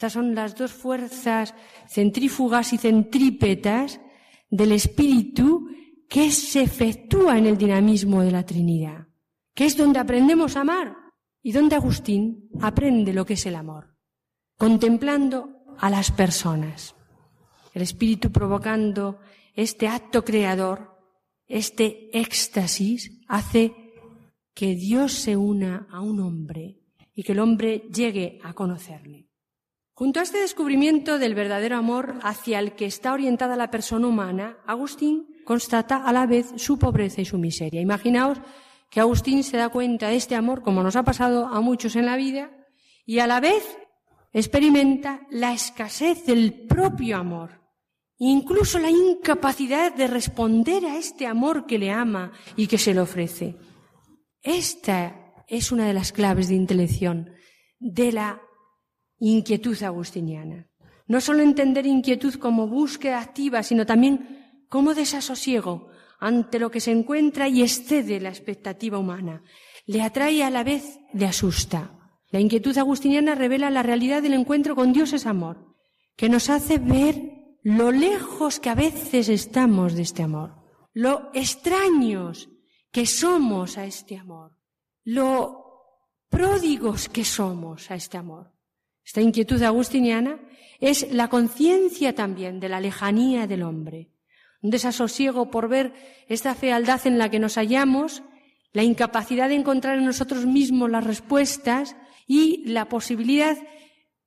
Estas 0.00 0.14
son 0.14 0.34
las 0.34 0.56
dos 0.56 0.72
fuerzas 0.72 1.54
centrífugas 1.86 2.72
y 2.72 2.78
centrípetas 2.78 4.00
del 4.48 4.72
espíritu 4.72 5.68
que 6.08 6.30
se 6.30 6.62
efectúa 6.62 7.36
en 7.36 7.44
el 7.44 7.58
dinamismo 7.58 8.22
de 8.22 8.30
la 8.30 8.46
Trinidad, 8.46 9.08
que 9.54 9.66
es 9.66 9.76
donde 9.76 9.98
aprendemos 9.98 10.56
a 10.56 10.62
amar, 10.62 10.96
y 11.42 11.52
donde 11.52 11.76
Agustín 11.76 12.48
aprende 12.62 13.12
lo 13.12 13.26
que 13.26 13.34
es 13.34 13.44
el 13.44 13.54
amor, 13.54 13.94
contemplando 14.56 15.50
a 15.76 15.90
las 15.90 16.10
personas, 16.10 16.96
el 17.74 17.82
espíritu 17.82 18.32
provocando 18.32 19.18
este 19.54 19.86
acto 19.86 20.24
creador, 20.24 20.96
este 21.46 22.08
éxtasis, 22.18 23.20
hace 23.28 23.74
que 24.54 24.74
Dios 24.76 25.12
se 25.12 25.36
una 25.36 25.86
a 25.90 26.00
un 26.00 26.20
hombre 26.20 26.80
y 27.14 27.22
que 27.22 27.32
el 27.32 27.40
hombre 27.40 27.82
llegue 27.92 28.38
a 28.42 28.54
conocerle. 28.54 29.29
Junto 30.00 30.20
a 30.20 30.22
este 30.22 30.38
descubrimiento 30.38 31.18
del 31.18 31.34
verdadero 31.34 31.76
amor 31.76 32.20
hacia 32.22 32.58
el 32.58 32.72
que 32.72 32.86
está 32.86 33.12
orientada 33.12 33.54
la 33.54 33.70
persona 33.70 34.06
humana, 34.06 34.56
Agustín 34.66 35.26
constata 35.44 35.98
a 35.98 36.10
la 36.10 36.24
vez 36.24 36.54
su 36.56 36.78
pobreza 36.78 37.20
y 37.20 37.26
su 37.26 37.36
miseria. 37.36 37.82
Imaginaos 37.82 38.38
que 38.88 39.00
Agustín 39.00 39.44
se 39.44 39.58
da 39.58 39.68
cuenta 39.68 40.08
de 40.08 40.16
este 40.16 40.36
amor, 40.36 40.62
como 40.62 40.82
nos 40.82 40.96
ha 40.96 41.02
pasado 41.02 41.48
a 41.48 41.60
muchos 41.60 41.96
en 41.96 42.06
la 42.06 42.16
vida, 42.16 42.50
y 43.04 43.18
a 43.18 43.26
la 43.26 43.40
vez 43.40 43.62
experimenta 44.32 45.20
la 45.28 45.52
escasez 45.52 46.24
del 46.24 46.66
propio 46.66 47.18
amor, 47.18 47.60
incluso 48.16 48.78
la 48.78 48.88
incapacidad 48.88 49.94
de 49.94 50.06
responder 50.06 50.86
a 50.86 50.96
este 50.96 51.26
amor 51.26 51.66
que 51.66 51.78
le 51.78 51.90
ama 51.90 52.32
y 52.56 52.68
que 52.68 52.78
se 52.78 52.94
le 52.94 53.00
ofrece. 53.00 53.56
Esta 54.40 55.34
es 55.46 55.70
una 55.70 55.86
de 55.86 55.92
las 55.92 56.10
claves 56.10 56.48
de 56.48 56.54
intelección 56.54 57.34
de 57.78 58.12
la 58.12 58.40
inquietud 59.28 59.80
agustiniana. 59.82 60.68
No 61.06 61.20
solo 61.20 61.42
entender 61.42 61.86
inquietud 61.86 62.34
como 62.34 62.66
búsqueda 62.66 63.20
activa, 63.20 63.62
sino 63.62 63.86
también 63.86 64.64
como 64.68 64.94
desasosiego 64.94 65.88
ante 66.18 66.58
lo 66.58 66.70
que 66.70 66.80
se 66.80 66.92
encuentra 66.92 67.48
y 67.48 67.62
excede 67.62 68.20
la 68.20 68.28
expectativa 68.28 68.98
humana. 68.98 69.42
Le 69.86 70.02
atrae 70.02 70.42
a 70.42 70.50
la 70.50 70.62
vez 70.62 71.00
le 71.12 71.26
asusta. 71.26 71.96
La 72.30 72.40
inquietud 72.40 72.76
agustiniana 72.78 73.34
revela 73.34 73.70
la 73.70 73.82
realidad 73.82 74.22
del 74.22 74.34
encuentro 74.34 74.76
con 74.76 74.92
Dios 74.92 75.12
es 75.12 75.26
amor, 75.26 75.74
que 76.16 76.28
nos 76.28 76.48
hace 76.48 76.78
ver 76.78 77.56
lo 77.62 77.90
lejos 77.90 78.60
que 78.60 78.70
a 78.70 78.74
veces 78.74 79.28
estamos 79.28 79.94
de 79.94 80.02
este 80.02 80.22
amor, 80.22 80.54
lo 80.92 81.30
extraños 81.34 82.48
que 82.92 83.06
somos 83.06 83.78
a 83.78 83.84
este 83.84 84.16
amor, 84.16 84.52
lo 85.04 85.60
pródigos 86.28 87.08
que 87.08 87.24
somos 87.24 87.90
a 87.90 87.96
este 87.96 88.16
amor. 88.16 88.52
Esta 89.10 89.22
inquietud 89.22 89.60
agustiniana 89.64 90.38
es 90.78 91.12
la 91.12 91.26
conciencia 91.26 92.14
también 92.14 92.60
de 92.60 92.68
la 92.68 92.78
lejanía 92.78 93.48
del 93.48 93.64
hombre, 93.64 94.12
un 94.62 94.70
desasosiego 94.70 95.50
por 95.50 95.68
ver 95.68 95.92
esta 96.28 96.54
fealdad 96.54 97.04
en 97.08 97.18
la 97.18 97.28
que 97.28 97.40
nos 97.40 97.56
hallamos, 97.56 98.22
la 98.72 98.84
incapacidad 98.84 99.48
de 99.48 99.56
encontrar 99.56 99.98
en 99.98 100.04
nosotros 100.04 100.46
mismos 100.46 100.88
las 100.88 101.02
respuestas 101.02 101.96
y 102.28 102.62
la 102.68 102.88
posibilidad 102.88 103.58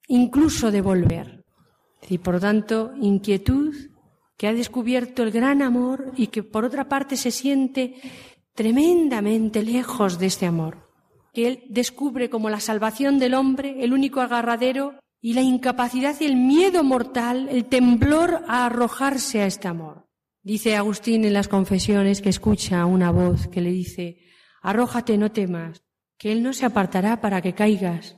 incluso 0.10 0.69
de 0.69 0.82
volver. 0.82 1.46
Y 2.10 2.17
por 2.17 2.41
tanto, 2.41 2.91
inquietud 3.00 3.74
que 4.36 4.48
ha 4.48 4.54
descubierto 4.54 5.24
el 5.24 5.32
gran 5.32 5.62
amor 5.62 6.12
y 6.17 6.28
que 6.28 6.43
por 6.43 6.65
otra 6.65 6.89
parte 6.89 7.15
se 7.15 7.32
siente 7.32 7.96
tremendamente 8.54 9.63
lejos 9.63 10.19
de 10.19 10.26
este 10.26 10.46
amor, 10.46 10.83
que 11.34 11.48
él 11.48 11.63
descubre 11.69 12.30
como 12.30 12.50
la 12.50 12.60
salvación 12.60 13.19
del 13.19 13.34
hombre, 13.34 13.84
el 13.84 13.91
único 13.91 14.22
agarradero 14.22 15.00
y 15.19 15.34
la 15.34 15.41
incapacidad 15.41 16.15
y 16.19 16.26
el 16.26 16.36
miedo 16.36 16.84
mortal, 16.84 17.48
el 17.50 17.65
temblor 17.65 18.43
a 18.48 18.65
arrojarse 18.65 19.41
a 19.41 19.48
este 19.48 19.67
amor. 19.67 20.08
Dice 20.43 20.76
Agustín 20.76 21.26
en 21.26 21.34
las 21.34 21.48
confesiones 21.48 22.22
que 22.22 22.30
escucha 22.30 22.86
una 22.86 23.12
voz 23.12 23.48
que 23.48 23.62
le 23.62 23.72
dice, 23.72 24.19
arrójate, 24.62 25.17
no 25.17 25.32
temas, 25.32 25.82
que 26.17 26.32
él 26.32 26.43
no 26.43 26.54
se 26.54 26.65
apartará 26.65 27.22
para 27.22 27.41
que 27.41 27.54
caigas. 27.54 28.17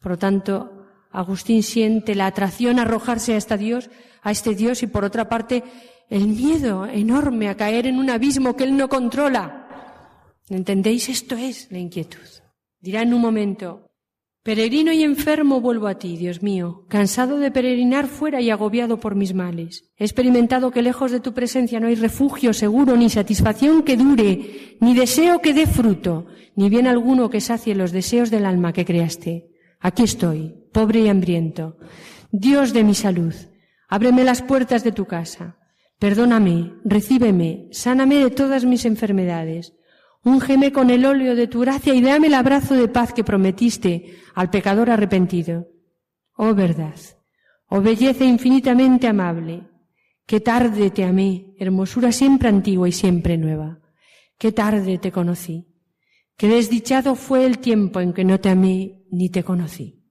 Por 0.00 0.12
lo 0.12 0.18
tanto, 0.18 0.86
Agustín 1.10 1.62
siente 1.62 2.14
la 2.14 2.26
atracción 2.26 2.78
a 2.78 2.82
arrojarse 2.82 3.34
a 3.34 3.36
este 3.36 3.58
Dios, 3.58 3.90
a 4.22 4.30
este 4.30 4.54
Dios 4.54 4.82
y 4.82 4.86
por 4.86 5.04
otra 5.04 5.28
parte 5.28 5.64
el 6.08 6.28
miedo 6.28 6.86
enorme 6.86 7.48
a 7.48 7.56
caer 7.56 7.86
en 7.86 7.98
un 7.98 8.10
abismo 8.10 8.56
que 8.56 8.64
él 8.64 8.76
no 8.76 8.88
controla. 8.88 9.68
¿Entendéis? 10.48 11.08
Esto 11.08 11.36
es 11.36 11.70
la 11.70 11.78
inquietud. 11.78 12.43
Dirá 12.84 13.00
en 13.00 13.14
un 13.14 13.22
momento, 13.22 13.92
peregrino 14.42 14.92
y 14.92 15.02
enfermo 15.04 15.62
vuelvo 15.62 15.86
a 15.86 15.94
ti, 15.94 16.18
Dios 16.18 16.42
mío, 16.42 16.84
cansado 16.90 17.38
de 17.38 17.50
peregrinar 17.50 18.08
fuera 18.08 18.42
y 18.42 18.50
agobiado 18.50 19.00
por 19.00 19.14
mis 19.14 19.32
males. 19.32 19.90
He 19.96 20.04
experimentado 20.04 20.70
que 20.70 20.82
lejos 20.82 21.10
de 21.10 21.20
tu 21.20 21.32
presencia 21.32 21.80
no 21.80 21.86
hay 21.86 21.94
refugio 21.94 22.52
seguro, 22.52 22.94
ni 22.94 23.08
satisfacción 23.08 23.84
que 23.84 23.96
dure, 23.96 24.76
ni 24.82 24.92
deseo 24.92 25.40
que 25.40 25.54
dé 25.54 25.66
fruto, 25.66 26.26
ni 26.56 26.68
bien 26.68 26.86
alguno 26.86 27.30
que 27.30 27.40
sacie 27.40 27.74
los 27.74 27.90
deseos 27.90 28.30
del 28.30 28.44
alma 28.44 28.74
que 28.74 28.84
creaste. 28.84 29.48
Aquí 29.80 30.02
estoy, 30.02 30.54
pobre 30.70 31.00
y 31.00 31.08
hambriento. 31.08 31.78
Dios 32.32 32.74
de 32.74 32.84
mi 32.84 32.94
salud, 32.94 33.34
ábreme 33.88 34.24
las 34.24 34.42
puertas 34.42 34.84
de 34.84 34.92
tu 34.92 35.06
casa. 35.06 35.56
Perdóname, 35.98 36.74
recíbeme, 36.84 37.68
sáname 37.70 38.16
de 38.16 38.30
todas 38.30 38.66
mis 38.66 38.84
enfermedades. 38.84 39.72
Úngeme 40.24 40.72
con 40.72 40.88
el 40.88 41.04
óleo 41.04 41.34
de 41.34 41.46
tu 41.46 41.60
gracia 41.60 41.94
y 41.94 42.00
dame 42.00 42.28
el 42.28 42.34
abrazo 42.34 42.74
de 42.74 42.88
paz 42.88 43.12
que 43.12 43.22
prometiste 43.22 44.16
al 44.34 44.48
pecador 44.48 44.88
arrepentido. 44.88 45.68
Oh 46.34 46.54
verdad, 46.54 46.98
oh 47.68 47.82
belleza 47.82 48.24
infinitamente 48.24 49.06
amable, 49.06 49.68
qué 50.26 50.40
tarde 50.40 50.90
te 50.90 51.04
amé, 51.04 51.54
hermosura 51.58 52.10
siempre 52.10 52.48
antigua 52.48 52.88
y 52.88 52.92
siempre 52.92 53.36
nueva. 53.36 53.80
Qué 54.38 54.50
tarde 54.50 54.98
te 54.98 55.12
conocí. 55.12 55.68
Qué 56.36 56.48
desdichado 56.48 57.14
fue 57.14 57.44
el 57.44 57.58
tiempo 57.58 58.00
en 58.00 58.14
que 58.14 58.24
no 58.24 58.40
te 58.40 58.48
amé 58.48 59.04
ni 59.10 59.28
te 59.28 59.44
conocí. 59.44 60.02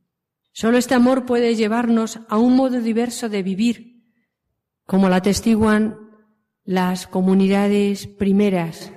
Solo 0.53 0.77
este 0.77 0.93
amor 0.93 1.25
puede 1.25 1.55
llevarnos 1.55 2.19
a 2.29 2.37
un 2.37 2.55
modo 2.55 2.79
diverso 2.79 3.27
de 3.27 3.41
vivir, 3.41 4.03
como 4.85 5.09
la 5.09 5.17
atestiguan 5.17 5.97
las 6.63 7.07
comunidades 7.07 8.05
primeras 8.07 8.92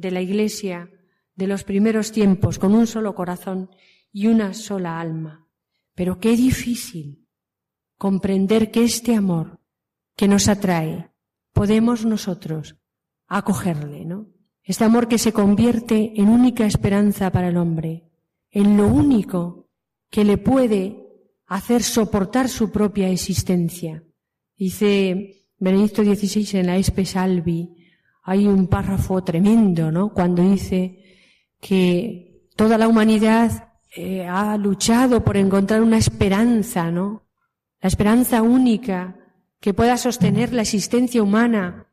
de 0.00 0.10
la 0.10 0.20
Iglesia 0.20 0.90
de 1.34 1.46
los 1.46 1.64
primeros 1.64 2.12
tiempos, 2.12 2.58
con 2.58 2.74
un 2.74 2.86
solo 2.86 3.14
corazón 3.14 3.70
y 4.12 4.26
una 4.26 4.54
sola 4.54 5.00
alma. 5.00 5.46
Pero 5.94 6.18
qué 6.18 6.36
difícil 6.36 7.26
comprender 7.96 8.70
que 8.70 8.84
este 8.84 9.14
amor 9.14 9.60
que 10.16 10.28
nos 10.28 10.48
atrae, 10.48 11.10
podemos 11.52 12.04
nosotros 12.04 12.76
acogerle, 13.26 14.04
¿no? 14.04 14.28
Este 14.62 14.84
amor 14.84 15.06
que 15.08 15.18
se 15.18 15.32
convierte 15.32 16.12
en 16.16 16.28
única 16.28 16.66
esperanza 16.66 17.30
para 17.30 17.48
el 17.48 17.56
hombre, 17.56 18.10
en 18.50 18.76
lo 18.76 18.88
único 18.88 19.68
que 20.10 20.24
le 20.24 20.38
puede 20.38 21.04
hacer 21.46 21.82
soportar 21.82 22.48
su 22.48 22.70
propia 22.70 23.10
existencia. 23.10 24.04
Dice 24.56 25.46
Benedicto 25.58 26.02
XVI 26.02 26.58
en 26.58 26.66
la 26.66 26.76
Espe 26.76 27.04
Salvi, 27.04 27.77
hay 28.28 28.46
un 28.46 28.66
párrafo 28.66 29.24
tremendo, 29.24 29.90
¿no? 29.90 30.12
Cuando 30.12 30.42
dice 30.42 31.02
que 31.62 32.44
toda 32.56 32.76
la 32.76 32.86
humanidad 32.86 33.70
eh, 33.96 34.26
ha 34.26 34.54
luchado 34.58 35.24
por 35.24 35.38
encontrar 35.38 35.80
una 35.80 35.96
esperanza, 35.96 36.90
¿no? 36.90 37.26
La 37.80 37.88
esperanza 37.88 38.42
única 38.42 39.16
que 39.60 39.72
pueda 39.72 39.96
sostener 39.96 40.52
la 40.52 40.60
existencia 40.60 41.22
humana. 41.22 41.86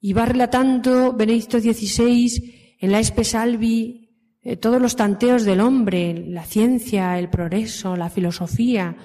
Y 0.00 0.14
va 0.14 0.24
relatando 0.24 1.12
Benedicto 1.12 1.60
XVI 1.60 2.76
en 2.80 2.90
la 2.90 2.98
Espe 2.98 3.22
Salvi 3.22 4.08
eh, 4.42 4.56
todos 4.56 4.80
los 4.80 4.96
tanteos 4.96 5.44
del 5.44 5.60
hombre, 5.60 6.24
la 6.26 6.46
ciencia, 6.46 7.18
el 7.18 7.28
progreso, 7.28 7.96
la 7.96 8.08
filosofía, 8.08 8.96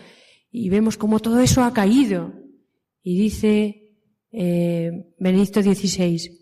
y 0.49 0.69
vemos 0.69 0.95
cómo 0.95 1.19
todo 1.19 1.41
eso 1.41 1.65
ha 1.65 1.73
caído. 1.73 2.33
Y 3.03 3.19
dice 3.19 3.87
eh, 4.31 5.13
Benedicto 5.19 5.61
XVI, 5.61 6.36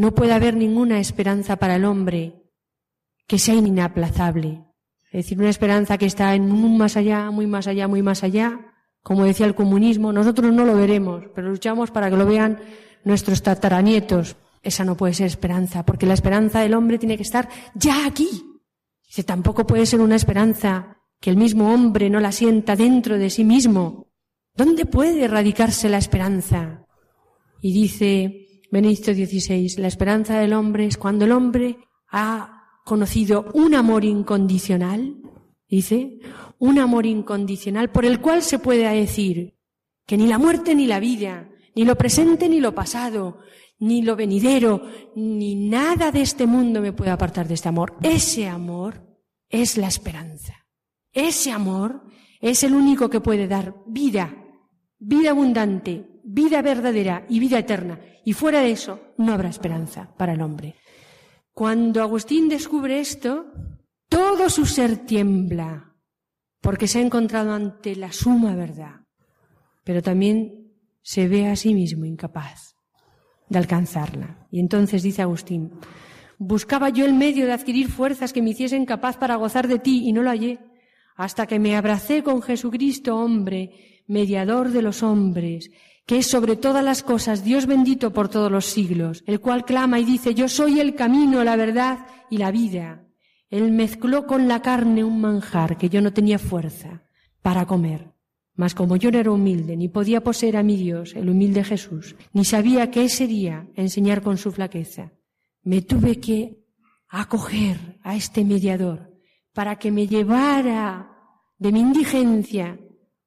no 0.00 0.14
puede 0.14 0.32
haber 0.32 0.56
ninguna 0.56 0.98
esperanza 0.98 1.56
para 1.56 1.76
el 1.76 1.84
hombre 1.84 2.42
que 3.26 3.38
sea 3.38 3.56
inaplazable. 3.56 4.64
Es 5.12 5.24
decir, 5.24 5.38
una 5.38 5.50
esperanza 5.50 5.98
que 5.98 6.06
está 6.06 6.34
en 6.34 6.50
un 6.50 6.78
más 6.78 6.96
allá, 6.96 7.30
muy 7.30 7.46
más 7.46 7.66
allá, 7.66 7.86
muy 7.86 8.00
más 8.00 8.24
allá. 8.24 8.72
Como 9.02 9.24
decía 9.24 9.44
el 9.44 9.54
comunismo, 9.54 10.10
nosotros 10.10 10.54
no 10.54 10.64
lo 10.64 10.74
veremos, 10.74 11.24
pero 11.34 11.50
luchamos 11.50 11.90
para 11.90 12.08
que 12.08 12.16
lo 12.16 12.24
vean 12.24 12.60
nuestros 13.04 13.42
tataranietos. 13.42 14.36
Esa 14.62 14.86
no 14.86 14.96
puede 14.96 15.12
ser 15.12 15.26
esperanza, 15.26 15.84
porque 15.84 16.06
la 16.06 16.14
esperanza 16.14 16.60
del 16.60 16.72
hombre 16.72 16.98
tiene 16.98 17.18
que 17.18 17.22
estar 17.22 17.50
ya 17.74 18.06
aquí. 18.06 18.62
Dice, 19.06 19.22
tampoco 19.22 19.66
puede 19.66 19.84
ser 19.84 20.00
una 20.00 20.16
esperanza 20.16 20.96
que 21.20 21.28
el 21.28 21.36
mismo 21.36 21.74
hombre 21.74 22.08
no 22.08 22.20
la 22.20 22.32
sienta 22.32 22.74
dentro 22.74 23.18
de 23.18 23.28
sí 23.28 23.44
mismo. 23.44 24.08
¿Dónde 24.54 24.86
puede 24.86 25.24
erradicarse 25.24 25.90
la 25.90 25.98
esperanza? 25.98 26.86
Y 27.60 27.74
dice, 27.74 28.46
Benedicto 28.70 29.12
XVI, 29.12 29.76
la 29.78 29.88
esperanza 29.88 30.38
del 30.38 30.52
hombre 30.52 30.86
es 30.86 30.96
cuando 30.96 31.24
el 31.24 31.32
hombre 31.32 31.78
ha 32.10 32.80
conocido 32.84 33.46
un 33.54 33.74
amor 33.74 34.04
incondicional, 34.04 35.16
dice, 35.68 36.18
un 36.58 36.78
amor 36.78 37.06
incondicional 37.06 37.90
por 37.90 38.04
el 38.04 38.20
cual 38.20 38.42
se 38.42 38.58
puede 38.58 38.88
decir 38.88 39.56
que 40.06 40.16
ni 40.16 40.26
la 40.26 40.38
muerte 40.38 40.74
ni 40.74 40.86
la 40.86 41.00
vida, 41.00 41.50
ni 41.74 41.84
lo 41.84 41.96
presente 41.96 42.48
ni 42.48 42.60
lo 42.60 42.74
pasado, 42.74 43.38
ni 43.78 44.02
lo 44.02 44.14
venidero, 44.14 44.82
ni 45.16 45.54
nada 45.54 46.12
de 46.12 46.22
este 46.22 46.46
mundo 46.46 46.80
me 46.80 46.92
puede 46.92 47.10
apartar 47.10 47.48
de 47.48 47.54
este 47.54 47.68
amor. 47.68 47.96
Ese 48.02 48.46
amor 48.46 49.06
es 49.48 49.76
la 49.78 49.88
esperanza. 49.88 50.66
Ese 51.12 51.50
amor 51.50 52.04
es 52.40 52.62
el 52.62 52.74
único 52.74 53.10
que 53.10 53.20
puede 53.20 53.48
dar 53.48 53.74
vida, 53.86 54.34
vida 54.98 55.30
abundante, 55.30 56.09
vida 56.32 56.62
verdadera 56.62 57.24
y 57.28 57.40
vida 57.40 57.58
eterna. 57.58 58.00
Y 58.24 58.32
fuera 58.32 58.60
de 58.60 58.70
eso 58.70 59.00
no 59.18 59.32
habrá 59.32 59.48
esperanza 59.48 60.14
para 60.16 60.34
el 60.34 60.42
hombre. 60.42 60.76
Cuando 61.52 62.02
Agustín 62.02 62.48
descubre 62.48 63.00
esto, 63.00 63.46
todo 64.08 64.48
su 64.48 64.66
ser 64.66 64.98
tiembla, 64.98 65.94
porque 66.60 66.86
se 66.86 66.98
ha 66.98 67.02
encontrado 67.02 67.52
ante 67.52 67.96
la 67.96 68.12
suma 68.12 68.54
verdad, 68.54 69.06
pero 69.84 70.02
también 70.02 70.72
se 71.02 71.28
ve 71.28 71.48
a 71.48 71.56
sí 71.56 71.74
mismo 71.74 72.04
incapaz 72.04 72.74
de 73.48 73.58
alcanzarla. 73.58 74.46
Y 74.50 74.60
entonces 74.60 75.02
dice 75.02 75.22
Agustín, 75.22 75.72
buscaba 76.38 76.88
yo 76.90 77.04
el 77.04 77.14
medio 77.14 77.46
de 77.46 77.52
adquirir 77.52 77.90
fuerzas 77.90 78.32
que 78.32 78.42
me 78.42 78.50
hiciesen 78.50 78.86
capaz 78.86 79.18
para 79.18 79.36
gozar 79.36 79.66
de 79.66 79.78
ti 79.78 80.08
y 80.08 80.12
no 80.12 80.22
lo 80.22 80.30
hallé, 80.30 80.60
hasta 81.16 81.46
que 81.46 81.58
me 81.58 81.76
abracé 81.76 82.22
con 82.22 82.40
Jesucristo 82.40 83.16
hombre, 83.16 84.02
mediador 84.06 84.70
de 84.70 84.82
los 84.82 85.02
hombres, 85.02 85.70
que 86.10 86.18
es 86.18 86.26
sobre 86.26 86.56
todas 86.56 86.82
las 86.82 87.04
cosas 87.04 87.44
Dios 87.44 87.66
bendito 87.66 88.12
por 88.12 88.28
todos 88.28 88.50
los 88.50 88.64
siglos, 88.64 89.22
el 89.28 89.38
cual 89.38 89.64
clama 89.64 90.00
y 90.00 90.04
dice, 90.04 90.34
yo 90.34 90.48
soy 90.48 90.80
el 90.80 90.96
camino, 90.96 91.44
la 91.44 91.54
verdad 91.54 92.04
y 92.28 92.38
la 92.38 92.50
vida. 92.50 93.06
Él 93.48 93.70
mezcló 93.70 94.26
con 94.26 94.48
la 94.48 94.60
carne 94.60 95.04
un 95.04 95.20
manjar 95.20 95.78
que 95.78 95.88
yo 95.88 96.02
no 96.02 96.12
tenía 96.12 96.40
fuerza 96.40 97.04
para 97.42 97.64
comer. 97.64 98.10
Mas 98.56 98.74
como 98.74 98.96
yo 98.96 99.12
no 99.12 99.20
era 99.20 99.30
humilde, 99.30 99.76
ni 99.76 99.86
podía 99.86 100.20
poseer 100.20 100.56
a 100.56 100.64
mi 100.64 100.76
Dios, 100.76 101.14
el 101.14 101.30
humilde 101.30 101.62
Jesús, 101.62 102.16
ni 102.32 102.44
sabía 102.44 102.90
qué 102.90 103.08
sería 103.08 103.68
enseñar 103.76 104.20
con 104.20 104.36
su 104.36 104.50
flaqueza, 104.50 105.12
me 105.62 105.80
tuve 105.80 106.18
que 106.18 106.58
acoger 107.08 108.00
a 108.02 108.16
este 108.16 108.44
mediador 108.44 109.16
para 109.52 109.76
que 109.76 109.92
me 109.92 110.08
llevara 110.08 111.08
de 111.56 111.70
mi 111.70 111.78
indigencia 111.78 112.80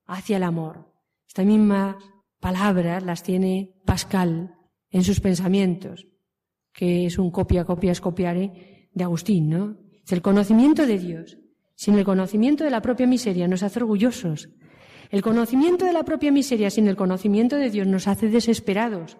hacia 0.05 0.35
el 0.35 0.43
amor. 0.43 0.91
Estas 1.25 1.45
mismas 1.45 1.95
palabras 2.43 3.01
las 3.03 3.23
tiene 3.23 3.71
Pascal 3.85 4.53
en 4.91 5.03
sus 5.05 5.21
pensamientos, 5.21 6.07
que 6.73 7.05
es 7.05 7.17
un 7.17 7.31
copia, 7.31 7.63
copia, 7.63 7.93
escopiare 7.93 8.89
de 8.93 9.03
Agustín, 9.05 9.49
¿no? 9.49 9.77
Es 10.05 10.11
el 10.11 10.21
conocimiento 10.21 10.85
de 10.85 10.99
Dios. 10.99 11.37
Sin 11.75 11.95
el 11.95 12.03
conocimiento 12.03 12.65
de 12.65 12.69
la 12.69 12.81
propia 12.81 13.07
miseria 13.07 13.47
nos 13.47 13.63
hace 13.63 13.79
orgullosos. 13.79 14.49
El 15.09 15.21
conocimiento 15.21 15.85
de 15.85 15.93
la 15.93 16.03
propia 16.03 16.33
miseria 16.33 16.69
sin 16.69 16.89
el 16.89 16.97
conocimiento 16.97 17.55
de 17.55 17.69
Dios 17.69 17.87
nos 17.87 18.09
hace 18.09 18.27
desesperados. 18.27 19.17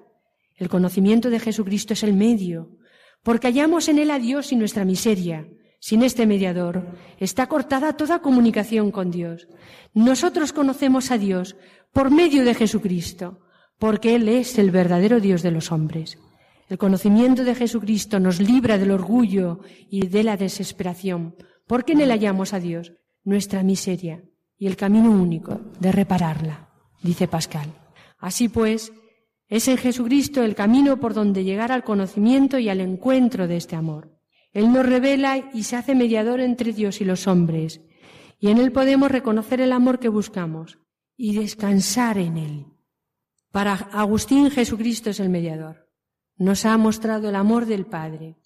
El 0.57 0.67
conocimiento 0.67 1.29
de 1.29 1.39
Jesucristo 1.39 1.93
es 1.93 2.03
el 2.03 2.13
medio, 2.13 2.77
porque 3.23 3.47
hallamos 3.47 3.87
en 3.87 3.99
él 3.99 4.11
a 4.11 4.19
Dios 4.19 4.51
y 4.51 4.57
nuestra 4.57 4.83
miseria. 4.83 5.47
Sin 5.83 6.01
este 6.01 6.25
mediador 6.25 6.87
está 7.19 7.47
cortada 7.47 7.97
toda 7.97 8.19
comunicación 8.19 8.89
con 8.89 9.11
Dios. 9.11 9.49
Nosotros 9.93 10.53
conocemos 10.53 11.11
a 11.11 11.17
Dios 11.17 11.57
por 11.91 12.09
medio 12.09 12.45
de 12.45 12.55
Jesucristo, 12.55 13.41
porque 13.79 14.15
Él 14.15 14.29
es 14.29 14.57
el 14.57 14.71
verdadero 14.71 15.19
Dios 15.19 15.41
de 15.41 15.51
los 15.51 15.73
hombres. 15.73 16.17
El 16.69 16.77
conocimiento 16.77 17.43
de 17.43 17.53
Jesucristo 17.53 18.21
nos 18.21 18.39
libra 18.39 18.77
del 18.77 18.91
orgullo 18.91 19.59
y 19.89 20.07
de 20.07 20.23
la 20.23 20.37
desesperación, 20.37 21.35
porque 21.67 21.91
en 21.91 21.99
Él 21.99 22.11
hallamos 22.11 22.53
a 22.53 22.61
Dios, 22.61 22.93
nuestra 23.25 23.61
miseria, 23.61 24.23
y 24.57 24.67
el 24.67 24.77
camino 24.77 25.11
único 25.11 25.59
de 25.81 25.91
repararla, 25.91 26.69
dice 27.01 27.27
Pascal. 27.27 27.67
Así 28.19 28.47
pues, 28.47 28.93
es 29.49 29.67
en 29.67 29.75
Jesucristo 29.75 30.43
el 30.43 30.55
camino 30.55 31.01
por 31.01 31.13
donde 31.13 31.43
llegar 31.43 31.73
al 31.73 31.83
conocimiento 31.83 32.57
y 32.57 32.69
al 32.69 32.79
encuentro 32.79 33.49
de 33.49 33.57
este 33.57 33.75
amor. 33.75 34.12
Él 34.53 34.71
nos 34.71 34.85
revela 34.85 35.49
y 35.53 35.63
se 35.63 35.75
hace 35.75 35.95
mediador 35.95 36.39
entre 36.39 36.71
Dios 36.73 37.01
y 37.01 37.05
los 37.05 37.27
hombres, 37.27 37.81
y 38.39 38.49
en 38.49 38.59
Él 38.59 38.71
podemos 38.71 39.11
reconocer 39.11 39.61
el 39.61 39.71
amor 39.71 39.99
que 39.99 40.09
buscamos 40.09 40.79
y 41.17 41.35
descansar 41.35 42.17
en 42.17 42.37
Él. 42.37 42.65
Para 43.51 43.73
Agustín 43.73 44.49
Jesucristo 44.49 45.09
es 45.09 45.19
el 45.19 45.29
mediador. 45.29 45.89
Nos 46.37 46.65
ha 46.65 46.77
mostrado 46.77 47.29
el 47.29 47.35
amor 47.35 47.65
del 47.65 47.85
Padre. 47.85 48.37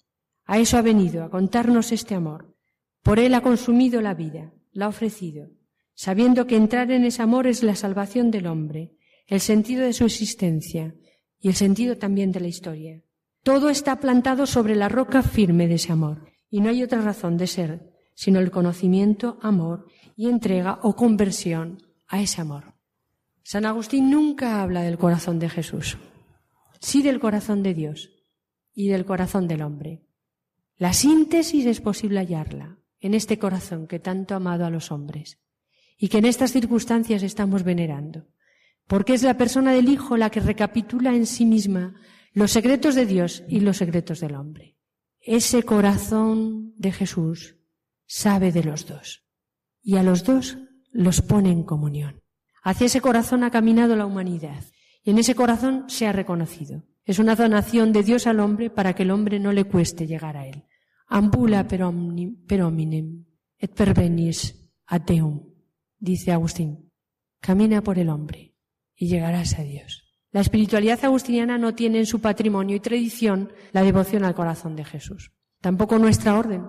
A 0.44 0.58
eso 0.58 0.76
ha 0.76 0.82
venido, 0.82 1.24
a 1.24 1.30
contarnos 1.30 1.92
este 1.92 2.14
amor. 2.14 2.56
Por 3.02 3.18
Él 3.18 3.34
ha 3.34 3.42
consumido 3.42 4.00
la 4.00 4.14
vida, 4.14 4.52
la 4.72 4.86
ha 4.86 4.88
ofrecido, 4.88 5.50
sabiendo 5.94 6.46
que 6.46 6.56
entrar 6.56 6.90
en 6.90 7.04
ese 7.04 7.22
amor 7.22 7.46
es 7.46 7.62
la 7.62 7.74
salvación 7.74 8.30
del 8.30 8.46
hombre 8.46 8.98
el 9.28 9.40
sentido 9.40 9.84
de 9.84 9.92
su 9.92 10.06
existencia 10.06 10.94
y 11.38 11.48
el 11.48 11.54
sentido 11.54 11.98
también 11.98 12.32
de 12.32 12.40
la 12.40 12.48
historia. 12.48 13.02
Todo 13.48 13.70
está 13.70 13.98
plantado 13.98 14.44
sobre 14.44 14.76
la 14.76 14.90
roca 14.90 15.22
firme 15.22 15.68
de 15.68 15.76
ese 15.76 15.90
amor 15.90 16.30
y 16.50 16.60
no 16.60 16.68
hay 16.68 16.82
otra 16.82 17.00
razón 17.00 17.38
de 17.38 17.46
ser 17.46 17.94
sino 18.14 18.40
el 18.40 18.50
conocimiento, 18.50 19.38
amor 19.40 19.86
y 20.16 20.28
entrega 20.28 20.80
o 20.82 20.94
conversión 20.94 21.78
a 22.08 22.20
ese 22.20 22.42
amor. 22.42 22.74
San 23.42 23.64
Agustín 23.64 24.10
nunca 24.10 24.60
habla 24.60 24.82
del 24.82 24.98
corazón 24.98 25.38
de 25.38 25.48
Jesús, 25.48 25.96
sí 26.78 27.00
del 27.00 27.20
corazón 27.20 27.62
de 27.62 27.72
Dios 27.72 28.10
y 28.74 28.88
del 28.88 29.06
corazón 29.06 29.48
del 29.48 29.62
hombre. 29.62 30.04
La 30.76 30.92
síntesis 30.92 31.64
es 31.64 31.80
posible 31.80 32.18
hallarla 32.18 32.76
en 33.00 33.14
este 33.14 33.38
corazón 33.38 33.86
que 33.86 33.98
tanto 33.98 34.34
ha 34.34 34.36
amado 34.36 34.66
a 34.66 34.70
los 34.70 34.92
hombres 34.92 35.38
y 35.96 36.08
que 36.08 36.18
en 36.18 36.26
estas 36.26 36.52
circunstancias 36.52 37.22
estamos 37.22 37.62
venerando 37.62 38.26
porque 38.88 39.14
es 39.14 39.22
la 39.22 39.38
persona 39.38 39.72
del 39.72 39.88
Hijo 39.88 40.18
la 40.18 40.28
que 40.28 40.40
recapitula 40.40 41.14
en 41.14 41.24
sí 41.24 41.46
misma 41.46 41.94
los 42.38 42.52
secretos 42.52 42.94
de 42.94 43.04
Dios 43.04 43.42
y 43.48 43.58
los 43.58 43.78
secretos 43.78 44.20
del 44.20 44.36
hombre. 44.36 44.76
Ese 45.20 45.64
corazón 45.64 46.72
de 46.76 46.92
Jesús 46.92 47.56
sabe 48.06 48.52
de 48.52 48.62
los 48.62 48.86
dos 48.86 49.24
y 49.82 49.96
a 49.96 50.04
los 50.04 50.22
dos 50.22 50.56
los 50.92 51.20
pone 51.20 51.50
en 51.50 51.64
comunión. 51.64 52.22
Hacia 52.62 52.86
ese 52.86 53.00
corazón 53.00 53.42
ha 53.42 53.50
caminado 53.50 53.96
la 53.96 54.06
humanidad 54.06 54.62
y 55.02 55.10
en 55.10 55.18
ese 55.18 55.34
corazón 55.34 55.86
se 55.88 56.06
ha 56.06 56.12
reconocido. 56.12 56.84
Es 57.04 57.18
una 57.18 57.34
donación 57.34 57.92
de 57.92 58.04
Dios 58.04 58.28
al 58.28 58.38
hombre 58.38 58.70
para 58.70 58.94
que 58.94 59.02
el 59.02 59.10
hombre 59.10 59.40
no 59.40 59.52
le 59.52 59.64
cueste 59.64 60.06
llegar 60.06 60.36
a 60.36 60.46
él. 60.46 60.62
Ambula 61.08 61.66
per, 61.66 61.82
hominem 61.82 63.24
et 63.58 63.74
pervenis 63.74 64.70
ad 64.86 65.00
Deum, 65.00 65.42
dice 65.98 66.30
Agustín. 66.30 66.92
Camina 67.40 67.82
por 67.82 67.98
el 67.98 68.10
hombre 68.10 68.54
y 68.94 69.08
llegarás 69.08 69.58
a 69.58 69.62
Dios. 69.62 70.07
La 70.38 70.42
espiritualidad 70.42 71.04
agustiniana 71.04 71.58
no 71.58 71.74
tiene 71.74 71.98
en 71.98 72.06
su 72.06 72.20
patrimonio 72.20 72.76
y 72.76 72.78
tradición 72.78 73.52
la 73.72 73.82
devoción 73.82 74.22
al 74.22 74.36
corazón 74.36 74.76
de 74.76 74.84
Jesús. 74.84 75.32
Tampoco 75.60 75.98
nuestra 75.98 76.38
orden, 76.38 76.62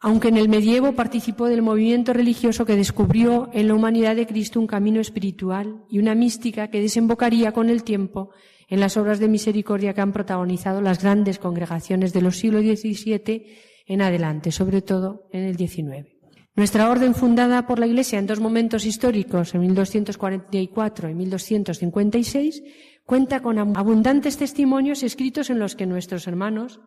aunque 0.00 0.26
en 0.26 0.36
el 0.36 0.48
medievo 0.48 0.90
participó 0.90 1.46
del 1.46 1.62
movimiento 1.62 2.12
religioso 2.12 2.66
que 2.66 2.74
descubrió 2.74 3.48
en 3.52 3.68
la 3.68 3.74
humanidad 3.74 4.16
de 4.16 4.26
Cristo 4.26 4.58
un 4.58 4.66
camino 4.66 4.98
espiritual 5.00 5.84
y 5.88 6.00
una 6.00 6.16
mística 6.16 6.66
que 6.68 6.80
desembocaría 6.80 7.52
con 7.52 7.70
el 7.70 7.84
tiempo 7.84 8.30
en 8.66 8.80
las 8.80 8.96
obras 8.96 9.20
de 9.20 9.28
misericordia 9.28 9.94
que 9.94 10.00
han 10.00 10.12
protagonizado 10.12 10.80
las 10.80 11.00
grandes 11.00 11.38
congregaciones 11.38 12.12
de 12.12 12.22
los 12.22 12.38
siglos 12.38 12.64
XVII 12.64 13.46
en 13.86 14.02
adelante, 14.02 14.50
sobre 14.50 14.82
todo 14.82 15.28
en 15.30 15.44
el 15.44 15.56
XIX. 15.56 16.16
Nuestra 16.56 16.88
orden 16.88 17.14
fundada 17.14 17.66
por 17.66 17.78
la 17.78 17.86
Iglesia 17.86 18.18
en 18.18 18.26
dos 18.26 18.40
momentos 18.40 18.86
históricos, 18.86 19.54
en 19.54 19.60
1244 19.60 21.10
y 21.10 21.14
1256, 21.14 22.62
cuenta 23.06 23.40
con 23.40 23.58
abundantes 23.58 24.36
testimonios 24.36 25.04
escritos 25.04 25.48
en 25.48 25.60
los 25.60 25.76
que 25.76 25.86
nuestros 25.86 26.26
hermanos 26.26 26.80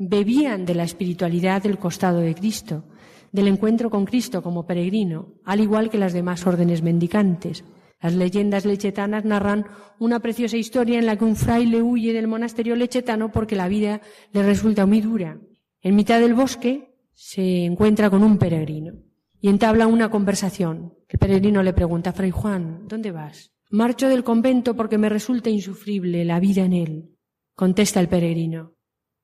bebían 0.00 0.66
de 0.66 0.74
la 0.74 0.82
espiritualidad 0.82 1.62
del 1.62 1.78
costado 1.78 2.18
de 2.18 2.34
Cristo, 2.34 2.84
del 3.30 3.46
encuentro 3.46 3.88
con 3.88 4.04
Cristo 4.04 4.42
como 4.42 4.66
peregrino, 4.66 5.34
al 5.44 5.60
igual 5.60 5.88
que 5.88 5.98
las 5.98 6.12
demás 6.12 6.44
órdenes 6.44 6.82
mendicantes. 6.82 7.64
Las 8.02 8.14
leyendas 8.14 8.64
lechetanas 8.64 9.24
narran 9.24 9.66
una 10.00 10.18
preciosa 10.18 10.56
historia 10.56 10.98
en 10.98 11.06
la 11.06 11.16
que 11.16 11.24
un 11.24 11.36
fraile 11.36 11.82
huye 11.82 12.12
del 12.12 12.26
monasterio 12.26 12.74
lechetano 12.74 13.30
porque 13.30 13.54
la 13.54 13.68
vida 13.68 14.00
le 14.32 14.42
resulta 14.42 14.86
muy 14.86 15.00
dura. 15.00 15.38
En 15.82 15.94
mitad 15.94 16.18
del 16.18 16.34
bosque 16.34 16.96
se 17.14 17.64
encuentra 17.64 18.10
con 18.10 18.24
un 18.24 18.38
peregrino 18.38 18.94
y 19.40 19.48
entabla 19.48 19.86
una 19.86 20.10
conversación. 20.10 20.94
El 21.08 21.18
peregrino 21.18 21.62
le 21.62 21.74
pregunta, 21.74 22.12
Fray 22.12 22.30
Juan, 22.30 22.88
¿dónde 22.88 23.12
vas? 23.12 23.52
Marcho 23.72 24.08
del 24.08 24.24
convento 24.24 24.74
porque 24.74 24.98
me 24.98 25.08
resulta 25.08 25.48
insufrible 25.48 26.24
la 26.24 26.40
vida 26.40 26.64
en 26.64 26.72
él. 26.72 27.16
Contesta 27.54 28.00
el 28.00 28.08
peregrino, 28.08 28.74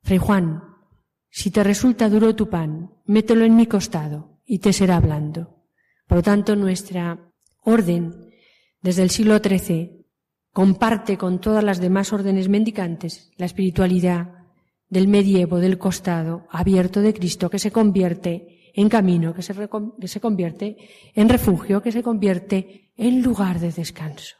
Fray 0.03 0.19
Juan, 0.19 0.63
si 1.29 1.51
te 1.51 1.65
resulta 1.65 2.09
duro 2.09 2.37
tu 2.37 2.49
pan, 2.49 2.93
mételo 3.07 3.45
en 3.45 3.57
mi 3.57 3.67
costado 3.67 4.41
y 4.45 4.61
te 4.61 4.73
será 4.73 5.01
blando. 5.01 5.65
Por 6.07 6.19
lo 6.19 6.23
tanto, 6.23 6.55
nuestra 6.55 7.33
orden, 7.65 8.31
desde 8.81 9.03
el 9.03 9.11
siglo 9.11 9.37
XIII, 9.39 10.07
comparte 10.53 11.19
con 11.19 11.41
todas 11.41 11.65
las 11.65 11.81
demás 11.81 12.13
órdenes 12.13 12.49
mendicantes 12.49 13.33
la 13.37 13.47
espiritualidad 13.47 14.29
del 14.89 15.09
medievo 15.09 15.59
del 15.59 15.77
costado 15.77 16.47
abierto 16.51 17.01
de 17.01 17.15
Cristo 17.15 17.51
que 17.51 17.59
se 17.59 17.73
convierte 17.73 18.71
en 18.75 18.89
camino, 18.89 19.35
que 19.35 19.43
se, 19.43 19.55
que 20.01 20.09
se 20.09 20.21
convierte 20.21 20.77
en 21.15 21.29
refugio, 21.29 21.83
que 21.83 21.91
se 21.91 22.05
convierte 22.05 22.86
en 22.97 23.23
lugar 23.23 23.61
de 23.61 23.73
descanso. 23.73 24.37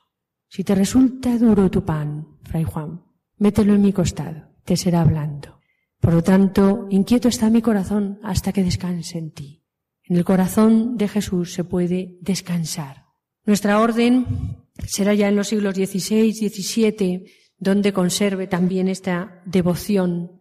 Si 0.49 0.65
te 0.65 0.75
resulta 0.75 1.37
duro 1.39 1.71
tu 1.71 1.85
pan, 1.85 2.39
Fray 2.45 2.65
Juan, 2.65 3.03
mételo 3.39 3.75
en 3.75 3.83
mi 3.83 3.93
costado, 3.93 4.55
te 4.65 4.77
será 4.77 5.05
blando. 5.05 5.61
Por 6.01 6.15
lo 6.15 6.23
tanto, 6.23 6.87
inquieto 6.91 7.29
está 7.29 7.51
mi 7.51 7.63
corazón 7.63 8.19
hasta 8.23 8.53
que 8.53 8.63
descanse 8.63 9.19
en 9.19 9.33
ti. 9.33 9.65
En 10.05 10.17
el 10.17 10.25
corazón 10.25 10.97
de 10.97 11.09
Jesús 11.09 11.53
se 11.53 11.65
puede 11.65 12.17
descansar. 12.21 13.07
Nuestra 13.45 13.81
orden 13.81 14.27
será 14.87 15.15
ya 15.15 15.29
en 15.29 15.37
los 15.37 15.49
siglos 15.49 15.75
XVI, 15.75 16.33
XVII, 16.33 17.25
donde 17.59 17.93
conserve 17.93 18.47
también 18.47 18.89
esta 18.89 19.43
devoción. 19.47 20.41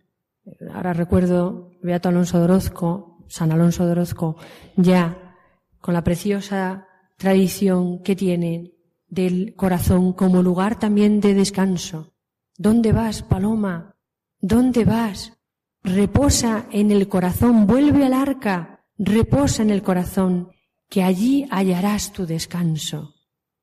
Ahora 0.72 0.94
recuerdo 0.94 1.72
Beato 1.82 2.10
Alonso 2.10 2.38
de 2.38 2.44
Orozco, 2.44 3.26
San 3.28 3.52
Alonso 3.52 3.86
de 3.86 3.94
Orozco, 3.94 4.36
ya 4.76 5.36
con 5.80 5.94
la 5.94 6.04
preciosa 6.04 6.88
tradición 7.18 8.02
que 8.04 8.16
tiene 8.16 8.74
del 9.08 9.56
corazón 9.56 10.14
como 10.14 10.42
lugar 10.42 10.80
también 10.80 11.22
de 11.22 11.34
descanso. 11.34 12.14
¿Dónde 12.58 12.92
vas, 12.92 13.24
paloma? 13.24 13.96
¿Dónde 14.40 14.86
vas? 14.86 15.34
Reposa 15.84 16.68
en 16.72 16.92
el 16.92 17.08
corazón, 17.08 17.68
vuelve 17.68 18.06
al 18.06 18.14
arca, 18.14 18.86
reposa 18.98 19.62
en 19.62 19.70
el 19.70 19.84
corazón, 19.84 20.50
que 20.90 21.04
allí 21.04 21.48
hallarás 21.52 22.12
tu 22.12 22.26
descanso. 22.26 23.14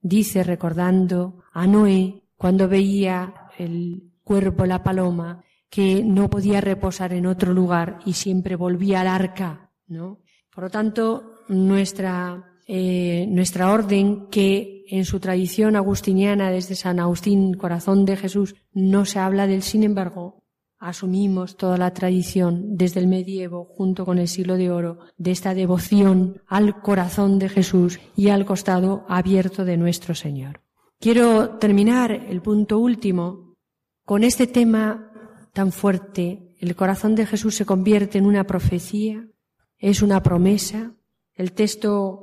Dice 0.00 0.42
recordando 0.42 1.42
a 1.52 1.66
Noé 1.66 2.22
cuando 2.36 2.68
veía 2.68 3.48
el 3.58 4.12
cuerpo, 4.24 4.66
la 4.66 4.82
paloma, 4.82 5.44
que 5.70 6.04
no 6.04 6.28
podía 6.28 6.60
reposar 6.60 7.12
en 7.12 7.26
otro 7.26 7.52
lugar 7.54 8.00
y 8.04 8.12
siempre 8.12 8.56
volvía 8.56 9.00
al 9.00 9.08
arca, 9.08 9.72
¿no? 9.86 10.20
Por 10.54 10.64
lo 10.64 10.70
tanto, 10.70 11.44
nuestra, 11.48 12.51
eh, 12.74 13.26
nuestra 13.28 13.70
orden, 13.70 14.28
que 14.30 14.86
en 14.88 15.04
su 15.04 15.20
tradición 15.20 15.76
agustiniana 15.76 16.50
desde 16.50 16.74
San 16.74 17.00
Agustín, 17.00 17.52
corazón 17.52 18.06
de 18.06 18.16
Jesús, 18.16 18.54
no 18.72 19.04
se 19.04 19.18
habla 19.18 19.46
del 19.46 19.60
sin 19.60 19.82
embargo, 19.82 20.42
asumimos 20.78 21.58
toda 21.58 21.76
la 21.76 21.92
tradición 21.92 22.78
desde 22.78 23.00
el 23.00 23.08
medievo 23.08 23.66
junto 23.76 24.06
con 24.06 24.18
el 24.18 24.26
siglo 24.26 24.56
de 24.56 24.70
oro 24.70 25.00
de 25.18 25.32
esta 25.32 25.52
devoción 25.52 26.40
al 26.46 26.80
corazón 26.80 27.38
de 27.38 27.50
Jesús 27.50 28.00
y 28.16 28.30
al 28.30 28.46
costado 28.46 29.04
abierto 29.06 29.66
de 29.66 29.76
nuestro 29.76 30.14
Señor. 30.14 30.62
Quiero 30.98 31.58
terminar 31.58 32.10
el 32.10 32.40
punto 32.40 32.78
último 32.78 33.58
con 34.06 34.24
este 34.24 34.46
tema 34.46 35.12
tan 35.52 35.72
fuerte. 35.72 36.54
El 36.58 36.74
corazón 36.74 37.16
de 37.16 37.26
Jesús 37.26 37.54
se 37.54 37.66
convierte 37.66 38.16
en 38.16 38.24
una 38.24 38.44
profecía, 38.44 39.28
es 39.76 40.00
una 40.00 40.22
promesa. 40.22 40.94
El 41.34 41.52
texto 41.52 42.21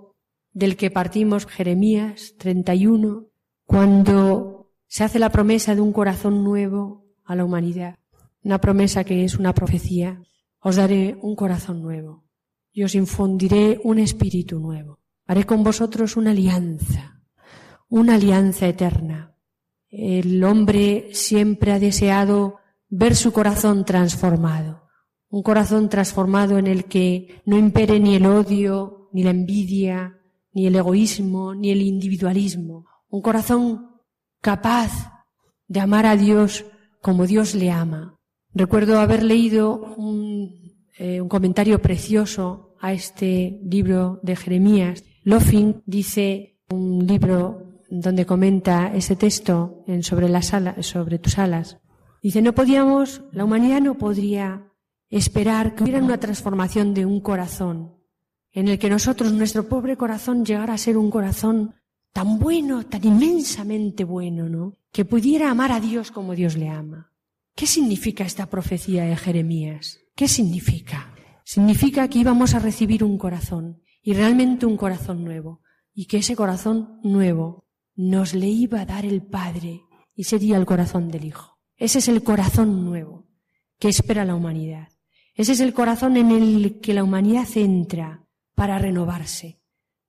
del 0.51 0.77
que 0.77 0.91
partimos, 0.91 1.45
Jeremías 1.45 2.35
31, 2.37 3.27
cuando 3.65 4.71
se 4.87 5.03
hace 5.03 5.19
la 5.19 5.31
promesa 5.31 5.75
de 5.75 5.81
un 5.81 5.93
corazón 5.93 6.43
nuevo 6.43 7.05
a 7.23 7.35
la 7.35 7.45
humanidad 7.45 7.99
una 8.43 8.59
promesa 8.59 9.03
que 9.03 9.23
es 9.23 9.35
una 9.35 9.53
profecía. 9.53 10.21
Os 10.61 10.75
daré 10.75 11.17
un 11.21 11.35
corazón 11.35 11.81
nuevo 11.81 12.25
y 12.71 12.83
os 12.83 12.95
infundiré 12.95 13.79
un 13.83 13.99
espíritu 13.99 14.59
nuevo. 14.59 14.99
Haré 15.25 15.45
con 15.45 15.63
vosotros 15.63 16.17
una 16.17 16.31
alianza, 16.31 17.21
una 17.87 18.15
alianza 18.15 18.67
eterna. 18.67 19.35
El 19.89 20.43
hombre 20.43 21.09
siempre 21.13 21.71
ha 21.71 21.79
deseado 21.79 22.57
ver 22.89 23.15
su 23.15 23.31
corazón 23.31 23.85
transformado, 23.85 24.87
un 25.29 25.43
corazón 25.43 25.89
transformado 25.89 26.57
en 26.57 26.67
el 26.67 26.85
que 26.85 27.41
no 27.45 27.57
impere 27.57 27.99
ni 27.99 28.15
el 28.15 28.25
odio, 28.25 29.09
ni 29.13 29.23
la 29.23 29.31
envidia, 29.31 30.18
ni 30.53 30.67
el 30.67 30.75
egoísmo, 30.75 31.55
ni 31.55 31.71
el 31.71 31.81
individualismo, 31.81 32.85
un 33.09 33.21
corazón 33.21 33.89
capaz 34.41 35.11
de 35.67 35.79
amar 35.79 36.05
a 36.05 36.15
Dios 36.15 36.65
como 37.01 37.27
Dios 37.27 37.55
le 37.55 37.71
ama, 37.71 38.19
Recuerdo 38.53 38.99
haber 38.99 39.23
leído 39.23 39.95
eh, 40.97 41.21
un, 41.21 41.29
comentario 41.29 41.79
precioso 41.81 42.75
a 42.81 42.93
este 42.93 43.59
libro 43.63 44.19
de 44.23 44.35
Jeremías. 44.35 45.03
Loffing 45.23 45.83
dice 45.85 46.59
un 46.69 47.05
libro 47.05 47.83
donde 47.89 48.25
comenta 48.25 48.93
ese 48.93 49.15
texto 49.15 49.83
sobre 50.01 50.29
las 50.29 50.53
alas, 50.53 50.85
sobre 50.85 51.19
tus 51.19 51.37
alas. 51.37 51.79
Dice, 52.21 52.41
no 52.41 52.53
podíamos, 52.53 53.21
la 53.31 53.45
humanidad 53.45 53.81
no 53.81 53.97
podría 53.97 54.71
esperar 55.09 55.75
que 55.75 55.83
hubiera 55.83 55.99
una 55.99 56.19
transformación 56.19 56.93
de 56.93 57.05
un 57.05 57.21
corazón 57.21 57.98
en 58.51 58.67
el 58.67 58.79
que 58.79 58.89
nosotros, 58.89 59.31
nuestro 59.33 59.67
pobre 59.67 59.97
corazón, 59.97 60.45
llegara 60.45 60.73
a 60.73 60.77
ser 60.77 60.97
un 60.97 61.09
corazón 61.09 61.75
tan 62.13 62.39
bueno, 62.39 62.85
tan 62.85 63.05
inmensamente 63.05 64.03
bueno, 64.03 64.49
¿no? 64.49 64.77
Que 64.91 65.05
pudiera 65.05 65.51
amar 65.51 65.71
a 65.71 65.79
Dios 65.79 66.11
como 66.11 66.35
Dios 66.35 66.57
le 66.57 66.69
ama. 66.69 67.11
¿Qué 67.55 67.67
significa 67.67 68.23
esta 68.23 68.49
profecía 68.49 69.03
de 69.03 69.15
Jeremías? 69.15 69.99
¿Qué 70.15 70.27
significa? 70.27 71.13
Significa 71.43 72.07
que 72.07 72.19
íbamos 72.19 72.55
a 72.55 72.59
recibir 72.59 73.03
un 73.03 73.17
corazón, 73.17 73.81
y 74.01 74.13
realmente 74.13 74.65
un 74.65 74.77
corazón 74.77 75.23
nuevo, 75.23 75.61
y 75.93 76.05
que 76.05 76.17
ese 76.17 76.35
corazón 76.35 76.99
nuevo 77.03 77.65
nos 77.95 78.33
le 78.33 78.47
iba 78.47 78.81
a 78.81 78.85
dar 78.85 79.05
el 79.05 79.21
Padre, 79.21 79.81
y 80.15 80.23
sería 80.23 80.57
el 80.57 80.65
corazón 80.65 81.09
del 81.09 81.25
Hijo. 81.25 81.59
Ese 81.75 81.99
es 81.99 82.07
el 82.07 82.23
corazón 82.23 82.85
nuevo 82.85 83.27
que 83.77 83.89
espera 83.89 84.25
la 84.25 84.35
humanidad. 84.35 84.89
Ese 85.33 85.53
es 85.53 85.61
el 85.61 85.73
corazón 85.73 86.17
en 86.17 86.31
el 86.31 86.79
que 86.81 86.93
la 86.93 87.03
humanidad 87.03 87.47
entra 87.55 88.25
para 88.59 88.77
renovarse. 88.77 89.61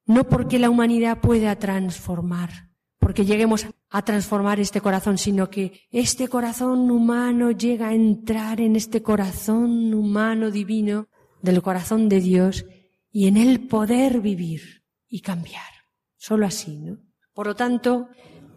No 0.07 0.24
porque 0.24 0.59
la 0.59 0.70
humanidad 0.70 1.20
pueda 1.20 1.55
transformar, 1.55 2.51
porque 2.98 3.24
lleguemos 3.24 3.64
a 3.88 4.03
transformar 4.03 4.59
este 4.59 4.80
corazón, 4.80 5.18
sino 5.18 5.48
que 5.48 5.82
este 5.92 6.26
corazón 6.26 6.90
humano 6.90 7.53
llega 7.53 7.90
a 7.90 7.94
entrar 7.94 8.61
en 8.61 8.74
este 8.74 9.05
corazón 9.05 9.94
humano 9.94 10.51
divino 10.51 11.07
del 11.40 11.62
corazón 11.62 12.09
de 12.09 12.20
Dios 12.20 12.66
y 13.12 13.28
en 13.28 13.36
él 13.36 13.68
poder 13.68 14.20
vivir 14.20 14.82
y 15.09 15.20
cambiar. 15.20 15.70
Solo 16.16 16.44
así, 16.44 16.76
¿no? 16.76 16.98
Por 17.32 17.46
lo 17.46 17.55
tanto, 17.55 18.09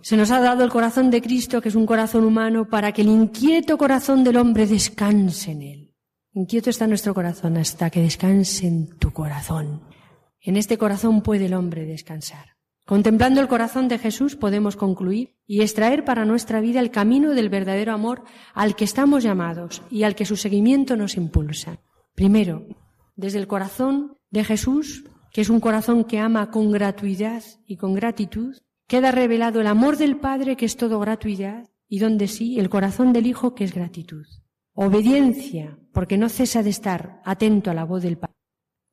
se 0.02 0.18
nos 0.18 0.32
ha 0.32 0.40
dado 0.40 0.64
el 0.64 0.72
corazón 0.72 1.12
de 1.12 1.22
Cristo, 1.22 1.62
que 1.62 1.70
es 1.70 1.76
un 1.76 1.86
corazón 1.86 2.24
humano, 2.24 2.68
para 2.68 2.92
que 2.94 3.04
el 3.04 3.10
inquieto 3.10 3.78
corazón 3.78 4.24
del 4.24 4.38
hombre 4.38 4.66
descanse 4.66 5.52
en 5.52 5.62
él. 5.62 5.83
Inquieto 6.36 6.72
está 6.72 6.88
nuestro 6.88 7.14
corazón 7.14 7.58
hasta 7.58 7.92
que 7.92 8.02
descanse 8.02 8.66
en 8.66 8.88
tu 8.98 9.14
corazón. 9.14 9.84
En 10.42 10.58
este 10.58 10.80
corazón 10.80 11.22
puede 11.22 11.46
el 11.46 11.54
hombre 11.54 11.86
descansar. 11.86 12.58
Contemplando 12.88 13.40
el 13.40 13.48
corazón 13.48 13.88
de 13.88 14.00
Jesús 14.00 14.36
podemos 14.36 14.76
concluir 14.76 15.36
y 15.46 15.62
extraer 15.62 16.04
para 16.04 16.26
nuestra 16.26 16.60
vida 16.60 16.80
el 16.80 16.90
camino 16.90 17.36
del 17.36 17.50
verdadero 17.50 17.94
amor 17.94 18.24
al 18.56 18.76
que 18.76 18.84
estamos 18.84 19.24
llamados 19.24 19.84
y 19.92 20.04
al 20.04 20.16
que 20.16 20.26
su 20.26 20.36
seguimiento 20.36 20.98
nos 20.98 21.18
impulsa. 21.18 21.80
Primero, 22.16 22.66
desde 23.16 23.38
el 23.38 23.48
corazón 23.48 24.18
de 24.32 24.44
Jesús, 24.44 25.06
que 25.32 25.42
es 25.42 25.50
un 25.50 25.60
corazón 25.60 26.04
que 26.04 26.18
ama 26.18 26.50
con 26.50 26.72
gratuidad 26.72 27.44
y 27.68 27.78
con 27.78 27.94
gratitud, 27.94 28.58
queda 28.88 29.12
revelado 29.12 29.62
el 29.62 29.68
amor 29.68 29.98
del 29.98 30.18
Padre, 30.18 30.58
que 30.58 30.66
es 30.66 30.78
todo 30.78 31.00
gratuidad, 31.00 31.70
y 31.88 32.00
donde 32.00 32.28
sí, 32.28 32.60
el 32.60 32.70
corazón 32.70 33.14
del 33.14 33.28
Hijo, 33.28 33.54
que 33.54 33.66
es 33.66 33.74
gratitud. 33.74 34.26
Obediencia, 34.74 35.78
porque 35.92 36.18
no 36.18 36.30
cesa 36.30 36.64
de 36.64 36.72
estar 36.72 37.22
atento 37.26 37.72
a 37.72 37.74
la 37.74 37.84
voz 37.84 38.02
del 38.04 38.18
Padre. 38.18 38.34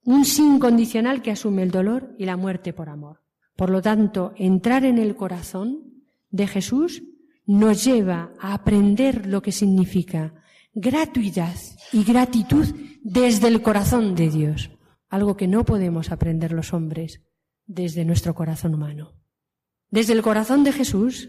Un 0.04 0.24
sin 0.24 0.58
condicional 0.58 1.22
que 1.22 1.30
asume 1.30 1.62
el 1.62 1.70
dolor 1.70 2.14
y 2.18 2.24
la 2.24 2.36
muerte 2.36 2.72
por 2.72 2.88
amor. 2.88 3.22
Por 3.56 3.70
lo 3.70 3.82
tanto, 3.82 4.32
entrar 4.36 4.84
en 4.84 4.98
el 4.98 5.16
corazón 5.16 6.04
de 6.30 6.46
Jesús 6.46 7.02
nos 7.46 7.84
lleva 7.84 8.32
a 8.38 8.54
aprender 8.54 9.26
lo 9.26 9.42
que 9.42 9.52
significa 9.52 10.34
gratuidad 10.72 11.54
y 11.92 12.04
gratitud 12.04 12.66
desde 13.02 13.48
el 13.48 13.62
corazón 13.62 14.14
de 14.14 14.30
Dios, 14.30 14.70
algo 15.08 15.36
que 15.36 15.48
no 15.48 15.64
podemos 15.64 16.12
aprender 16.12 16.52
los 16.52 16.72
hombres 16.72 17.22
desde 17.66 18.04
nuestro 18.04 18.34
corazón 18.34 18.74
humano. 18.74 19.14
Desde 19.90 20.12
el 20.12 20.22
corazón 20.22 20.62
de 20.62 20.72
Jesús, 20.72 21.28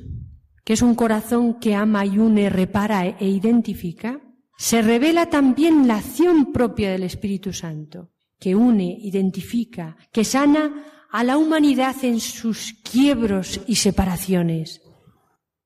que 0.64 0.74
es 0.74 0.82
un 0.82 0.96
corazón 0.96 1.60
que 1.60 1.76
ama 1.76 2.06
y 2.06 2.20
une, 2.20 2.50
repara 2.50 3.08
e 3.08 3.28
identifica, 3.28 4.22
se 4.62 4.84
revela 4.84 5.26
también 5.26 5.88
la 5.88 5.96
acción 5.96 6.54
propia 6.54 6.92
del 6.92 7.02
Espíritu 7.02 7.52
Santo, 7.52 8.12
que 8.40 8.56
une, 8.56 8.96
identifica, 9.02 9.98
que 10.12 10.24
sana 10.24 10.86
a 11.10 11.24
la 11.24 11.40
humanidad 11.40 11.96
en 12.04 12.20
sus 12.20 12.76
quiebros 12.84 13.60
y 13.66 13.78
separaciones. 13.78 14.84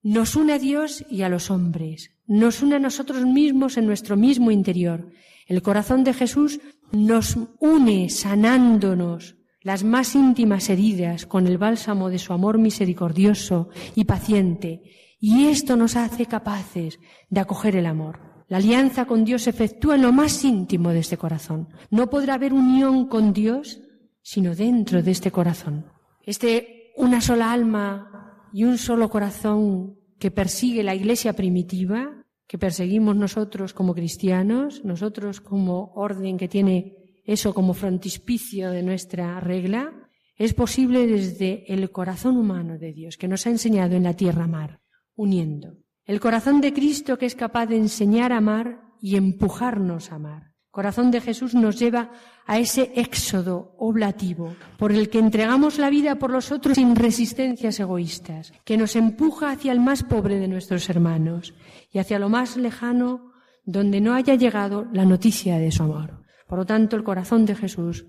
Nos 0.01 0.37
une 0.37 0.53
a 0.53 0.59
Dios 0.59 1.03
y 1.09 1.23
a 1.23 1.29
los 1.29 1.51
hombres. 1.51 2.11
Nos 2.25 2.61
une 2.61 2.75
a 2.75 2.79
nosotros 2.79 3.25
mismos 3.25 3.75
en 3.75 3.85
nuestro 3.85 4.15
mismo 4.15 4.49
interior. 4.49 5.11
El 5.45 5.61
corazón 5.61 6.05
de 6.05 6.13
Jesús 6.13 6.61
nos 6.93 7.37
une 7.59 8.09
sanándonos 8.09 9.35
las 9.59 9.83
más 9.83 10.15
íntimas 10.15 10.69
heridas 10.69 11.25
con 11.25 11.47
el 11.47 11.57
bálsamo 11.57 12.09
de 12.09 12.17
su 12.17 12.31
amor 12.31 12.59
misericordioso 12.59 13.67
y 13.93 14.05
paciente. 14.05 14.83
Y 15.19 15.47
esto 15.47 15.75
nos 15.75 15.97
hace 15.97 16.27
capaces 16.27 16.97
de 17.29 17.41
acoger 17.41 17.75
el 17.75 17.87
amor. 17.87 18.34
La 18.47 18.57
alianza 18.57 19.05
con 19.05 19.25
Dios 19.25 19.43
se 19.43 19.49
efectúa 19.49 19.95
en 19.95 20.03
lo 20.03 20.11
más 20.11 20.43
íntimo 20.43 20.91
de 20.91 20.99
este 20.99 21.17
corazón. 21.17 21.69
No 21.89 22.09
podrá 22.09 22.35
haber 22.35 22.53
unión 22.53 23.07
con 23.07 23.33
Dios 23.33 23.81
sino 24.21 24.55
dentro 24.55 25.03
de 25.03 25.11
este 25.11 25.29
corazón. 25.29 25.85
Este 26.23 26.93
una 26.97 27.21
sola 27.21 27.51
alma 27.51 28.49
y 28.51 28.63
un 28.63 28.79
solo 28.79 29.07
corazón 29.07 29.99
que 30.17 30.31
persigue 30.31 30.81
la 30.81 30.95
iglesia 30.95 31.33
primitiva, 31.33 32.25
que 32.47 32.57
perseguimos 32.57 33.15
nosotros 33.15 33.73
como 33.73 33.93
cristianos, 33.93 34.83
nosotros 34.83 35.41
como 35.41 35.93
orden 35.93 36.37
que 36.37 36.47
tiene 36.47 36.97
eso 37.25 37.53
como 37.53 37.75
frontispicio 37.75 38.71
de 38.71 38.81
nuestra 38.81 39.39
regla, 39.39 39.93
es 40.37 40.55
posible 40.55 41.05
desde 41.05 41.71
el 41.71 41.91
corazón 41.91 42.37
humano 42.37 42.79
de 42.79 42.93
Dios, 42.93 43.17
que 43.17 43.27
nos 43.27 43.45
ha 43.45 43.51
enseñado 43.51 43.95
en 43.95 44.03
la 44.03 44.15
tierra 44.15 44.45
amar, 44.45 44.81
uniendo. 45.15 45.77
El 46.05 46.19
corazón 46.19 46.61
de 46.61 46.73
Cristo 46.73 47.17
que 47.17 47.25
es 47.25 47.35
capaz 47.35 47.65
de 47.67 47.77
enseñar 47.77 48.31
a 48.31 48.37
amar 48.37 48.81
y 49.01 49.15
empujarnos 49.15 50.11
a 50.11 50.15
amar 50.15 50.55
corazón 50.75 51.09
de 51.09 51.21
Jesús 51.21 51.55
nos 51.55 51.79
lleva 51.79 52.11
a 52.45 52.59
ese 52.59 52.91
éxodo 52.95 53.75
oblativo 53.79 54.57
por 54.77 54.91
el 54.91 55.09
que 55.09 55.19
entregamos 55.19 55.79
la 55.79 55.89
vida 55.89 56.15
por 56.15 56.31
los 56.31 56.51
otros 56.51 56.75
sin 56.75 56.97
resistencias 56.97 57.79
egoístas, 57.79 58.51
que 58.65 58.75
nos 58.75 58.97
empuja 58.97 59.51
hacia 59.51 59.71
el 59.71 59.79
más 59.79 60.03
pobre 60.03 60.37
de 60.37 60.49
nuestros 60.49 60.89
hermanos 60.89 61.53
y 61.93 61.99
hacia 61.99 62.19
lo 62.19 62.27
más 62.27 62.57
lejano 62.57 63.31
donde 63.63 64.01
no 64.01 64.15
haya 64.15 64.35
llegado 64.35 64.85
la 64.91 65.05
noticia 65.05 65.59
de 65.59 65.71
su 65.71 65.83
amor. 65.83 66.25
Por 66.45 66.59
lo 66.59 66.65
tanto, 66.65 66.97
el 66.97 67.05
corazón 67.05 67.45
de 67.45 67.55
Jesús 67.55 68.05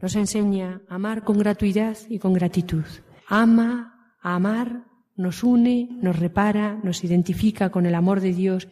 nos 0.00 0.16
enseña 0.16 0.82
a 0.88 0.96
amar 0.96 1.22
con 1.22 1.38
gratuidad 1.38 1.96
y 2.08 2.18
con 2.18 2.32
gratitud. 2.32 2.84
Ama, 3.28 4.16
amar, 4.20 4.89
nos 5.20 5.44
une, 5.44 5.88
nos 6.02 6.18
repara, 6.18 6.80
nos 6.82 7.04
identifica 7.04 7.70
con 7.70 7.86
el 7.86 7.94
amor 7.94 8.20
de 8.20 8.32
Dios 8.32 8.68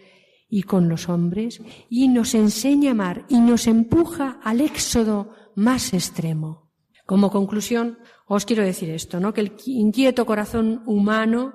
y 0.49 0.63
con 0.63 0.89
los 0.89 1.09
hombres 1.09 1.63
y 1.89 2.09
nos 2.09 2.35
enseña 2.35 2.91
a 2.91 2.93
amar 2.93 3.25
y 3.29 3.39
nos 3.39 3.67
empuja 3.67 4.41
al 4.43 4.61
éxodo 4.61 5.31
más 5.55 5.93
extremo. 5.93 6.71
Como 7.07 7.31
conclusión, 7.31 7.99
os 8.27 8.45
quiero 8.45 8.65
decir 8.65 8.91
esto, 8.91 9.21
¿no? 9.21 9.33
Que 9.33 9.43
el 9.43 9.53
inquieto 9.67 10.27
corazón 10.27 10.83
humano 10.87 11.55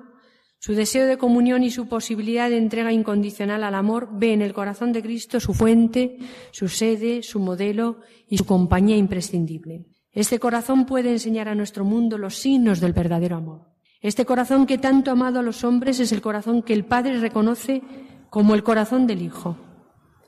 Su 0.64 0.72
deseo 0.72 1.06
de 1.06 1.18
comunión 1.18 1.62
y 1.62 1.70
su 1.70 1.88
posibilidad 1.88 2.48
de 2.48 2.56
entrega 2.56 2.90
incondicional 2.90 3.64
al 3.64 3.74
amor 3.74 4.08
ve 4.14 4.32
en 4.32 4.40
el 4.40 4.54
corazón 4.54 4.94
de 4.94 5.02
Cristo 5.02 5.38
su 5.38 5.52
fuente, 5.52 6.16
su 6.52 6.68
sede, 6.68 7.22
su 7.22 7.38
modelo 7.38 8.00
y 8.30 8.38
su 8.38 8.46
compañía 8.46 8.96
imprescindible. 8.96 9.84
Este 10.10 10.38
corazón 10.38 10.86
puede 10.86 11.10
enseñar 11.10 11.48
a 11.48 11.54
nuestro 11.54 11.84
mundo 11.84 12.16
los 12.16 12.36
signos 12.36 12.80
del 12.80 12.94
verdadero 12.94 13.36
amor. 13.36 13.73
Este 14.04 14.26
corazón 14.26 14.66
que 14.66 14.76
tanto 14.76 15.10
ha 15.10 15.14
amado 15.14 15.40
a 15.40 15.42
los 15.42 15.64
hombres 15.64 15.98
es 15.98 16.12
el 16.12 16.20
corazón 16.20 16.60
que 16.60 16.74
el 16.74 16.84
Padre 16.84 17.18
reconoce 17.18 17.80
como 18.28 18.54
el 18.54 18.62
corazón 18.62 19.06
del 19.06 19.22
Hijo. 19.22 19.56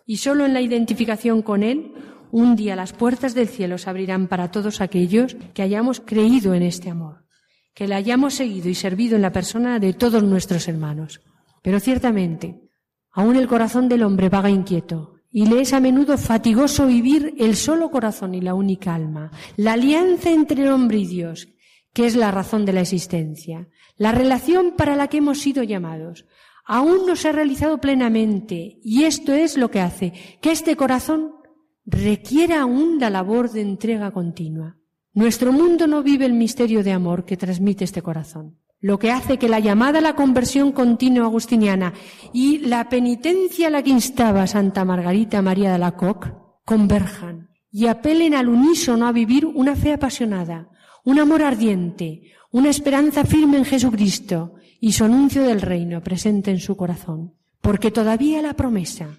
Y 0.07 0.17
solo 0.17 0.47
en 0.47 0.55
la 0.55 0.63
identificación 0.63 1.43
con 1.43 1.63
Él, 1.63 1.93
un 2.31 2.57
día 2.57 2.75
las 2.75 2.95
puertas 2.95 3.35
del 3.35 3.49
cielo 3.49 3.77
se 3.77 3.91
abrirán 3.91 4.29
para 4.29 4.51
todos 4.51 4.81
aquellos 4.81 5.37
que 5.53 5.61
hayamos 5.61 6.01
creído 6.01 6.55
en 6.55 6.63
este 6.63 6.89
amor 6.89 7.27
que 7.75 7.87
le 7.87 7.95
hayamos 7.95 8.33
seguido 8.33 8.71
y 8.71 8.75
servido 8.75 9.17
en 9.17 9.23
la 9.23 9.33
persona 9.33 9.79
de 9.79 9.93
todos 9.93 10.23
nuestros 10.23 10.67
hermanos. 10.67 11.21
Pero 11.63 11.79
ciertamente, 11.79 12.63
aún 13.13 13.37
el 13.37 13.47
corazón 13.47 13.87
del 13.91 14.03
hombre 14.03 14.31
vaga 14.31 14.49
inquieto, 14.49 15.17
y 15.31 15.45
le 15.45 15.61
es 15.61 15.75
a 15.75 15.81
menudo 15.81 16.17
fatigoso 16.17 16.87
vivir 16.87 17.35
el 17.39 17.55
solo 17.55 17.91
corazón 17.91 18.35
y 18.35 18.41
la 18.41 18.55
única 18.55 18.95
alma, 18.95 19.31
la 19.59 19.75
alianza 19.75 20.31
entre 20.31 20.63
el 20.63 20.69
hombre 20.69 20.97
y 20.97 21.07
Dios, 21.07 21.49
que 21.97 22.05
es 22.05 22.15
la 22.15 22.31
razón 22.31 22.67
de 22.67 22.75
la 22.75 22.83
existencia, 22.83 23.71
la 23.97 24.13
relación 24.13 24.75
para 24.77 24.97
la 24.97 25.09
que 25.09 25.17
hemos 25.17 25.41
sido 25.41 25.63
llamados, 25.63 26.27
aún 26.67 27.07
no 27.07 27.17
se 27.17 27.31
ha 27.31 27.33
realizado 27.33 27.79
plenamente, 27.79 28.81
y 28.85 29.05
esto 29.05 29.33
es 29.33 29.57
lo 29.57 29.71
que 29.71 29.81
hace 29.81 30.13
que 30.43 30.53
este 30.53 30.77
corazón 30.77 31.33
requiera 31.87 32.61
aún 32.61 32.99
la 33.01 33.09
labor 33.09 33.51
de 33.51 33.63
entrega 33.63 34.11
continua. 34.11 34.77
Nuestro 35.15 35.53
mundo 35.55 35.87
no 35.87 36.03
vive 36.03 36.27
el 36.27 36.35
misterio 36.35 36.85
de 36.85 36.93
amor 36.93 37.25
que 37.25 37.39
transmite 37.39 37.85
este 37.85 38.03
corazón, 38.03 38.59
lo 38.79 38.99
que 38.99 39.11
hace 39.11 39.39
que 39.39 39.49
la 39.49 39.61
llamada 39.61 40.01
a 40.01 40.03
la 40.03 40.17
conversión 40.17 40.73
continua 40.73 41.25
agustiniana 41.25 41.95
y 42.35 42.59
la 42.59 42.91
penitencia 42.91 43.69
a 43.69 43.71
la 43.71 43.83
que 43.83 43.89
instaba 43.89 44.47
Santa 44.47 44.85
Margarita 44.85 45.41
María 45.41 45.73
de 45.73 45.79
la 45.79 45.93
Coque 45.93 46.31
converjan 46.67 47.49
y 47.71 47.87
apelen 47.87 48.35
al 48.35 48.51
unísono 48.51 49.07
a 49.07 49.13
vivir 49.13 49.47
una 49.47 49.75
fe 49.75 49.95
apasionada, 49.95 50.69
un 51.07 51.21
amor 51.21 51.43
ardiente, 51.43 52.33
una 52.51 52.69
esperanza 52.69 53.25
firme 53.25 53.59
en 53.59 53.65
Jesucristo 53.65 54.55
y 54.81 54.91
su 54.93 55.05
anuncio 55.05 55.45
del 55.45 55.61
reino 55.61 56.03
presente 56.03 56.51
en 56.51 56.59
su 56.59 56.77
corazón, 56.77 57.35
porque 57.61 57.93
todavía 57.93 58.43
la 58.43 58.55
promesa 58.55 59.17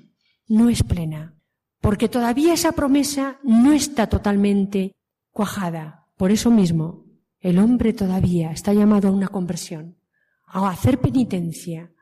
no 0.49 0.67
es 0.67 0.83
plena, 0.83 1.35
porque 1.79 2.09
todavía 2.09 2.53
esa 2.53 2.73
promesa 2.73 3.39
no 3.41 3.71
está 3.71 4.07
totalmente 4.07 4.95
cuajada. 5.31 6.07
Por 6.17 6.31
eso 6.31 6.51
mismo, 6.51 7.05
el 7.39 7.57
hombre 7.57 7.93
todavía 7.93 8.51
está 8.51 8.73
llamado 8.73 9.07
a 9.07 9.11
una 9.11 9.29
conversión, 9.29 9.95
a 10.45 10.69
hacer 10.69 10.99
penitencia, 10.99 11.93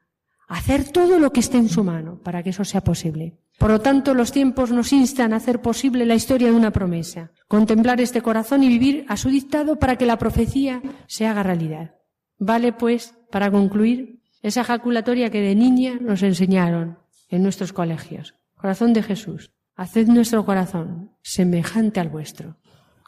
a 0.47 0.57
hacer 0.57 0.89
todo 0.91 1.19
lo 1.19 1.31
que 1.31 1.41
esté 1.41 1.57
en 1.57 1.69
su 1.69 1.83
mano 1.83 2.19
para 2.23 2.41
que 2.41 2.49
eso 2.49 2.65
sea 2.65 2.83
posible. 2.83 3.38
Por 3.58 3.72
lo 3.72 3.80
tanto, 3.80 4.14
los 4.14 4.32
tiempos 4.32 4.72
nos 4.72 4.91
instan 4.91 5.34
a 5.34 5.38
hacer 5.38 5.62
posible 5.62 6.06
la 6.06 6.16
historia 6.16 6.49
de 6.49 6.56
una 6.56 6.72
promesa, 6.72 7.32
contemplar 7.47 8.01
este 8.01 8.22
corazón 8.22 8.64
y 8.64 8.68
vivir 8.68 9.06
a 9.08 9.18
su 9.18 9.30
dictado 9.30 9.80
para 9.80 9.95
que 9.95 10.06
la 10.06 10.18
profecía 10.18 10.82
se 11.08 11.26
haga 11.26 11.43
realidad. 11.43 11.95
Vale, 12.38 12.74
pues, 12.74 13.16
para 13.32 13.49
concluir, 13.49 14.22
esa 14.41 14.64
jaculatoria 14.64 15.30
que 15.30 15.41
de 15.41 15.56
niña 15.56 15.97
nos 15.99 16.22
enseñaron 16.22 16.99
en 17.30 17.43
nuestros 17.43 17.74
colegios. 17.74 18.36
Corazón 18.56 18.93
de 18.93 19.03
Jesús, 19.03 19.51
haced 19.76 20.08
nuestro 20.08 20.45
corazón 20.45 21.12
semejante 21.22 21.99
al 21.99 22.10
vuestro. 22.10 22.58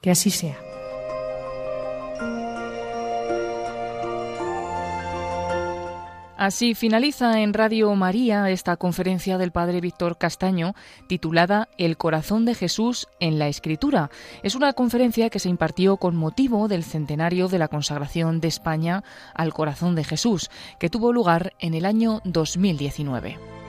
Que 0.01 0.11
así 0.11 0.29
sea. 0.29 0.57
Así 6.37 6.75
finaliza 6.75 7.41
en 7.41 7.51
Radio 7.51 7.93
María 7.95 8.51
esta 8.51 8.77
conferencia 8.77 9.39
del 9.39 9.51
Padre 9.51 9.81
Víctor 9.81 10.19
Castaño 10.19 10.75
titulada 11.07 11.67
El 11.79 11.97
corazón 11.97 12.45
de 12.45 12.53
Jesús 12.53 13.07
en 13.19 13.39
la 13.39 13.47
Escritura. 13.47 14.11
Es 14.43 14.53
una 14.53 14.73
conferencia 14.73 15.31
que 15.31 15.39
se 15.39 15.49
impartió 15.49 15.97
con 15.97 16.15
motivo 16.15 16.67
del 16.67 16.83
centenario 16.83 17.47
de 17.47 17.57
la 17.57 17.69
consagración 17.69 18.39
de 18.39 18.49
España 18.49 19.03
al 19.33 19.51
corazón 19.51 19.95
de 19.95 20.03
Jesús, 20.03 20.51
que 20.79 20.91
tuvo 20.91 21.11
lugar 21.11 21.53
en 21.57 21.73
el 21.73 21.87
año 21.87 22.21
2019. 22.23 23.66